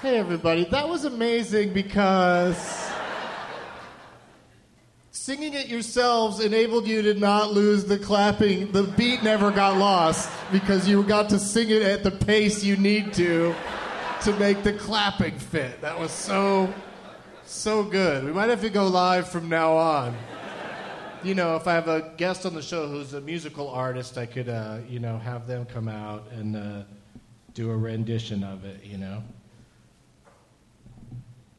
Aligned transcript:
Hey, 0.00 0.16
everybody. 0.16 0.62
That 0.66 0.88
was 0.88 1.04
amazing 1.04 1.72
because 1.72 2.88
singing 5.10 5.54
it 5.54 5.66
yourselves 5.66 6.38
enabled 6.38 6.86
you 6.86 7.02
to 7.02 7.14
not 7.14 7.52
lose 7.52 7.84
the 7.84 7.98
clapping. 7.98 8.70
The 8.70 8.84
beat 8.84 9.24
never 9.24 9.50
got 9.50 9.76
lost 9.76 10.30
because 10.52 10.88
you 10.88 11.02
got 11.02 11.28
to 11.30 11.40
sing 11.40 11.70
it 11.70 11.82
at 11.82 12.04
the 12.04 12.12
pace 12.12 12.62
you 12.62 12.76
need 12.76 13.12
to 13.14 13.52
to 14.22 14.32
make 14.34 14.62
the 14.62 14.72
clapping 14.74 15.36
fit. 15.36 15.80
That 15.80 15.98
was 15.98 16.12
so, 16.12 16.72
so 17.44 17.82
good. 17.82 18.22
We 18.24 18.32
might 18.32 18.50
have 18.50 18.60
to 18.60 18.70
go 18.70 18.86
live 18.86 19.28
from 19.28 19.48
now 19.48 19.76
on. 19.76 20.16
You 21.24 21.34
know, 21.34 21.56
if 21.56 21.66
I 21.66 21.74
have 21.74 21.88
a 21.88 22.12
guest 22.16 22.46
on 22.46 22.54
the 22.54 22.62
show 22.62 22.86
who's 22.86 23.14
a 23.14 23.20
musical 23.20 23.68
artist, 23.68 24.16
I 24.16 24.26
could, 24.26 24.48
uh, 24.48 24.78
you 24.88 25.00
know, 25.00 25.18
have 25.18 25.48
them 25.48 25.66
come 25.66 25.88
out 25.88 26.30
and 26.30 26.54
uh, 26.54 26.82
do 27.54 27.72
a 27.72 27.76
rendition 27.76 28.44
of 28.44 28.64
it, 28.64 28.84
you 28.84 28.96
know? 28.96 29.24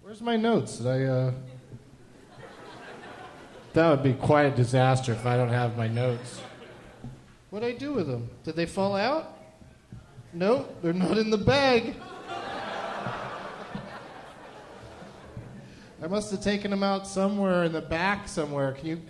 Where's 0.10 0.24
my 0.24 0.38
notes? 0.38 0.78
Did 0.78 0.88
I, 0.88 1.04
uh... 1.04 1.32
That 3.74 3.90
would 3.92 4.02
be 4.02 4.14
quite 4.14 4.48
a 4.48 4.50
disaster 4.50 5.12
if 5.12 5.24
I 5.24 5.38
don't 5.38 5.50
have 5.50 5.78
my 5.78 5.88
notes. 5.88 6.42
What'd 7.52 7.70
I 7.70 7.78
do 7.78 7.94
with 7.94 8.08
them? 8.08 8.28
Did 8.44 8.56
they 8.56 8.66
fall 8.66 8.96
out? 8.96 9.38
No, 10.34 10.68
they're 10.82 10.94
not 10.94 11.20
in 11.20 11.30
the 11.30 11.38
bag. 11.38 11.94
I 16.02 16.08
must 16.08 16.32
have 16.32 16.42
taken 16.42 16.72
them 16.72 16.82
out 16.82 17.06
somewhere 17.06 17.66
in 17.66 17.72
the 17.72 17.80
back 17.80 18.28
somewhere. 18.28 18.72
Can 18.72 18.88
you 18.88 19.02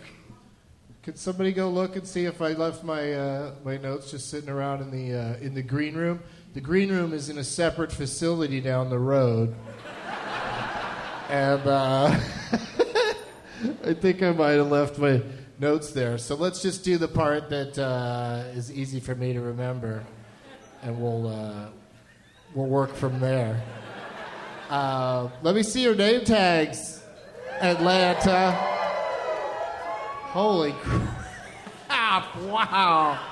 could 1.02 1.18
somebody 1.18 1.54
go 1.54 1.70
look 1.70 1.96
and 1.96 2.06
see 2.06 2.26
if 2.26 2.42
I 2.42 2.52
left 2.52 2.84
my 2.84 3.14
uh, 3.14 3.54
my 3.64 3.78
notes 3.78 4.12
just 4.12 4.30
sitting 4.30 4.50
around 4.50 4.82
in 4.82 4.92
the 4.92 5.18
uh, 5.18 5.38
in 5.38 5.54
the 5.54 5.64
green 5.64 5.96
room? 5.96 6.20
The 6.56 6.62
green 6.62 6.90
room 6.90 7.14
is 7.14 7.30
in 7.30 7.38
a 7.38 7.44
separate 7.46 7.94
facility 7.94 8.60
down 8.60 8.90
the 8.90 9.00
road 9.00 9.56
and 11.30 11.62
uh, 11.68 12.08
I 13.86 13.94
think 13.94 14.24
I 14.24 14.32
might 14.32 14.54
have 14.54 14.72
left 14.72 14.98
my 14.98 15.22
notes 15.60 15.92
there. 15.92 16.18
So 16.18 16.36
let's 16.36 16.62
just 16.62 16.84
do 16.84 16.98
the 16.98 17.08
part 17.08 17.50
that 17.50 17.78
uh, 17.78 18.46
is 18.54 18.72
easy 18.72 19.00
for 19.00 19.16
me 19.16 19.34
to 19.34 19.42
remember, 19.42 20.04
and 20.82 21.00
we'll 21.00 21.28
uh, 21.28 21.68
we'll 22.56 22.68
work 22.68 22.96
from 22.96 23.20
there. 23.20 23.62
Uh, 24.70 25.30
let 25.42 25.56
me 25.56 25.64
see 25.64 25.84
your 25.84 25.96
name 25.96 26.26
tags, 26.26 27.04
Atlanta. 27.62 28.52
Holy 30.32 30.72
crap! 31.88 32.36
Wow. 32.44 33.29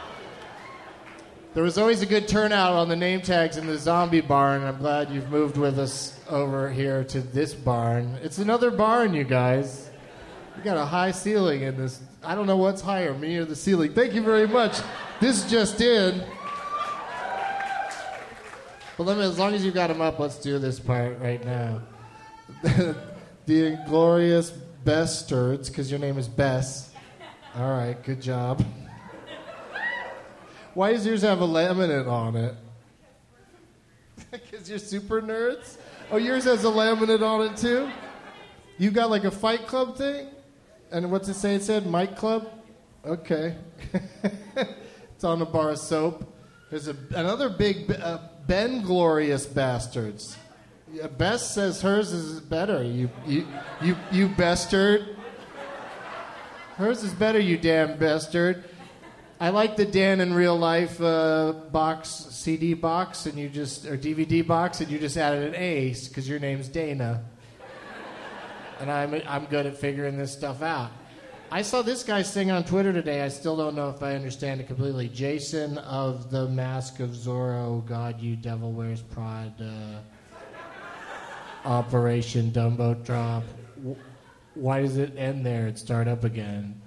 There 1.58 1.64
was 1.64 1.80
always 1.80 2.04
a 2.04 2.06
good 2.06 2.28
turnout 2.28 2.74
on 2.74 2.88
the 2.88 2.96
name 2.96 3.20
tags 3.20 3.58
in 3.58 3.66
the 3.66 3.80
zombie 3.80 4.22
barn. 4.22 4.62
I'm 4.62 4.78
glad 4.78 5.10
you've 5.10 5.32
moved 5.32 5.58
with 5.58 5.80
us 5.80 6.16
over 6.30 6.70
here 6.70 7.04
to 7.06 7.20
this 7.20 7.56
barn. 7.56 8.16
It's 8.22 8.38
another 8.38 8.70
barn, 8.70 9.16
you 9.16 9.24
guys. 9.24 9.90
We 10.56 10.62
got 10.62 10.78
a 10.78 10.86
high 10.86 11.10
ceiling 11.10 11.64
in 11.64 11.76
this. 11.76 12.00
I 12.24 12.36
don't 12.36 12.46
know 12.46 12.58
what's 12.58 12.80
higher, 12.80 13.12
me 13.16 13.38
or 13.38 13.46
the 13.46 13.56
ceiling. 13.56 13.96
Thank 13.96 14.14
you 14.14 14.22
very 14.22 14.48
much. 14.48 14.78
This 15.20 15.50
just 15.50 15.82
in. 15.82 16.24
But 18.96 19.06
let 19.06 19.18
me, 19.18 19.24
as 19.24 19.40
long 19.40 19.56
as 19.56 19.66
you've 19.66 19.74
got 19.74 19.88
them 19.88 20.00
up, 20.00 20.20
let's 20.20 20.38
do 20.38 20.60
this 20.60 20.80
part 20.80 21.20
right 21.20 21.44
now. 21.44 21.82
the 22.62 23.66
inglorious 23.66 24.54
Bestards, 24.86 25.70
because 25.70 25.90
your 25.90 26.00
name 26.00 26.20
is 26.20 26.28
Bess. 26.28 26.92
All 27.56 27.72
right, 27.72 28.00
good 28.04 28.22
job. 28.22 28.64
Why 30.78 30.94
does 30.94 31.08
yours 31.08 31.24
have 31.24 31.42
a 31.42 31.48
laminate 31.48 32.08
on 32.08 32.36
it? 32.36 32.54
Because 34.30 34.70
you're 34.70 34.78
super 34.78 35.24
nerds? 35.24 35.78
Oh, 36.12 36.18
yours 36.18 36.44
has 36.44 36.66
a 36.66 36.68
laminate 36.68 37.24
on 37.24 37.52
it 37.52 37.58
too? 37.58 37.90
You 38.78 38.92
got 38.92 39.10
like 39.10 39.24
a 39.24 39.32
fight 39.32 39.66
club 39.66 39.98
thing? 39.98 40.28
And 40.92 41.12
what's 41.12 41.30
it 41.30 41.34
say? 41.34 41.56
It 41.56 41.64
said 41.64 41.88
Mike 41.88 42.16
Club? 42.16 42.48
Okay. 43.04 43.56
it's 45.16 45.24
on 45.24 45.42
a 45.42 45.48
bar 45.48 45.72
of 45.72 45.80
soap. 45.80 46.32
There's 46.70 46.88
a, 46.88 46.96
another 47.16 47.50
big 47.50 47.90
uh, 47.90 48.20
Ben 48.46 48.84
Glorious 48.84 49.48
Bastards. 49.48 50.38
Yeah, 50.94 51.08
Bess 51.08 51.56
says 51.56 51.82
hers 51.82 52.12
is 52.12 52.40
better. 52.40 52.84
You, 52.84 53.10
you, 53.26 53.48
you, 53.82 53.98
you 54.12 54.28
bastard. 54.28 55.18
Hers 56.76 57.04
is 57.04 57.16
better, 57.16 57.40
you 57.40 57.58
damn 57.58 57.98
bastard. 57.98 58.64
I 59.40 59.50
like 59.50 59.78
the 59.78 59.86
Dan 59.86 60.20
in 60.20 60.34
real 60.34 60.58
life 60.58 61.00
uh, 61.00 61.54
box, 61.72 62.10
CD 62.10 62.74
box, 62.74 63.28
and 63.28 63.38
you 63.38 63.50
just 63.50 63.86
or 63.86 63.96
DVD 63.96 64.46
box, 64.46 64.82
and 64.82 64.90
you 64.90 64.98
just 64.98 65.16
added 65.16 65.44
an 65.44 65.56
ace 65.56 66.08
because 66.08 66.28
your 66.28 66.40
name's 66.40 66.68
Dana, 66.68 67.24
and 68.80 68.90
I'm 68.90 69.22
I'm 69.28 69.46
good 69.46 69.68
at 69.68 69.78
figuring 69.78 70.18
this 70.18 70.32
stuff 70.32 70.64
out. 70.64 70.90
I 71.52 71.62
saw 71.62 71.84
this 71.84 72.04
guy 72.04 72.24
sing 72.24 72.50
on 72.50 72.64
Twitter 72.64 72.92
today. 72.92 73.22
I 73.22 73.28
still 73.28 73.56
don't 73.56 73.76
know 73.76 73.90
if 73.90 74.02
I 74.02 74.16
understand 74.16 74.60
it 74.60 74.66
completely. 74.66 75.08
Jason 75.08 75.78
of 75.78 76.32
the 76.32 76.48
Mask 76.48 77.00
of 77.00 77.12
Zorro, 77.12 77.86
God, 77.86 78.20
you 78.20 78.36
devil 78.36 78.72
wears 78.72 79.04
Prada. 79.04 80.04
Operation 81.64 82.50
Dumbo 82.52 83.04
Drop. 83.06 83.44
Why 84.56 84.82
does 84.82 84.98
it 84.98 85.14
end 85.16 85.46
there 85.46 85.68
and 85.68 85.78
start 85.78 86.08
up 86.08 86.24
again? 86.24 86.82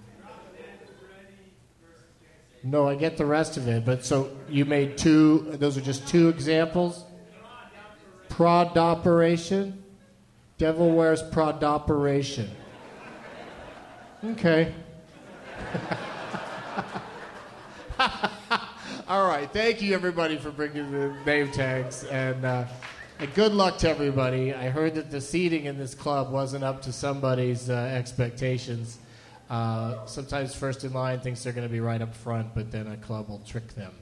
No, 2.63 2.87
I 2.87 2.95
get 2.95 3.17
the 3.17 3.25
rest 3.25 3.57
of 3.57 3.67
it, 3.69 3.87
but 3.87 4.05
so 4.05 4.31
you 4.49 4.65
made 4.65 4.99
two, 4.99 5.49
those 5.53 5.79
are 5.79 5.81
just 5.81 6.07
two 6.07 6.29
examples? 6.29 7.05
Prod 8.29 8.77
operation? 8.77 9.83
Devil 10.59 10.91
wears 10.91 11.23
prod 11.23 11.65
operation. 11.65 12.51
Okay. 14.23 14.75
All 19.09 19.27
right. 19.27 19.51
Thank 19.53 19.83
you, 19.83 19.93
everybody, 19.95 20.37
for 20.37 20.53
bringing 20.53 20.93
the 20.93 21.13
name 21.27 21.51
tags. 21.51 22.05
And, 22.05 22.45
uh, 22.45 22.67
and 23.19 23.35
good 23.35 23.53
luck 23.53 23.79
to 23.79 23.91
everybody. 23.91 24.55
I 24.55 24.69
heard 24.69 24.95
that 24.95 25.11
the 25.11 25.21
seating 25.21 25.65
in 25.65 25.77
this 25.77 25.95
club 25.95 26.31
wasn't 26.31 26.63
up 26.63 26.81
to 26.83 26.93
somebody's 26.93 27.69
uh, 27.69 27.75
expectations. 27.75 29.00
Uh, 29.51 30.07
sometimes 30.07 30.55
first 30.55 30.85
in 30.85 30.93
line 30.93 31.19
thinks 31.19 31.43
they're 31.43 31.53
going 31.53 31.67
to 31.67 31.73
be 31.73 31.81
right 31.81 32.01
up 32.01 32.15
front, 32.15 32.55
but 32.55 32.71
then 32.71 32.87
a 32.87 32.97
club 32.97 33.29
will 33.29 33.41
trick 33.41 33.75
them. 33.75 33.93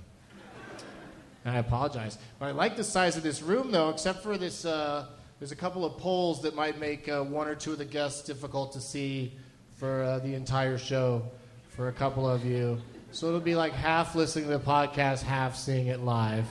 And 1.45 1.57
I 1.57 1.59
apologize. 1.59 2.19
But 2.39 2.47
I 2.47 2.51
like 2.51 2.77
the 2.77 2.85
size 2.85 3.17
of 3.17 3.23
this 3.23 3.41
room, 3.43 3.73
though, 3.73 3.89
except 3.89 4.23
for 4.23 4.37
this. 4.37 4.67
Uh, 4.67 5.07
there's 5.39 5.53
a 5.53 5.57
couple 5.57 5.85
of 5.85 5.97
poles 5.97 6.43
that 6.43 6.55
might 6.55 6.79
make 6.79 7.09
uh, 7.09 7.23
one 7.23 7.49
or 7.49 7.55
two 7.55 7.73
of 7.73 7.79
the 7.79 7.85
guests 7.85 8.23
difficult 8.23 8.73
to 8.73 8.81
see 8.81 9.33
for 9.77 10.03
uh, 10.03 10.19
the 10.19 10.35
entire 10.35 10.77
show 10.77 11.23
for 11.71 11.89
a 11.89 11.93
couple 11.93 12.29
of 12.29 12.45
you. 12.45 12.79
So 13.13 13.29
it'll 13.29 13.41
be 13.41 13.55
like 13.55 13.73
half 13.73 14.15
listening 14.15 14.47
to 14.47 14.59
the 14.59 14.59
podcast, 14.59 15.23
half 15.23 15.57
seeing 15.57 15.87
it 15.87 16.01
live. 16.01 16.45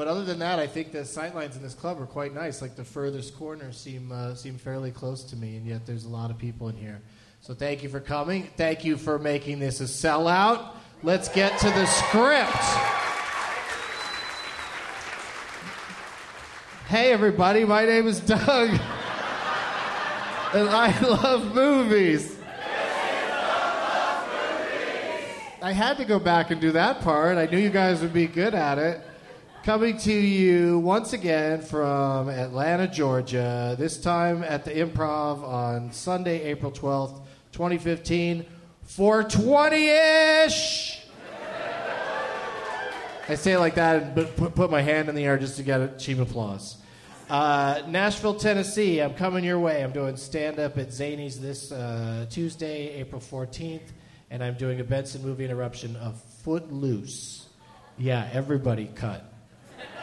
But 0.00 0.08
other 0.08 0.24
than 0.24 0.38
that, 0.38 0.58
I 0.58 0.66
think 0.66 0.92
the 0.92 1.00
sightlines 1.00 1.56
in 1.56 1.62
this 1.62 1.74
club 1.74 2.00
are 2.00 2.06
quite 2.06 2.32
nice. 2.32 2.62
Like 2.62 2.74
the 2.74 2.86
furthest 2.86 3.36
corners 3.36 3.76
seem 3.76 4.10
uh, 4.10 4.34
seem 4.34 4.56
fairly 4.56 4.90
close 4.90 5.24
to 5.24 5.36
me, 5.36 5.58
and 5.58 5.66
yet 5.66 5.84
there's 5.84 6.06
a 6.06 6.08
lot 6.08 6.30
of 6.30 6.38
people 6.38 6.70
in 6.70 6.76
here. 6.76 7.02
So 7.42 7.52
thank 7.52 7.82
you 7.82 7.90
for 7.90 8.00
coming. 8.00 8.44
Thank 8.56 8.82
you 8.82 8.96
for 8.96 9.18
making 9.18 9.58
this 9.58 9.82
a 9.82 9.84
sellout. 9.84 10.70
Let's 11.02 11.28
get 11.28 11.58
to 11.58 11.66
the 11.66 11.84
script. 11.84 12.50
Hey 16.86 17.12
everybody, 17.12 17.66
my 17.66 17.84
name 17.84 18.06
is 18.06 18.20
Doug, 18.20 18.40
and 20.54 20.70
I 20.70 20.98
love 21.02 21.54
movies. 21.54 22.38
I 25.60 25.72
had 25.72 25.98
to 25.98 26.06
go 26.06 26.18
back 26.18 26.50
and 26.50 26.58
do 26.58 26.72
that 26.72 27.02
part. 27.02 27.36
I 27.36 27.44
knew 27.44 27.58
you 27.58 27.68
guys 27.68 28.00
would 28.00 28.14
be 28.14 28.26
good 28.26 28.54
at 28.54 28.78
it. 28.78 29.02
Coming 29.64 29.98
to 29.98 30.12
you 30.12 30.78
once 30.78 31.12
again 31.12 31.60
from 31.60 32.30
Atlanta, 32.30 32.88
Georgia, 32.88 33.76
this 33.78 34.00
time 34.00 34.42
at 34.42 34.64
the 34.64 34.70
Improv 34.70 35.44
on 35.44 35.92
Sunday, 35.92 36.44
April 36.44 36.72
12th, 36.72 37.20
2015, 37.52 38.46
420 38.84 39.86
ish. 40.46 41.02
I 43.28 43.34
say 43.34 43.52
it 43.52 43.58
like 43.58 43.74
that 43.74 44.02
and 44.02 44.34
put, 44.34 44.54
put 44.54 44.70
my 44.70 44.80
hand 44.80 45.10
in 45.10 45.14
the 45.14 45.24
air 45.24 45.36
just 45.36 45.58
to 45.58 45.62
get 45.62 45.82
a 45.82 45.88
cheap 45.98 46.18
applause. 46.20 46.78
Uh, 47.28 47.82
Nashville, 47.86 48.36
Tennessee, 48.36 49.02
I'm 49.02 49.12
coming 49.12 49.44
your 49.44 49.58
way. 49.58 49.84
I'm 49.84 49.92
doing 49.92 50.16
stand 50.16 50.58
up 50.58 50.78
at 50.78 50.88
Zanies 50.88 51.38
this 51.38 51.70
uh, 51.70 52.24
Tuesday, 52.30 52.94
April 52.94 53.20
14th, 53.20 53.90
and 54.30 54.42
I'm 54.42 54.54
doing 54.54 54.80
a 54.80 54.84
Benson 54.84 55.22
movie 55.22 55.44
interruption 55.44 55.96
of 55.96 56.18
Footloose. 56.44 57.46
Yeah, 57.98 58.26
everybody 58.32 58.90
cut 58.94 59.29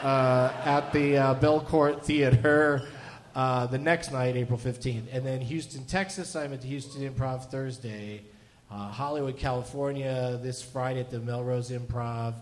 uh, 0.02 0.52
at 0.64 0.92
the 0.92 1.16
uh, 1.16 1.34
Belcourt 1.36 2.02
Theater 2.02 2.86
uh, 3.34 3.66
the 3.66 3.78
next 3.78 4.12
night, 4.12 4.36
April 4.36 4.58
15th. 4.58 5.04
And 5.12 5.24
then 5.24 5.40
Houston, 5.40 5.84
Texas, 5.84 6.34
I'm 6.34 6.52
at 6.52 6.62
the 6.62 6.68
Houston 6.68 7.08
Improv 7.08 7.50
Thursday. 7.50 8.22
Uh, 8.70 8.88
Hollywood, 8.88 9.36
California, 9.36 10.38
this 10.42 10.62
Friday 10.62 11.00
at 11.00 11.10
the 11.10 11.20
Melrose 11.20 11.70
Improv. 11.70 12.34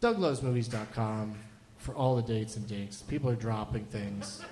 DougLovesMovies.com 0.00 1.34
for 1.78 1.94
all 1.94 2.16
the 2.16 2.22
dates 2.22 2.56
and 2.56 2.66
dates. 2.66 3.02
People 3.02 3.30
are 3.30 3.36
dropping 3.36 3.84
things. 3.86 4.42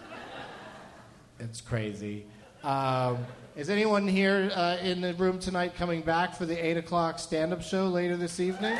it's 1.39 1.61
crazy. 1.61 2.27
Um, 2.63 3.25
is 3.55 3.71
anyone 3.71 4.07
here 4.09 4.51
uh, 4.55 4.77
in 4.83 5.01
the 5.01 5.15
room 5.15 5.39
tonight 5.39 5.77
coming 5.77 6.03
back 6.03 6.35
for 6.35 6.47
the 6.47 6.67
8 6.67 6.79
o'clock 6.79 7.19
stand 7.19 7.53
up 7.53 7.63
show 7.63 7.87
later 7.87 8.17
this 8.17 8.41
evening? 8.41 8.77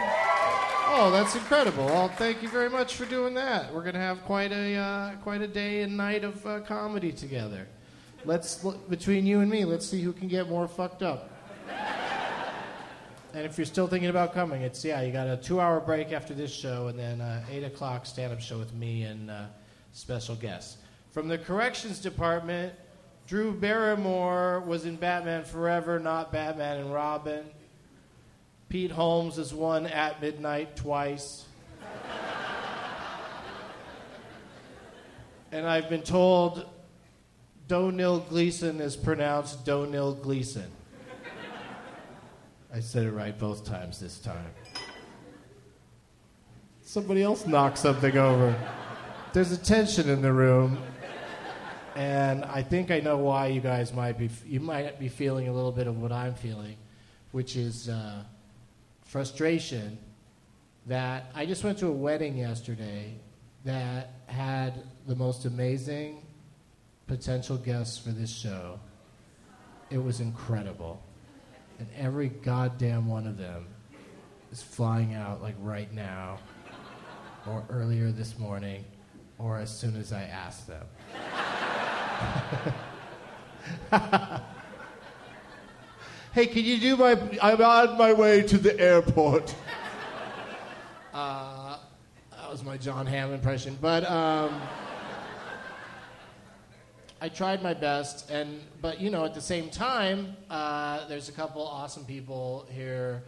Oh, 0.89 1.11
that's 1.11 1.35
incredible. 1.35 1.85
Well, 1.87 2.09
thank 2.09 2.43
you 2.43 2.49
very 2.49 2.71
much 2.71 2.95
for 2.95 3.07
doing 3.07 3.35
that. 3.35 3.75
We're 3.75 3.83
to 3.91 3.99
have 3.99 4.25
quite 4.25 4.53
a, 4.53 4.77
uh, 4.77 5.17
quite 5.17 5.43
a 5.43 5.49
day 5.49 5.83
and 5.83 5.97
night 5.97 6.23
of 6.23 6.47
uh, 6.47 6.61
comedy 6.61 7.11
together. 7.11 7.67
Let's, 8.25 8.65
between 8.89 9.27
you 9.27 9.41
and 9.41 9.51
me, 9.51 9.65
let's 9.65 9.87
see 9.87 10.01
who 10.01 10.13
can 10.13 10.29
get 10.29 10.49
more 10.49 10.69
fucked 10.69 11.03
up. 11.03 11.31
And 13.35 13.45
if 13.45 13.59
you're 13.59 13.67
still 13.67 13.87
thinking 13.87 14.09
about 14.09 14.33
coming, 14.33 14.63
it's, 14.63 14.83
yeah, 14.83 15.03
you 15.03 15.13
got 15.13 15.27
a 15.27 15.37
two 15.37 15.61
hour 15.61 15.81
break 15.81 16.13
after 16.13 16.33
this 16.33 16.51
show, 16.51 16.87
and 16.87 16.99
then 16.99 17.21
uh, 17.21 17.45
8 17.51 17.65
o'clock 17.65 18.07
stand 18.07 18.33
up 18.33 18.41
show 18.41 18.57
with 18.57 18.73
me 18.73 19.03
and 19.03 19.31
uh, 19.31 19.45
special 19.93 20.37
guests. 20.37 20.79
From 21.11 21.29
the 21.29 21.37
corrections 21.37 21.99
department, 21.99 22.73
Drew 23.27 23.53
Barrymore 23.53 24.61
was 24.61 24.87
in 24.87 24.97
Batman 24.97 25.45
Forever, 25.45 25.99
not 25.99 26.33
Batman 26.33 26.79
and 26.79 26.95
Robin. 26.95 27.45
Pete 28.69 28.91
Holmes 28.91 29.39
is 29.39 29.55
one 29.55 29.87
at 29.87 30.21
midnight 30.21 30.75
twice. 30.75 31.45
and 35.53 35.67
I've 35.67 35.89
been 35.89 36.03
told 36.03 36.67
Domhnall 37.69 38.19
Gleeson 38.21 38.81
is 38.81 38.97
pronounced 38.97 39.65
Domhnall 39.65 40.15
Gleeson. 40.15 40.69
I 42.75 42.81
said 42.81 43.07
it 43.07 43.13
right 43.13 43.39
both 43.39 43.65
times 43.65 44.01
this 44.01 44.19
time. 44.19 44.51
Somebody 46.83 47.23
else 47.23 47.47
knocked 47.47 47.79
something 47.79 48.19
over. 48.19 48.55
There's 49.33 49.53
a 49.53 49.57
tension 49.57 50.09
in 50.11 50.23
the 50.23 50.33
room, 50.33 50.77
and 51.95 52.45
I 52.45 52.63
think 52.63 52.91
I 52.91 52.99
know 52.99 53.17
why 53.19 53.47
you 53.47 53.61
guys 53.61 53.93
might 53.93 54.19
be. 54.19 54.29
You 54.45 54.61
might 54.61 54.99
be 54.99 55.09
feeling 55.09 55.47
a 55.47 55.53
little 55.53 55.73
bit 55.73 55.87
of 55.87 56.01
what 56.01 56.11
I'm 56.11 56.35
feeling, 56.35 56.77
which 57.31 57.55
is. 57.55 57.89
Uh, 57.89 58.25
frustration 59.07 59.99
that 60.87 61.31
I 61.35 61.47
just 61.47 61.65
went 61.65 61.79
to 61.79 61.87
a 61.87 61.93
wedding 61.93 62.37
yesterday 62.37 63.15
that 63.65 64.11
had 64.27 64.85
the 65.07 65.17
most 65.17 65.45
amazing 65.45 66.25
potential 67.07 67.57
guests 67.57 67.99
for 67.99 68.11
this 68.11 68.31
show. 68.31 68.79
It 69.91 69.99
was 69.99 70.21
incredible. 70.21 71.03
And 71.79 71.89
every 71.97 72.29
goddamn 72.29 73.07
one 73.07 73.27
of 73.27 73.39
them 73.39 73.67
is 74.53 74.63
flying 74.63 75.15
out 75.15 75.43
like 75.43 75.57
right 75.61 75.93
now, 75.93 76.39
or 77.47 77.65
earlier 77.71 78.11
this 78.11 78.39
morning, 78.39 78.85
or 79.39 79.59
as 79.59 79.77
soon 79.77 79.97
as 79.97 80.13
I 80.13 80.23
ask 80.23 80.67
them. 80.67 80.87
hey, 86.37 86.47
can 86.47 86.67
you 86.67 86.79
do 86.79 86.99
my? 86.99 87.19
I'm 87.41 87.63
on 87.63 87.97
my 87.97 88.13
way 88.13 88.43
to 88.43 88.59
the 88.59 88.79
airport. 88.79 89.55
Uh, 91.15 91.79
that 92.31 92.51
was 92.51 92.63
my 92.63 92.77
Jon 92.77 93.07
Hamm 93.07 93.33
impression, 93.33 93.79
but 93.81 94.05
um, 94.05 94.61
I 97.23 97.31
tried 97.31 97.63
my 97.63 97.73
best, 97.73 98.31
and 98.31 98.61
but 98.83 99.01
you 99.01 99.09
know, 99.09 99.25
at 99.25 99.33
the 99.33 99.41
same 99.41 99.71
time, 99.71 100.37
uh, 100.51 101.09
there's 101.09 101.31
a 101.31 101.33
couple 101.33 101.67
awesome 101.67 102.05
people 102.05 102.67
here. 102.71 103.25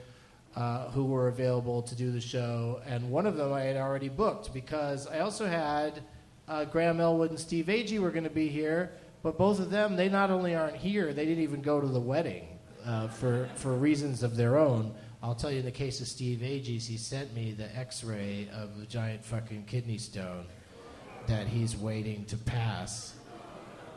Uh, 0.56 0.90
who 0.90 1.04
were 1.04 1.28
available 1.28 1.82
to 1.82 1.94
do 1.94 2.10
the 2.10 2.20
show, 2.20 2.80
and 2.84 3.08
one 3.10 3.26
of 3.26 3.36
them 3.36 3.52
I 3.52 3.60
had 3.60 3.76
already 3.76 4.08
booked 4.08 4.52
because 4.52 5.06
I 5.06 5.20
also 5.20 5.46
had 5.46 6.02
uh, 6.48 6.64
Graham 6.64 7.00
Elwood 7.00 7.30
and 7.30 7.38
Steve 7.38 7.66
Agee 7.66 8.00
were 8.00 8.10
going 8.10 8.24
to 8.24 8.30
be 8.30 8.48
here, 8.48 8.90
but 9.22 9.38
both 9.38 9.60
of 9.60 9.70
them, 9.70 9.94
they 9.94 10.08
not 10.08 10.32
only 10.32 10.56
aren't 10.56 10.74
here, 10.74 11.12
they 11.12 11.26
didn't 11.26 11.44
even 11.44 11.62
go 11.62 11.80
to 11.80 11.86
the 11.86 12.00
wedding 12.00 12.48
uh, 12.88 13.07
for, 13.09 13.49
for 13.54 13.75
reasons 13.75 14.23
of 14.23 14.37
their 14.37 14.57
own. 14.57 14.95
I'll 15.23 15.35
tell 15.35 15.50
you 15.50 15.59
in 15.59 15.64
the 15.64 15.71
case 15.71 16.00
of 16.00 16.09
Steve 16.09 16.38
Agee, 16.38 16.80
he 16.80 16.97
sent 16.97 17.35
me 17.35 17.52
the 17.52 17.75
x 17.76 18.02
ray 18.02 18.49
of 18.54 18.71
a 18.83 18.87
giant 18.87 19.23
fucking 19.25 19.64
kidney 19.66 19.99
stone 19.99 20.47
that 21.26 21.47
he's 21.47 21.76
waiting 21.76 22.25
to 22.26 22.37
pass. 22.37 23.14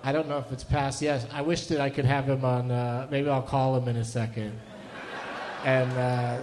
I 0.03 0.12
don't 0.12 0.27
know 0.27 0.39
if 0.39 0.51
it's 0.51 0.63
passed 0.63 1.01
yet. 1.01 1.25
I 1.31 1.41
wish 1.41 1.67
that 1.67 1.79
I 1.79 1.89
could 1.89 2.05
have 2.05 2.27
him 2.27 2.43
on, 2.43 2.69
uh, 2.69 3.07
maybe 3.10 3.29
I'll 3.29 3.41
call 3.41 3.77
him 3.77 3.88
in 3.88 3.95
a 3.95 4.03
second. 4.03 4.60
And, 5.63 5.91
uh, 5.93 6.41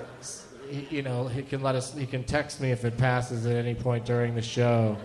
you 0.91 1.03
know, 1.03 1.27
he 1.27 1.43
can 1.43 1.61
let 1.61 1.75
us, 1.75 1.93
he 1.93 2.07
can 2.07 2.25
text 2.25 2.61
me 2.61 2.71
if 2.71 2.85
it 2.85 2.97
passes 2.97 3.45
at 3.47 3.57
any 3.57 3.75
point 3.75 4.07
during 4.07 4.35
the 4.35 4.43
show 4.43 4.97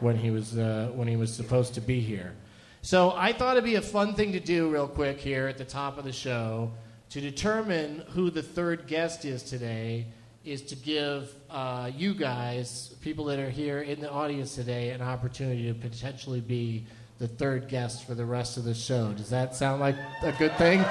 when 0.00 0.16
he 0.16 0.30
was 0.30 0.58
uh, 0.58 0.90
when 0.94 1.06
he 1.06 1.16
was 1.16 1.32
supposed 1.32 1.72
to 1.74 1.80
be 1.80 2.00
here. 2.00 2.34
So 2.84 3.14
I 3.16 3.32
thought 3.32 3.56
it'd 3.56 3.64
be 3.64 3.76
a 3.76 3.80
fun 3.80 4.14
thing 4.14 4.32
to 4.32 4.40
do 4.40 4.68
real 4.68 4.88
quick 4.88 5.20
here 5.20 5.46
at 5.46 5.56
the 5.56 5.64
top 5.64 5.98
of 5.98 6.04
the 6.04 6.12
show 6.12 6.72
to 7.10 7.20
determine 7.20 8.02
who 8.08 8.28
the 8.28 8.42
third 8.42 8.88
guest 8.88 9.24
is 9.24 9.44
today. 9.44 10.06
Is 10.44 10.62
to 10.62 10.74
give 10.74 11.32
uh, 11.48 11.92
you 11.96 12.14
guys, 12.14 12.96
people 13.00 13.26
that 13.26 13.38
are 13.38 13.48
here 13.48 13.82
in 13.82 14.00
the 14.00 14.10
audience 14.10 14.56
today, 14.56 14.90
an 14.90 15.00
opportunity 15.00 15.72
to 15.72 15.74
potentially 15.74 16.40
be 16.40 16.84
the 17.20 17.28
third 17.28 17.68
guest 17.68 18.04
for 18.04 18.16
the 18.16 18.24
rest 18.24 18.56
of 18.56 18.64
the 18.64 18.74
show. 18.74 19.12
Does 19.12 19.30
that 19.30 19.54
sound 19.54 19.80
like 19.80 19.94
a 20.24 20.32
good 20.32 20.56
thing? 20.58 20.84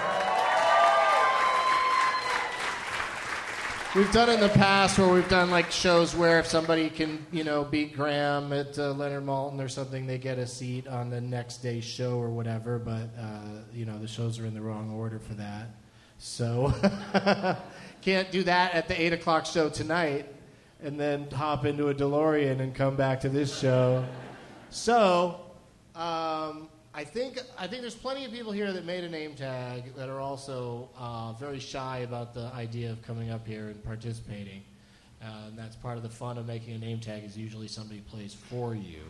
We've 3.93 4.11
done 4.13 4.29
in 4.29 4.39
the 4.39 4.47
past 4.47 4.97
where 4.97 5.09
we've 5.09 5.27
done 5.27 5.51
like 5.51 5.69
shows 5.69 6.15
where 6.15 6.39
if 6.39 6.47
somebody 6.47 6.89
can, 6.89 7.25
you 7.29 7.43
know, 7.43 7.65
beat 7.65 7.93
Graham 7.93 8.53
at 8.53 8.79
uh, 8.79 8.93
Leonard 8.93 9.25
Maltin 9.25 9.59
or 9.59 9.67
something, 9.67 10.07
they 10.07 10.17
get 10.17 10.39
a 10.39 10.47
seat 10.47 10.87
on 10.87 11.09
the 11.09 11.19
next 11.19 11.57
day's 11.57 11.83
show 11.83 12.17
or 12.17 12.29
whatever. 12.29 12.79
But 12.79 13.09
uh, 13.19 13.63
you 13.73 13.83
know, 13.83 13.99
the 13.99 14.07
shows 14.07 14.39
are 14.39 14.45
in 14.45 14.53
the 14.53 14.61
wrong 14.61 14.91
order 14.91 15.19
for 15.19 15.33
that, 15.33 15.71
so 16.19 16.73
can't 18.01 18.31
do 18.31 18.43
that 18.43 18.73
at 18.75 18.87
the 18.87 18.99
eight 18.99 19.11
o'clock 19.11 19.45
show 19.45 19.67
tonight, 19.67 20.33
and 20.81 20.97
then 20.97 21.29
hop 21.29 21.65
into 21.65 21.89
a 21.89 21.93
DeLorean 21.93 22.61
and 22.61 22.73
come 22.73 22.95
back 22.95 23.19
to 23.21 23.29
this 23.29 23.59
show. 23.59 24.05
So 24.69 25.41
um, 25.95 26.69
I 26.93 27.05
think 27.05 27.39
I 27.57 27.67
think 27.67 27.81
there's 27.81 27.95
plenty 27.95 28.25
of 28.25 28.33
people 28.33 28.51
here 28.51 28.73
that 28.73 28.85
made 28.85 29.05
a 29.05 29.09
name 29.09 29.33
tag 29.33 29.95
that 29.95 30.09
are 30.09 30.19
also 30.19 30.89
uh, 30.97 31.31
very 31.33 31.59
shy 31.59 31.99
about 31.99 32.33
the 32.33 32.51
idea 32.53 32.91
of 32.91 33.01
coming 33.01 33.29
up 33.29 33.47
here 33.47 33.67
and 33.67 33.81
participating. 33.81 34.61
Uh, 35.23 35.47
and 35.47 35.57
that's 35.57 35.75
part 35.77 35.95
of 35.95 36.03
the 36.03 36.09
fun 36.09 36.37
of 36.37 36.47
making 36.47 36.73
a 36.73 36.77
name 36.77 36.99
tag 36.99 37.23
is 37.23 37.37
usually 37.37 37.67
somebody 37.67 38.01
plays 38.01 38.33
for 38.33 38.75
you. 38.75 39.03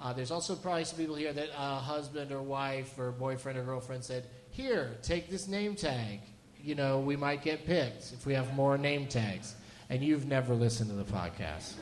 Uh, 0.00 0.12
there's 0.12 0.30
also 0.30 0.54
probably 0.54 0.84
some 0.84 0.98
people 0.98 1.16
here 1.16 1.32
that 1.32 1.48
uh, 1.56 1.78
husband 1.78 2.30
or 2.30 2.42
wife 2.42 2.96
or 2.98 3.10
boyfriend 3.10 3.58
or 3.58 3.64
girlfriend 3.64 4.04
said, 4.04 4.26
"Here, 4.50 4.96
take 5.02 5.28
this 5.28 5.48
name 5.48 5.74
tag. 5.74 6.20
You 6.62 6.76
know, 6.76 7.00
we 7.00 7.16
might 7.16 7.42
get 7.42 7.66
picked 7.66 8.12
if 8.12 8.24
we 8.24 8.34
have 8.34 8.54
more 8.54 8.78
name 8.78 9.08
tags." 9.08 9.56
And 9.90 10.02
you've 10.02 10.26
never 10.26 10.54
listened 10.54 10.90
to 10.90 10.96
the 10.96 11.04
podcast, 11.04 11.74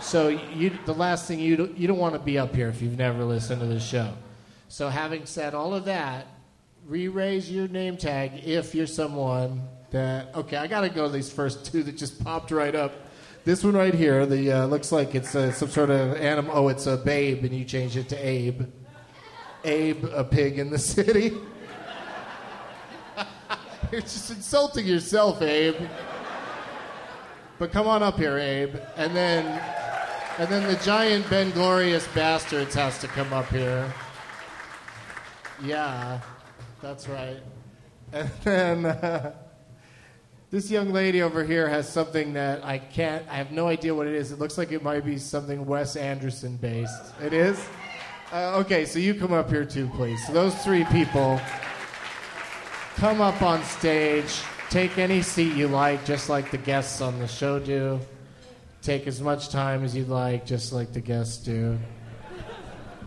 so 0.00 0.28
you, 0.28 0.70
the 0.84 0.94
last 0.94 1.26
thing 1.26 1.40
you 1.40 1.56
do, 1.56 1.74
you 1.76 1.88
don't 1.88 1.98
want 1.98 2.14
to 2.14 2.20
be 2.20 2.38
up 2.38 2.54
here 2.54 2.68
if 2.68 2.80
you've 2.82 2.98
never 2.98 3.24
listened 3.24 3.60
to 3.60 3.66
the 3.66 3.80
show. 3.80 4.12
So, 4.70 4.88
having 4.88 5.26
said 5.26 5.52
all 5.52 5.74
of 5.74 5.86
that, 5.86 6.28
re 6.86 7.08
raise 7.08 7.50
your 7.50 7.66
name 7.66 7.96
tag 7.96 8.44
if 8.44 8.72
you're 8.72 8.86
someone 8.86 9.62
that. 9.90 10.32
Okay, 10.32 10.56
I 10.56 10.68
got 10.68 10.82
to 10.82 10.88
go 10.88 11.08
to 11.08 11.12
these 11.12 11.28
first 11.28 11.72
two 11.72 11.82
that 11.82 11.96
just 11.96 12.22
popped 12.22 12.52
right 12.52 12.76
up. 12.76 12.92
This 13.44 13.64
one 13.64 13.74
right 13.74 13.92
here, 13.92 14.24
the 14.26 14.52
uh, 14.52 14.66
looks 14.66 14.92
like 14.92 15.16
it's 15.16 15.34
uh, 15.34 15.50
some 15.50 15.70
sort 15.70 15.90
of 15.90 16.16
animal. 16.18 16.52
Oh, 16.54 16.68
it's 16.68 16.86
a 16.86 16.96
babe, 16.96 17.42
and 17.42 17.52
you 17.52 17.64
change 17.64 17.96
it 17.96 18.08
to 18.10 18.16
Abe. 18.16 18.62
Abe, 19.64 20.04
a 20.04 20.22
pig 20.22 20.60
in 20.60 20.70
the 20.70 20.78
city. 20.94 21.36
you're 23.90 24.02
just 24.02 24.30
insulting 24.30 24.86
yourself, 24.86 25.42
Abe. 25.42 25.74
But 27.58 27.72
come 27.72 27.88
on 27.88 28.04
up 28.04 28.18
here, 28.18 28.38
Abe, 28.38 28.76
and 28.96 29.16
then, 29.16 29.46
and 30.38 30.48
then 30.48 30.72
the 30.72 30.78
giant 30.84 31.28
Ben 31.28 31.50
Glorious 31.50 32.06
bastards 32.14 32.76
has 32.76 33.00
to 33.00 33.08
come 33.08 33.32
up 33.32 33.48
here. 33.48 33.92
Yeah, 35.62 36.20
that's 36.80 37.08
right. 37.08 37.40
And 38.12 38.30
then 38.44 38.86
uh, 38.86 39.34
this 40.50 40.70
young 40.70 40.92
lady 40.92 41.22
over 41.22 41.44
here 41.44 41.68
has 41.68 41.88
something 41.88 42.32
that 42.32 42.64
I 42.64 42.78
can't, 42.78 43.26
I 43.28 43.36
have 43.36 43.52
no 43.52 43.68
idea 43.68 43.94
what 43.94 44.06
it 44.06 44.14
is. 44.14 44.32
It 44.32 44.38
looks 44.38 44.56
like 44.56 44.72
it 44.72 44.82
might 44.82 45.04
be 45.04 45.18
something 45.18 45.66
Wes 45.66 45.96
Anderson 45.96 46.56
based. 46.56 47.12
It 47.22 47.32
is? 47.32 47.62
Uh, 48.32 48.58
okay, 48.58 48.86
so 48.86 48.98
you 48.98 49.14
come 49.14 49.32
up 49.32 49.50
here 49.50 49.64
too, 49.64 49.88
please. 49.96 50.24
So 50.26 50.32
those 50.32 50.54
three 50.64 50.84
people 50.84 51.40
come 52.96 53.20
up 53.20 53.42
on 53.42 53.62
stage, 53.64 54.40
take 54.70 54.98
any 54.98 55.20
seat 55.20 55.54
you 55.54 55.68
like, 55.68 56.04
just 56.04 56.28
like 56.28 56.50
the 56.50 56.58
guests 56.58 57.00
on 57.00 57.18
the 57.18 57.26
show 57.26 57.58
do. 57.58 58.00
Take 58.82 59.06
as 59.06 59.20
much 59.20 59.50
time 59.50 59.84
as 59.84 59.94
you'd 59.94 60.08
like, 60.08 60.46
just 60.46 60.72
like 60.72 60.92
the 60.92 61.00
guests 61.00 61.36
do. 61.36 61.78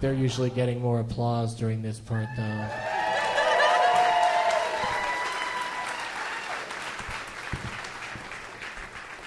They're 0.04 0.14
usually 0.14 0.50
getting 0.50 0.82
more 0.82 1.00
applause 1.00 1.56
during 1.56 1.82
this 1.82 1.98
part, 1.98 2.28
though. 2.36 2.68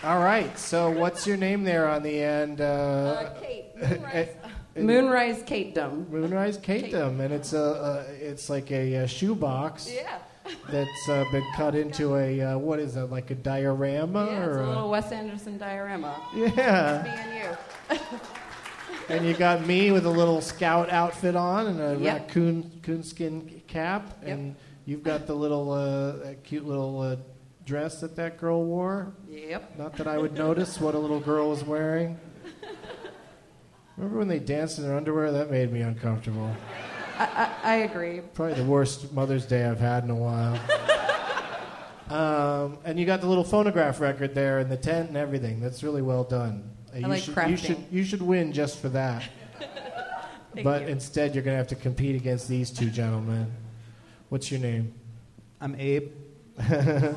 All 0.04 0.18
right, 0.18 0.56
so 0.58 0.90
what's 0.90 1.26
your 1.26 1.38
name 1.38 1.64
there 1.64 1.88
on 1.88 2.02
the 2.02 2.22
end? 2.22 2.60
Uh, 2.60 2.64
Uh, 2.64 3.40
Kate. 3.40 3.64
Moonrise, 3.74 4.28
Moonrise 4.76 5.42
Kate 5.46 5.74
Dum. 5.74 6.06
Moonrise 6.10 6.58
Kate 6.58 6.92
Dum, 6.92 7.22
and 7.22 7.32
it's 7.32 7.54
a, 7.54 7.64
uh, 7.64 8.04
it's 8.20 8.50
like 8.50 8.70
a, 8.70 8.96
a 8.96 9.08
shoebox 9.08 9.90
Yeah. 9.90 10.18
that's 10.70 11.08
uh, 11.08 11.24
been 11.32 11.42
cut 11.56 11.74
into 11.74 12.16
a 12.16 12.38
uh, 12.42 12.58
what 12.58 12.80
is 12.80 12.92
that 12.96 13.06
like 13.06 13.30
a 13.30 13.34
diorama 13.34 14.26
Yeah, 14.26 14.44
it's 14.44 14.46
or 14.46 14.60
a 14.60 14.68
little 14.68 14.90
Wes 14.90 15.10
Anderson 15.10 15.56
diorama. 15.56 16.22
Yeah. 16.34 16.44
Me 16.44 16.52
yeah? 16.54 17.56
and 17.88 17.98
you. 17.98 17.98
And 19.08 19.24
you 19.24 19.34
got 19.34 19.64
me 19.66 19.92
with 19.92 20.04
a 20.04 20.10
little 20.10 20.40
scout 20.40 20.90
outfit 20.90 21.36
on 21.36 21.68
and 21.68 21.80
a 21.80 21.96
Yep. 22.02 22.20
raccoon 22.28 22.80
coonskin 22.82 23.62
cap, 23.68 24.18
and 24.24 24.56
you've 24.84 25.04
got 25.04 25.26
the 25.28 25.34
little 25.34 25.70
uh, 25.70 26.12
that 26.24 26.42
cute 26.42 26.66
little 26.66 27.00
uh, 27.00 27.16
dress 27.64 28.00
that 28.00 28.16
that 28.16 28.36
girl 28.38 28.64
wore. 28.64 29.12
Yep. 29.28 29.78
Not 29.78 29.96
that 29.96 30.08
I 30.08 30.18
would 30.18 30.34
notice 30.34 30.80
what 30.80 30.94
a 30.94 30.98
little 30.98 31.20
girl 31.20 31.50
was 31.50 31.62
wearing. 31.62 32.18
Remember 33.96 34.18
when 34.18 34.28
they 34.28 34.40
danced 34.40 34.78
in 34.78 34.84
their 34.84 34.96
underwear? 34.96 35.30
That 35.32 35.50
made 35.50 35.72
me 35.72 35.80
uncomfortable. 35.82 36.50
I, 37.18 37.24
I, 37.24 37.72
I 37.72 37.74
agree. 37.76 38.20
Probably 38.34 38.54
the 38.54 38.64
worst 38.64 39.12
Mother's 39.12 39.46
Day 39.46 39.64
I've 39.64 39.80
had 39.80 40.04
in 40.04 40.10
a 40.10 40.14
while. 40.14 40.58
um, 42.10 42.78
and 42.84 42.98
you 43.00 43.06
got 43.06 43.20
the 43.22 43.26
little 43.26 43.44
phonograph 43.44 44.00
record 44.00 44.34
there 44.34 44.58
and 44.58 44.70
the 44.70 44.76
tent 44.76 45.08
and 45.08 45.16
everything. 45.16 45.60
That's 45.60 45.82
really 45.82 46.02
well 46.02 46.24
done. 46.24 46.72
Uh, 46.96 47.00
you 47.00 47.06
like 47.08 47.22
should, 47.22 47.34
crafting. 47.34 47.50
You 47.50 47.56
should, 47.56 47.84
you 47.90 48.04
should 48.04 48.22
win 48.22 48.52
just 48.52 48.80
for 48.80 48.88
that. 48.88 49.22
Thank 50.54 50.64
but 50.64 50.82
you. 50.82 50.88
instead, 50.88 51.34
you're 51.34 51.44
going 51.44 51.54
to 51.54 51.58
have 51.58 51.68
to 51.68 51.74
compete 51.74 52.16
against 52.16 52.48
these 52.48 52.70
two 52.70 52.88
gentlemen. 52.88 53.52
What's 54.30 54.50
your 54.50 54.60
name? 54.60 54.94
I'm 55.60 55.74
Abe. 55.76 56.10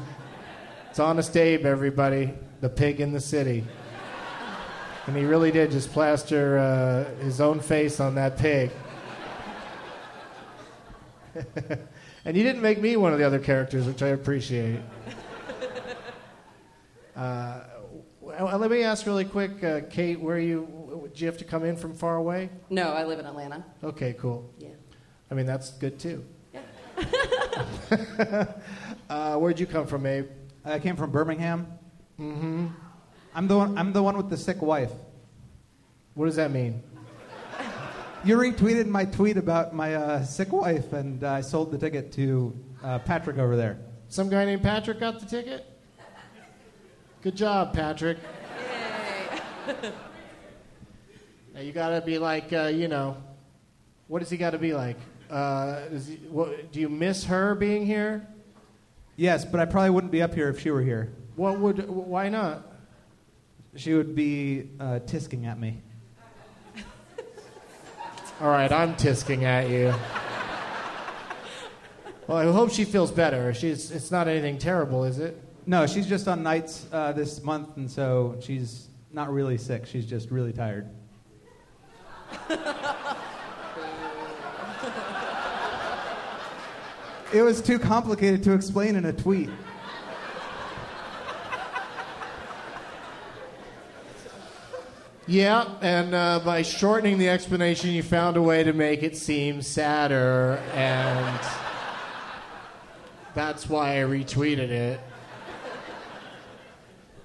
It's 0.90 0.98
Honest 0.98 1.38
Abe, 1.38 1.68
everybody. 1.68 2.34
The 2.62 2.70
pig 2.70 3.00
in 3.00 3.14
the 3.14 3.20
city. 3.20 3.64
And 5.06 5.16
he 5.16 5.24
really 5.24 5.52
did 5.52 5.70
just 5.70 5.92
plaster 5.94 6.58
uh, 6.58 7.24
his 7.24 7.40
own 7.40 7.60
face 7.60 8.00
on 8.00 8.16
that 8.16 8.40
pig. 8.40 8.72
and 12.26 12.36
you 12.36 12.44
didn't 12.44 12.64
make 12.64 12.82
me 12.82 12.98
one 12.98 13.14
of 13.14 13.20
the 13.20 13.26
other 13.26 13.38
characters, 13.38 13.86
which 13.86 14.02
I 14.02 14.08
appreciate. 14.08 14.80
Uh, 17.16 17.60
well, 17.60 17.69
let 18.46 18.72
me 18.72 18.84
ask 18.84 19.06
really 19.06 19.26
quick, 19.26 19.64
uh, 19.64 19.82
Kate, 19.90 20.20
where 20.20 20.40
you? 20.40 21.10
Do 21.14 21.20
you 21.22 21.28
have 21.28 21.38
to 21.38 21.46
come 21.46 21.64
in 21.66 21.76
from 21.76 21.94
far 21.94 22.16
away? 22.16 22.50
No, 22.70 22.94
I 22.94 23.04
live 23.04 23.20
in 23.20 23.26
Atlanta. 23.26 23.66
Okay, 23.84 24.16
cool. 24.20 24.54
Yeah. 24.58 24.70
I 25.30 25.34
mean, 25.34 25.46
that's 25.46 25.72
good 25.72 26.00
too. 26.00 26.26
uh, 29.10 29.36
where'd 29.36 29.60
you 29.60 29.66
come 29.66 29.88
from, 29.88 30.06
Abe? 30.06 30.28
I 30.66 30.80
came 30.80 30.96
from 30.96 31.12
Birmingham. 31.12 31.68
Mm-hmm. 32.20 32.68
I'm 33.34 33.48
the 33.48 33.58
one. 33.58 33.78
I'm 33.78 33.94
the 33.94 34.04
one 34.04 34.18
with 34.18 34.30
the 34.30 34.38
sick 34.38 34.62
wife. 34.62 34.92
What 36.14 36.26
does 36.26 36.36
that 36.36 36.52
mean? 36.52 36.84
You 38.26 38.36
retweeted 38.36 38.86
my 38.88 39.06
tweet 39.06 39.38
about 39.38 39.74
my 39.74 39.96
uh, 39.96 40.26
sick 40.26 40.52
wife, 40.52 40.92
and 40.92 41.24
uh, 41.24 41.32
I 41.32 41.40
sold 41.40 41.72
the 41.72 41.78
ticket 41.78 42.12
to 42.14 42.54
uh, 42.84 43.00
Patrick 43.00 43.38
over 43.38 43.56
there. 43.56 43.80
Some 44.10 44.28
guy 44.28 44.44
named 44.44 44.62
Patrick 44.62 45.00
got 45.00 45.22
the 45.22 45.26
ticket? 45.26 45.66
Good 47.22 47.36
job, 47.36 47.74
Patrick. 47.74 48.18
Now, 51.54 51.60
you 51.60 51.74
gotta 51.74 52.00
be 52.00 52.18
like, 52.18 52.54
uh, 52.54 52.72
you 52.74 52.88
know, 52.88 53.18
what 54.08 54.20
does 54.20 54.30
he 54.30 54.38
gotta 54.38 54.58
be 54.58 54.74
like? 54.74 54.96
Uh, 55.30 55.82
is 55.92 56.08
he, 56.08 56.16
what, 56.16 56.72
do 56.72 56.80
you 56.80 56.88
miss 56.88 57.26
her 57.26 57.56
being 57.56 57.86
here? 57.86 58.26
Yes, 59.18 59.44
but 59.44 59.60
I 59.60 59.66
probably 59.66 59.90
wouldn't 59.90 60.14
be 60.14 60.22
up 60.22 60.34
here 60.34 60.48
if 60.48 60.62
she 60.62 60.72
were 60.72 60.82
here. 60.82 61.12
What 61.36 61.60
would, 61.60 61.90
why 61.90 62.30
not? 62.30 62.66
She 63.76 63.94
would 63.94 64.16
be 64.16 64.70
uh, 64.80 65.00
tisking 65.06 65.46
at 65.46 65.60
me. 65.60 65.82
All 68.40 68.48
right, 68.48 68.72
I'm 68.72 68.96
tisking 68.96 69.44
at 69.44 69.70
you. 69.70 69.94
Well, 72.28 72.38
I 72.38 72.46
hope 72.46 72.72
she 72.72 72.86
feels 72.86 73.12
better. 73.12 73.54
She's, 73.54 73.92
it's 73.92 74.10
not 74.10 74.30
anything 74.30 74.58
terrible, 74.58 75.04
is 75.04 75.20
it? 75.20 75.44
No, 75.70 75.86
she's 75.86 76.08
just 76.08 76.28
on 76.28 76.42
nights 76.42 76.88
uh, 76.92 77.12
this 77.12 77.44
month, 77.44 77.78
and 77.78 77.92
so 77.92 78.36
she's 78.42 78.88
not 79.14 79.32
really 79.32 79.60
sick. 79.60 79.86
She's 79.86 80.08
just 80.08 80.32
really 80.32 80.52
tired. 80.52 80.90
it 87.32 87.44
was 87.44 87.62
too 87.62 87.78
complicated 87.78 88.42
to 88.46 88.54
explain 88.54 88.96
in 88.96 89.06
a 89.06 89.14
tweet. 89.14 89.52
Yeah, 95.28 95.68
and 95.82 96.16
uh, 96.16 96.40
by 96.44 96.64
shortening 96.64 97.20
the 97.20 97.30
explanation, 97.30 97.92
you 97.92 98.02
found 98.02 98.38
a 98.38 98.42
way 98.42 98.64
to 98.64 98.74
make 98.74 99.04
it 99.04 99.16
seem 99.16 99.62
sadder, 99.62 100.60
and 100.74 101.40
that's 103.36 103.70
why 103.70 104.02
I 104.02 104.06
retweeted 104.06 104.70
it. 104.70 105.00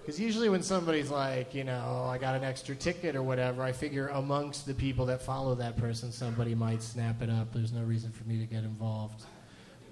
Because 0.04 0.20
usually, 0.20 0.50
when 0.50 0.62
somebody's 0.62 1.10
like, 1.10 1.54
you 1.54 1.64
know, 1.64 2.04
I 2.06 2.18
got 2.18 2.34
an 2.34 2.44
extra 2.44 2.74
ticket 2.74 3.16
or 3.16 3.22
whatever, 3.22 3.62
I 3.62 3.72
figure 3.72 4.08
amongst 4.08 4.66
the 4.66 4.74
people 4.74 5.06
that 5.06 5.22
follow 5.22 5.54
that 5.54 5.78
person, 5.78 6.12
somebody 6.12 6.54
might 6.54 6.82
snap 6.82 7.22
it 7.22 7.30
up. 7.30 7.54
There's 7.54 7.72
no 7.72 7.80
reason 7.80 8.12
for 8.12 8.24
me 8.24 8.38
to 8.38 8.44
get 8.44 8.64
involved. 8.64 9.24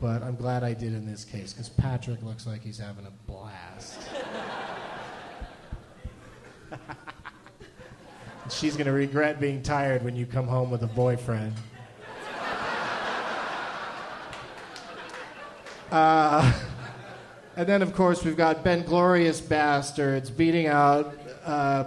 But 0.02 0.22
I'm 0.22 0.36
glad 0.36 0.64
I 0.64 0.74
did 0.74 0.92
in 0.92 1.06
this 1.06 1.24
case, 1.24 1.54
because 1.54 1.70
Patrick 1.70 2.22
looks 2.22 2.46
like 2.46 2.62
he's 2.62 2.76
having 2.76 3.06
a 3.06 3.12
blast. 3.26 4.00
She's 8.50 8.76
going 8.76 8.88
to 8.88 8.92
regret 8.92 9.40
being 9.40 9.62
tired 9.62 10.04
when 10.04 10.14
you 10.14 10.26
come 10.26 10.46
home 10.46 10.70
with 10.70 10.82
a 10.82 10.88
boyfriend. 10.88 11.54
Uh, 15.90 16.52
and 17.56 17.68
then, 17.68 17.82
of 17.82 17.94
course, 17.94 18.24
we've 18.24 18.36
got 18.36 18.64
Ben 18.64 18.82
Glorious 18.82 19.40
Bastards 19.40 20.30
beating 20.30 20.66
out 20.66 21.14
uh, 21.44 21.84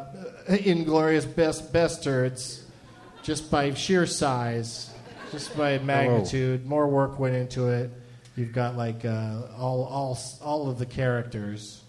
Inglorious 0.48 1.26
Best 1.26 1.72
Bastards 1.74 2.64
just 3.24 3.50
by 3.50 3.74
sheer 3.74 4.06
size, 4.06 4.92
just 5.32 5.58
by 5.58 5.80
magnitude. 5.80 6.66
More 6.66 6.88
work 6.88 7.20
went 7.20 7.36
into 7.36 7.68
it. 7.70 7.90
You've 8.36 8.54
got 8.54 8.76
like 8.76 9.06
uh, 9.06 9.44
all, 9.58 9.86
all, 9.86 10.18
all 10.42 10.70
of 10.70 10.78
the 10.78 10.86
characters 10.86 11.82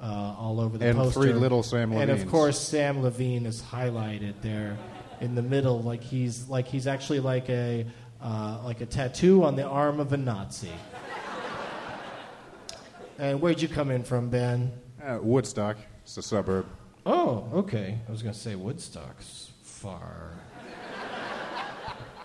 uh, 0.00 0.34
all 0.38 0.60
over 0.60 0.78
the 0.78 0.86
And 0.86 0.98
poster. 0.98 1.20
three 1.20 1.32
little 1.32 1.62
Sam 1.62 1.92
And 1.92 2.10
of 2.10 2.26
course, 2.28 2.58
Sam 2.58 3.02
Levine 3.02 3.46
is 3.46 3.62
highlighted 3.62 4.34
there 4.42 4.76
in 5.20 5.36
the 5.36 5.42
middle, 5.42 5.80
like 5.80 6.02
he's 6.02 6.48
like 6.48 6.66
he's 6.66 6.88
actually 6.88 7.20
like 7.20 7.48
a 7.48 7.86
uh, 8.20 8.58
like 8.64 8.80
a 8.80 8.86
tattoo 8.86 9.44
on 9.44 9.54
the 9.54 9.64
arm 9.64 10.00
of 10.00 10.12
a 10.12 10.16
Nazi. 10.16 10.72
And 13.22 13.40
where'd 13.40 13.62
you 13.62 13.68
come 13.68 13.90
in 13.92 14.02
from, 14.02 14.28
Ben? 14.28 14.72
Uh, 15.02 15.18
Woodstock. 15.22 15.76
It's 16.02 16.16
a 16.16 16.22
suburb. 16.22 16.66
Oh, 17.06 17.48
okay. 17.54 17.98
I 18.08 18.10
was 18.10 18.20
gonna 18.22 18.34
say 18.34 18.54
Woodstock's 18.56 19.50
far, 19.62 20.32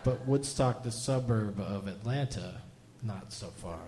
but 0.04 0.26
Woodstock, 0.28 0.84
the 0.84 0.92
suburb 0.92 1.60
of 1.60 1.88
Atlanta, 1.88 2.62
not 3.04 3.32
so 3.32 3.48
far. 3.48 3.80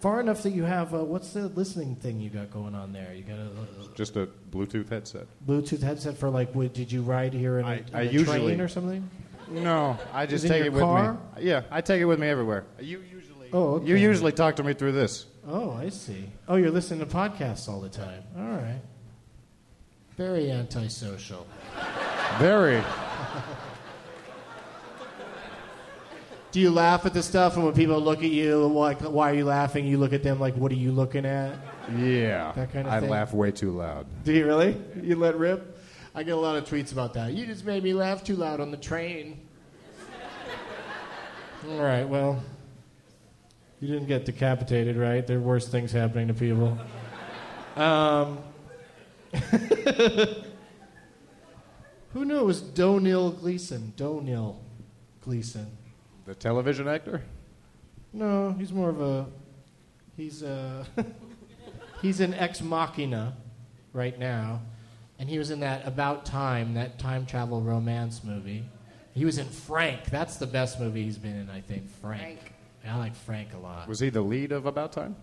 Far 0.00 0.20
enough 0.20 0.42
that 0.42 0.50
you 0.50 0.62
have 0.64 0.94
uh, 0.94 1.02
what's 1.04 1.32
the 1.32 1.48
listening 1.48 1.96
thing 1.96 2.20
you 2.20 2.28
got 2.30 2.50
going 2.50 2.74
on 2.74 2.92
there? 2.92 3.14
You 3.14 3.22
got 3.22 3.38
a, 3.38 3.50
Just 3.94 4.16
a 4.16 4.28
Bluetooth 4.50 4.88
headset. 4.90 5.26
Bluetooth 5.46 5.82
headset 5.82 6.18
for 6.18 6.28
like, 6.28 6.54
what, 6.54 6.74
did 6.74 6.92
you 6.92 7.00
ride 7.02 7.32
here 7.32 7.58
in 7.58 7.64
a, 7.64 7.68
I- 7.68 7.74
in 7.76 7.84
I 7.94 8.00
a 8.02 8.10
usually- 8.10 8.40
train 8.40 8.60
or 8.60 8.68
something? 8.68 9.08
No, 9.48 9.96
I 10.12 10.26
just 10.26 10.44
in 10.44 10.50
take 10.50 10.58
your 10.58 10.66
it 10.66 10.72
with 10.72 10.82
car? 10.82 11.12
me. 11.36 11.42
Yeah, 11.44 11.62
I 11.70 11.80
take 11.80 12.00
it 12.00 12.04
with 12.04 12.18
me 12.18 12.26
everywhere. 12.28 12.64
You 12.80 13.00
usually. 13.10 13.48
Oh, 13.52 13.74
okay. 13.74 13.86
You 13.86 13.94
usually 13.96 14.32
talk 14.32 14.56
to 14.56 14.64
me 14.64 14.72
through 14.74 14.90
this. 14.92 15.26
Oh, 15.48 15.72
I 15.72 15.90
see. 15.90 16.28
Oh, 16.48 16.56
you're 16.56 16.72
listening 16.72 17.00
to 17.00 17.06
podcasts 17.06 17.68
all 17.68 17.80
the 17.80 17.88
time. 17.88 18.22
All 18.36 18.44
right. 18.44 18.80
Very 20.16 20.50
antisocial. 20.50 21.46
Very. 22.38 22.82
Do 26.50 26.60
you 26.60 26.70
laugh 26.70 27.04
at 27.04 27.12
the 27.12 27.22
stuff, 27.22 27.56
and 27.56 27.64
when 27.64 27.74
people 27.74 28.00
look 28.00 28.20
at 28.20 28.30
you, 28.30 28.66
like, 28.66 29.00
why 29.02 29.30
are 29.30 29.34
you 29.34 29.44
laughing? 29.44 29.84
You 29.86 29.98
look 29.98 30.14
at 30.14 30.22
them 30.22 30.40
like, 30.40 30.54
what 30.56 30.72
are 30.72 30.76
you 30.76 30.90
looking 30.90 31.26
at? 31.26 31.54
Yeah. 31.96 32.52
That 32.56 32.72
kind 32.72 32.86
of 32.86 32.92
I 32.94 33.00
thing? 33.00 33.10
laugh 33.10 33.34
way 33.34 33.50
too 33.52 33.72
loud. 33.72 34.06
Do 34.24 34.32
you 34.32 34.46
really? 34.46 34.80
You 35.02 35.16
let 35.16 35.36
rip? 35.36 35.78
I 36.14 36.22
get 36.22 36.32
a 36.32 36.38
lot 36.38 36.56
of 36.56 36.64
tweets 36.64 36.92
about 36.92 37.12
that. 37.14 37.34
You 37.34 37.44
just 37.44 37.64
made 37.66 37.84
me 37.84 37.92
laugh 37.92 38.24
too 38.24 38.36
loud 38.36 38.60
on 38.60 38.70
the 38.70 38.78
train. 38.78 39.38
All 41.68 41.78
right, 41.78 42.08
well, 42.08 42.42
you 43.86 43.94
didn't 43.94 44.08
get 44.08 44.24
decapitated, 44.24 44.96
right? 44.96 45.24
There 45.24 45.38
are 45.38 45.40
worse 45.40 45.68
things 45.68 45.92
happening 45.92 46.26
to 46.26 46.34
people. 46.34 46.76
Um, 47.76 48.38
who 52.12 52.24
knew 52.24 52.38
it 52.38 52.44
was 52.44 52.60
Domhnall 52.60 53.30
Gleeson? 53.30 53.92
Domhnall 53.96 54.60
Gleeson. 55.20 55.68
The 56.24 56.34
television 56.34 56.88
actor? 56.88 57.22
No, 58.12 58.56
he's 58.58 58.72
more 58.72 58.88
of 58.88 59.00
a. 59.00 59.26
He's 60.16 60.42
a. 60.42 60.84
he's 62.02 62.18
an 62.20 62.34
ex 62.34 62.60
machina 62.60 63.36
right 63.92 64.18
now, 64.18 64.62
and 65.20 65.28
he 65.28 65.38
was 65.38 65.52
in 65.52 65.60
that 65.60 65.86
About 65.86 66.26
Time, 66.26 66.74
that 66.74 66.98
time 66.98 67.24
travel 67.24 67.60
romance 67.60 68.24
movie. 68.24 68.64
He 69.14 69.24
was 69.24 69.38
in 69.38 69.46
Frank. 69.46 70.06
That's 70.06 70.38
the 70.38 70.46
best 70.46 70.80
movie 70.80 71.04
he's 71.04 71.18
been 71.18 71.36
in, 71.36 71.48
I 71.50 71.60
think. 71.60 71.88
Frank. 72.00 72.55
I 72.88 72.96
like 72.98 73.14
Frank 73.14 73.54
a 73.54 73.58
lot. 73.58 73.88
Was 73.88 74.00
he 74.00 74.10
the 74.10 74.20
lead 74.20 74.52
of 74.52 74.66
About 74.66 74.92
Time? 74.92 75.16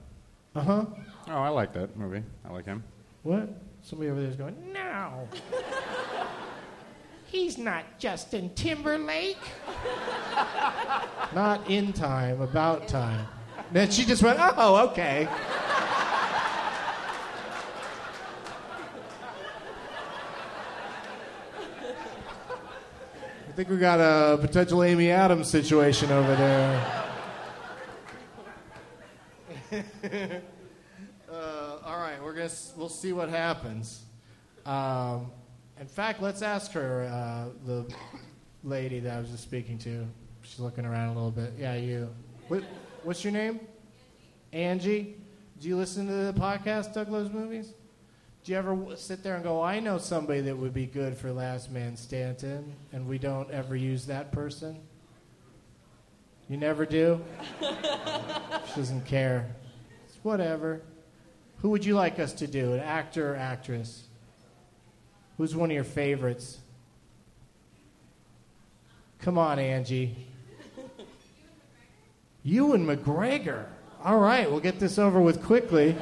Uh 0.55 0.61
huh. 0.61 0.85
Oh, 1.27 1.31
I 1.31 1.49
like 1.49 1.73
that 1.73 1.97
movie. 1.97 2.23
I 2.47 2.51
like 2.51 2.65
him. 2.65 2.83
What? 3.23 3.49
Somebody 3.81 4.11
over 4.11 4.21
there's 4.21 4.35
going. 4.35 4.55
No. 4.71 5.27
He's 7.25 7.57
not 7.57 7.97
Justin 7.97 8.53
Timberlake. 8.53 9.37
not 11.33 11.67
in 11.69 11.91
time. 11.93 12.41
About 12.41 12.87
time. 12.87 13.25
Then 13.71 13.89
she 13.89 14.05
just 14.05 14.21
went. 14.21 14.37
Oh, 14.39 14.89
okay. 14.91 15.27
I 23.49 23.55
think 23.55 23.69
we 23.69 23.77
got 23.77 23.99
a 23.99 24.37
potential 24.37 24.83
Amy 24.83 25.09
Adams 25.11 25.47
situation 25.47 26.11
over 26.11 26.35
there. 26.35 27.02
uh, 31.31 31.77
all 31.85 31.97
right, 31.99 32.21
we're 32.21 32.33
gonna 32.33 32.45
s- 32.45 32.73
we'll 32.77 32.89
see 32.89 33.13
what 33.13 33.29
happens. 33.29 34.03
Um, 34.65 35.31
in 35.79 35.87
fact, 35.87 36.21
let's 36.21 36.41
ask 36.41 36.71
her 36.73 37.03
uh, 37.11 37.49
the 37.65 37.93
lady 38.63 38.99
that 38.99 39.17
I 39.17 39.19
was 39.19 39.29
just 39.29 39.43
speaking 39.43 39.77
to. 39.79 40.05
She's 40.43 40.59
looking 40.59 40.85
around 40.85 41.09
a 41.09 41.13
little 41.13 41.31
bit. 41.31 41.53
Yeah, 41.57 41.75
you. 41.75 42.09
What, 42.47 42.63
what's 43.03 43.23
your 43.23 43.33
name? 43.33 43.59
Angie. 44.51 45.15
Do 45.59 45.69
you 45.69 45.77
listen 45.77 46.07
to 46.07 46.13
the 46.13 46.33
podcast, 46.33 46.93
Doug 46.93 47.09
Loves 47.09 47.31
Movies? 47.31 47.73
Do 48.43 48.51
you 48.51 48.57
ever 48.57 48.75
w- 48.75 48.97
sit 48.97 49.23
there 49.23 49.35
and 49.35 49.43
go, 49.43 49.61
I 49.61 49.79
know 49.79 49.97
somebody 49.97 50.41
that 50.41 50.57
would 50.57 50.73
be 50.73 50.85
good 50.85 51.15
for 51.15 51.31
Last 51.31 51.71
Man 51.71 51.95
Standing, 51.95 52.75
and 52.91 53.07
we 53.07 53.17
don't 53.17 53.49
ever 53.49 53.75
use 53.75 54.05
that 54.07 54.33
person? 54.33 54.77
You 56.49 56.57
never 56.57 56.85
do? 56.85 57.21
she 57.61 58.75
doesn't 58.75 59.05
care. 59.05 59.55
Whatever. 60.23 60.81
Who 61.59 61.69
would 61.69 61.85
you 61.85 61.95
like 61.95 62.19
us 62.19 62.33
to 62.33 62.47
do, 62.47 62.73
an 62.73 62.79
actor 62.79 63.33
or 63.33 63.35
actress? 63.35 64.03
Who's 65.37 65.55
one 65.55 65.69
of 65.69 65.75
your 65.75 65.83
favorites? 65.83 66.57
Come 69.19 69.37
on, 69.37 69.59
Angie. 69.59 70.15
Ewan 72.43 72.85
McGregor. 72.85 73.65
All 74.03 74.19
right, 74.19 74.49
we'll 74.49 74.59
get 74.59 74.79
this 74.79 74.99
over 74.99 75.21
with 75.21 75.41
quickly. 75.43 75.95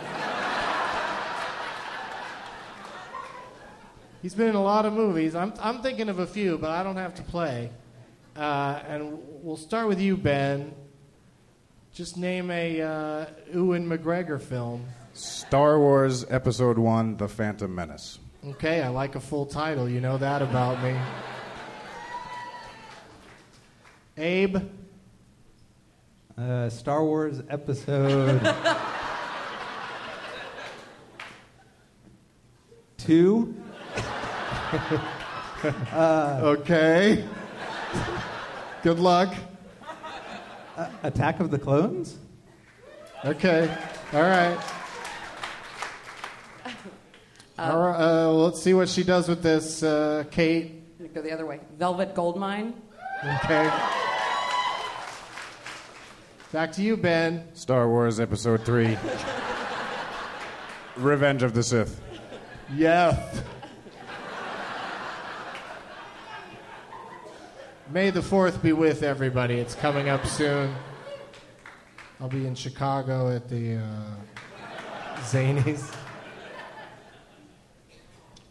He's 4.24 4.34
been 4.34 4.50
in 4.50 4.56
a 4.56 4.64
lot 4.64 4.86
of 4.86 4.94
movies. 4.94 5.36
I'm, 5.36 5.54
I'm 5.60 5.82
thinking 5.82 6.10
of 6.10 6.20
a 6.20 6.28
few, 6.28 6.58
but 6.58 6.72
I 6.72 6.84
don't 6.84 6.96
have 6.96 7.16
to 7.16 7.24
play. 7.24 7.72
Uh, 8.36 8.80
and 8.88 9.20
we'll 9.42 9.58
start 9.58 9.88
with 9.88 10.00
you, 10.00 10.18
Ben. 10.18 10.74
Just 11.94 12.16
name 12.18 12.50
a 12.52 12.82
uh, 12.82 13.26
Ewan 13.54 13.86
McGregor 13.88 14.42
film. 14.42 14.86
Star 15.14 15.78
Wars 15.78 16.26
Episode 16.30 16.78
1 16.78 17.18
The 17.18 17.28
Phantom 17.28 17.74
Menace. 17.74 18.20
Okay, 18.46 18.82
I 18.82 18.88
like 18.88 19.16
a 19.16 19.20
full 19.20 19.46
title. 19.46 19.90
You 19.90 20.00
know 20.00 20.18
that 20.18 20.42
about 20.42 20.82
me. 20.82 20.98
Abe. 24.18 24.58
Uh, 26.38 26.70
Star 26.70 27.04
Wars 27.04 27.42
Episode 27.50 28.42
Two. 32.98 33.56
Okay. 35.64 37.24
Good 38.82 38.98
luck. 38.98 39.36
Attack 41.04 41.40
of 41.40 41.52
the 41.52 41.60
Clones. 41.60 42.18
Okay. 43.26 43.70
All 44.14 44.22
right. 44.22 44.58
All 47.60 47.80
right. 47.80 48.00
Uh, 48.00 48.32
let's 48.32 48.62
see 48.62 48.74
what 48.74 48.90
she 48.90 49.04
does 49.04 49.28
with 49.28 49.44
this, 49.44 49.84
uh, 49.84 50.24
Kate. 50.32 51.14
Go 51.14 51.22
the 51.22 51.32
other 51.32 51.46
way. 51.46 51.60
Velvet 51.78 52.16
Goldmine. 52.16 52.74
Okay. 53.44 53.70
Back 56.52 56.72
to 56.74 56.82
you, 56.82 56.98
Ben. 56.98 57.48
Star 57.54 57.88
Wars 57.88 58.20
Episode 58.20 58.66
3 58.66 58.98
Revenge 60.98 61.44
of 61.44 61.54
the 61.54 61.64
Sith. 61.64 62.02
Yes. 62.74 63.44
May 67.92 68.10
the 68.10 68.22
4th 68.22 68.62
be 68.62 68.72
with 68.72 69.04
everybody. 69.04 69.56
It's 69.56 69.76
coming 69.76 70.08
up 70.08 70.26
soon. 70.26 70.74
I'll 72.22 72.30
be 72.30 72.48
in 72.48 72.56
Chicago 72.56 73.36
at 73.36 73.50
the 73.50 73.80
uh, 73.80 74.16
Zanies. 75.24 75.94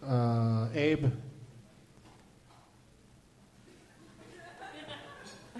Uh, 0.07 0.69
Abe. 0.75 1.11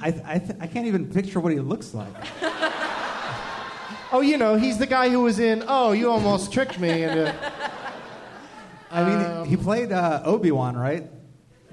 I, 0.03 0.11
th- 0.11 0.25
I, 0.27 0.39
th- 0.39 0.59
I 0.61 0.67
can't 0.67 0.87
even 0.87 1.11
picture 1.11 1.41
what 1.41 1.53
he 1.53 1.61
looks 1.61 1.95
like. 1.95 2.13
Oh, 4.13 4.23
you 4.23 4.39
know, 4.39 4.57
he's 4.57 4.77
the 4.77 4.89
guy 4.89 5.09
who 5.09 5.21
was 5.21 5.39
in. 5.39 5.63
Oh, 5.69 5.93
you 5.93 6.11
almost 6.11 6.53
tricked 6.53 6.81
me 6.81 7.05
into. 7.05 7.33
I 8.91 9.05
mean, 9.05 9.45
he 9.49 9.57
played 9.57 9.93
uh, 9.93 10.23
Obi 10.25 10.51
Wan, 10.51 10.77
right? 10.77 11.09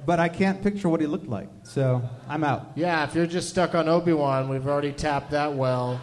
But 0.07 0.21
I 0.21 0.29
can't 0.29 0.63
picture 0.63 0.87
what 0.87 1.01
he 1.01 1.05
looked 1.05 1.27
like, 1.27 1.49
so 1.63 2.01
I'm 2.29 2.45
out. 2.45 2.71
Yeah, 2.75 3.03
if 3.03 3.13
you're 3.13 3.27
just 3.27 3.49
stuck 3.49 3.75
on 3.75 3.89
Obi 3.89 4.13
Wan, 4.13 4.47
we've 4.47 4.65
already 4.65 4.93
tapped 4.93 5.31
that 5.31 5.53
well. 5.53 5.99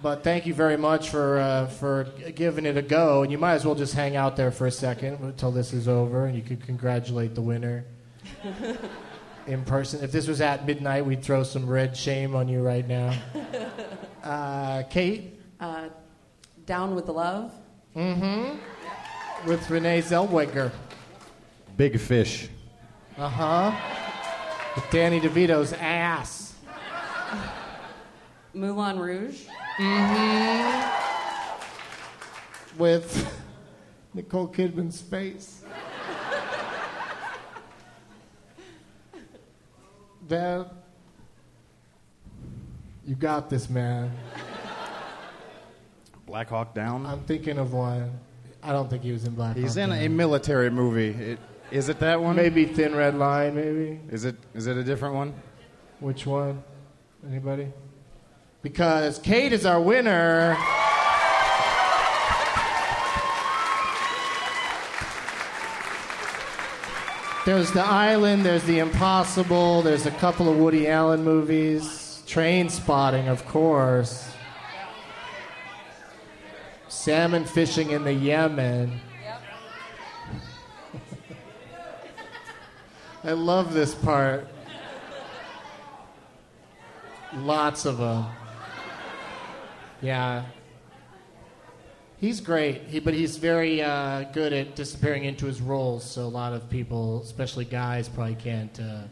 But 0.00 0.22
thank 0.22 0.46
you 0.46 0.54
very 0.54 0.76
much 0.78 1.10
for 1.10 1.38
uh, 1.40 1.66
for 1.66 2.04
giving 2.36 2.64
it 2.64 2.76
a 2.76 2.82
go, 2.82 3.22
and 3.24 3.32
you 3.32 3.38
might 3.38 3.54
as 3.54 3.66
well 3.66 3.74
just 3.74 3.92
hang 3.92 4.14
out 4.14 4.36
there 4.36 4.52
for 4.52 4.66
a 4.68 4.70
second 4.70 5.18
until 5.20 5.50
this 5.50 5.72
is 5.72 5.88
over, 5.88 6.26
and 6.26 6.36
you 6.36 6.42
could 6.42 6.64
congratulate 6.64 7.34
the 7.34 7.42
winner 7.42 7.84
in 9.48 9.64
person. 9.64 10.02
If 10.04 10.12
this 10.12 10.28
was 10.28 10.40
at 10.40 10.64
midnight, 10.64 11.04
we'd 11.04 11.22
throw 11.24 11.42
some 11.42 11.68
red 11.68 11.96
shame 11.96 12.36
on 12.36 12.48
you 12.48 12.62
right 12.62 12.86
now. 12.86 13.12
Uh, 14.22 14.82
Kate 14.90 15.40
Uh, 15.58 15.88
Down 16.66 16.94
with 16.94 17.06
the 17.06 17.12
Love. 17.12 17.52
Mm-hmm. 17.96 19.48
With 19.48 19.70
Renee 19.70 20.02
Zellweger. 20.02 20.70
Big 21.80 21.98
Fish. 21.98 22.48
Uh 23.16 23.26
huh. 23.26 23.72
With 24.76 24.90
Danny 24.90 25.18
DeVito's 25.18 25.72
ass. 25.72 26.54
Moulin 28.52 28.98
Rouge. 28.98 29.46
Mm-hmm. 29.78 30.90
with 32.76 33.42
Nicole 34.12 34.48
Kidman's 34.48 35.00
face. 35.00 35.64
That 40.28 40.74
you 43.06 43.14
got 43.14 43.48
this, 43.48 43.70
man. 43.70 44.12
Black 46.26 46.50
Hawk 46.50 46.74
Down. 46.74 47.06
I'm 47.06 47.22
thinking 47.22 47.56
of 47.56 47.72
one. 47.72 48.20
I 48.62 48.72
don't 48.72 48.90
think 48.90 49.02
he 49.02 49.12
was 49.12 49.24
in 49.24 49.34
Black. 49.34 49.54
Hawk. 49.54 49.62
He's 49.62 49.76
Hawk 49.76 49.84
in 49.84 49.92
a 49.92 50.08
military 50.08 50.68
movie. 50.68 51.08
It, 51.08 51.38
is 51.70 51.88
it 51.88 51.98
that 52.00 52.20
one? 52.20 52.36
maybe 52.36 52.64
Thin 52.66 52.94
Red 52.94 53.14
Line. 53.14 53.54
Maybe 53.54 54.00
Is 54.10 54.24
it, 54.24 54.36
is 54.54 54.66
it 54.66 54.76
a 54.76 54.84
different 54.84 55.14
one? 55.14 55.34
which 56.00 56.26
one? 56.26 56.62
Anybody? 57.26 57.68
Because 58.62 59.18
Kate 59.18 59.52
is 59.52 59.66
our 59.66 59.80
winner. 59.80 60.56
There's 67.46 67.72
The 67.72 67.82
Island, 67.82 68.44
there's 68.44 68.62
The 68.64 68.78
Impossible, 68.80 69.82
there's 69.82 70.04
a 70.06 70.10
couple 70.12 70.50
of 70.50 70.58
Woody 70.58 70.86
Allen 70.88 71.24
movies, 71.24 72.22
Train 72.26 72.68
Spotting, 72.68 73.28
of 73.28 73.46
course. 73.46 74.30
Salmon 76.88 77.46
fishing 77.46 77.90
in 77.92 78.04
the 78.04 78.12
Yemen. 78.12 79.00
I 83.22 83.32
love 83.32 83.74
this 83.74 83.94
part. 83.94 84.48
Lots 87.34 87.84
of 87.84 87.98
them. 87.98 88.26
Yeah. 90.00 90.44
He's 92.18 92.40
great, 92.40 92.82
he, 92.82 92.98
but 92.98 93.14
he's 93.14 93.36
very 93.36 93.82
uh, 93.82 94.24
good 94.32 94.52
at 94.52 94.74
disappearing 94.74 95.24
into 95.24 95.46
his 95.46 95.60
roles. 95.60 96.04
So 96.04 96.22
a 96.22 96.28
lot 96.28 96.52
of 96.52 96.68
people, 96.68 97.22
especially 97.22 97.64
guys, 97.64 98.08
probably 98.08 98.34
can't 98.34 98.78
uh, 98.78 99.02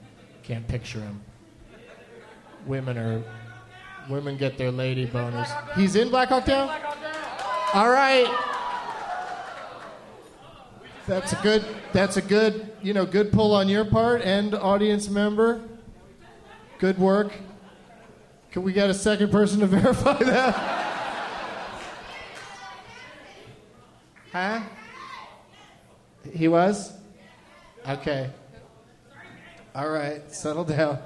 can't 0.43 0.67
picture 0.69 1.01
him. 1.01 1.21
Women 2.67 2.99
are 2.99 3.23
women 4.11 4.37
get 4.37 4.59
their 4.59 4.71
lady 4.71 5.07
boners. 5.07 5.49
He's 5.75 5.97
in 5.97 6.11
Black 6.11 6.29
Hawk 6.29 6.45
Down. 6.45 6.69
All 7.73 7.91
right. 7.91 8.27
That's 11.09 11.33
a 11.33 11.37
good. 11.37 11.65
That's 11.95 12.19
a 12.19 12.23
good. 12.23 12.71
You 12.83 12.93
know, 12.93 13.07
good 13.07 13.33
pull 13.33 13.55
on 13.55 13.67
your 13.67 13.87
part 13.87 14.21
and 14.21 14.55
audience 14.55 15.09
member. 15.09 15.63
Good 16.79 16.99
work. 16.99 17.33
Can 18.53 18.63
we 18.63 18.75
get 18.75 18.91
a 18.91 18.95
second 18.95 19.33
person 19.33 19.61
to 19.61 19.67
verify 19.69 20.23
that? 20.23 20.55
Huh? 24.33 24.61
He 26.31 26.47
was? 26.47 26.93
Okay. 27.89 28.29
All 29.75 29.89
right, 29.89 30.31
settle 30.31 30.65
down. 30.65 30.99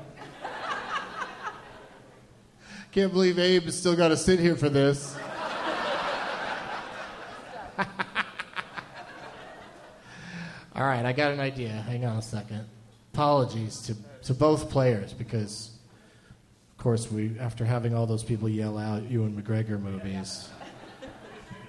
Can't 2.90 3.12
believe 3.12 3.38
Abe 3.38 3.62
has 3.62 3.78
still 3.78 3.94
got 3.94 4.08
to 4.08 4.16
sit 4.16 4.40
here 4.40 4.56
for 4.56 4.68
this. 4.68 5.14
All 10.74 10.84
right, 10.84 11.04
I 11.04 11.12
got 11.12 11.32
an 11.32 11.40
idea. 11.40 11.68
Hang 11.68 12.06
on 12.06 12.16
a 12.16 12.22
second. 12.22 12.64
Apologies 13.12 13.82
to, 13.82 13.96
to 14.24 14.32
both 14.32 14.70
players 14.70 15.12
because, 15.12 15.70
of 16.70 16.82
course, 16.82 17.12
we 17.12 17.38
after 17.38 17.66
having 17.66 17.94
all 17.94 18.06
those 18.06 18.24
people 18.24 18.48
yell 18.48 18.78
out 18.78 19.02
Ewan 19.10 19.40
McGregor 19.40 19.78
movies, 19.78 20.48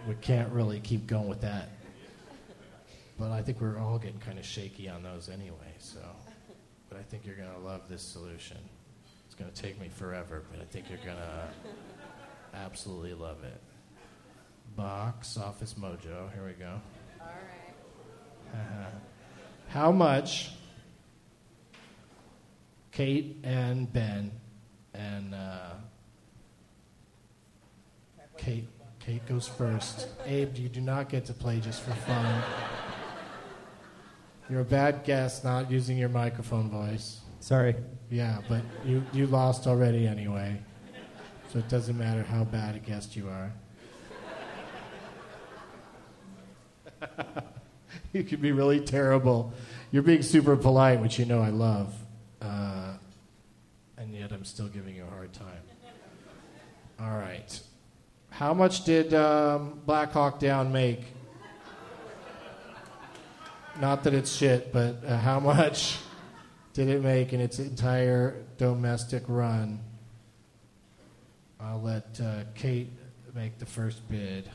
we 0.07 0.15
can't 0.15 0.49
really 0.53 0.79
keep 0.79 1.05
going 1.05 1.27
with 1.27 1.41
that. 1.41 1.67
But 3.19 3.31
I 3.31 3.41
think 3.41 3.59
we're 3.59 3.77
all 3.77 3.99
getting 3.99 4.19
kind 4.19 4.39
of 4.39 4.45
shaky 4.45 4.87
on 4.87 5.03
those 5.03 5.27
anyway. 5.27 5.73
So, 5.79 5.99
but 6.87 6.97
I 6.97 7.03
think 7.03 7.25
you're 7.25 7.35
gonna 7.35 7.59
love 7.59 7.89
this 7.89 8.01
solution. 8.01 8.57
It's 9.25 9.35
gonna 9.35 9.51
take 9.51 9.81
me 9.81 9.89
forever, 9.89 10.43
but 10.49 10.61
I 10.61 10.65
think 10.65 10.85
you're 10.89 11.05
gonna 11.05 11.49
absolutely 12.53 13.15
love 13.15 13.43
it. 13.43 13.59
Box 14.77 15.37
Office 15.37 15.73
Mojo. 15.73 16.33
Here 16.33 16.45
we 16.45 16.53
go. 16.53 16.79
How 19.69 19.91
much 19.91 20.51
Kate 22.91 23.37
and 23.43 23.91
Ben 23.91 24.31
and 24.93 25.33
uh, 25.33 25.71
Kate 28.37 28.67
Kate 29.05 29.25
goes 29.27 29.47
first. 29.47 30.07
Abe, 30.25 30.55
you 30.55 30.69
do 30.69 30.79
not 30.79 31.09
get 31.09 31.25
to 31.25 31.33
play 31.33 31.59
just 31.59 31.81
for 31.81 31.91
fun. 31.91 32.43
You're 34.49 34.61
a 34.61 34.65
bad 34.65 35.03
guest 35.03 35.43
not 35.43 35.69
using 35.69 35.97
your 35.97 36.07
microphone 36.07 36.69
voice. 36.69 37.19
Sorry. 37.41 37.75
Yeah, 38.09 38.39
but 38.47 38.61
you, 38.85 39.03
you 39.11 39.27
lost 39.27 39.67
already 39.67 40.07
anyway. 40.07 40.61
So 41.51 41.59
it 41.59 41.67
doesn't 41.67 41.97
matter 41.97 42.23
how 42.23 42.45
bad 42.45 42.75
a 42.75 42.79
guest 42.79 43.17
you 43.17 43.27
are. 43.27 43.51
you 48.23 48.23
can 48.23 48.39
be 48.39 48.52
really 48.52 48.80
terrible. 48.80 49.52
You're 49.91 50.04
being 50.04 50.21
super 50.21 50.56
polite, 50.56 51.02
which 51.02 51.17
you 51.17 51.26
know 51.26 51.41
I 51.41 51.49
love, 51.49 51.93
uh, 52.41 52.93
and 53.97 54.13
yet 54.13 54.32
I'm 54.32 54.45
still 54.45 54.67
giving 54.67 54.95
you 54.95 55.04
a 55.04 55.10
hard 55.10 55.34
time. 55.34 55.47
All 56.99 57.17
right. 57.17 57.60
How 58.30 58.54
much 58.54 58.86
did 58.86 59.13
um, 59.13 59.82
Black 59.86 60.12
Hawk 60.12 60.39
Down 60.39 60.71
make? 60.71 61.02
Not 63.82 64.04
that 64.04 64.13
it's 64.13 64.32
shit, 64.32 64.71
but 64.71 65.04
uh, 65.06 65.17
how 65.17 65.39
much 65.39 65.97
did 66.73 66.89
it 66.89 67.02
make 67.02 67.34
in 67.34 67.41
its 67.41 67.58
entire 67.58 68.43
domestic 68.58 69.23
run? 69.28 69.80
I'll 71.60 71.82
let 71.82 72.19
uh, 72.23 72.43
Kate 72.54 72.91
make 73.34 73.58
the 73.58 73.65
first 73.65 74.08
bid. 74.08 74.49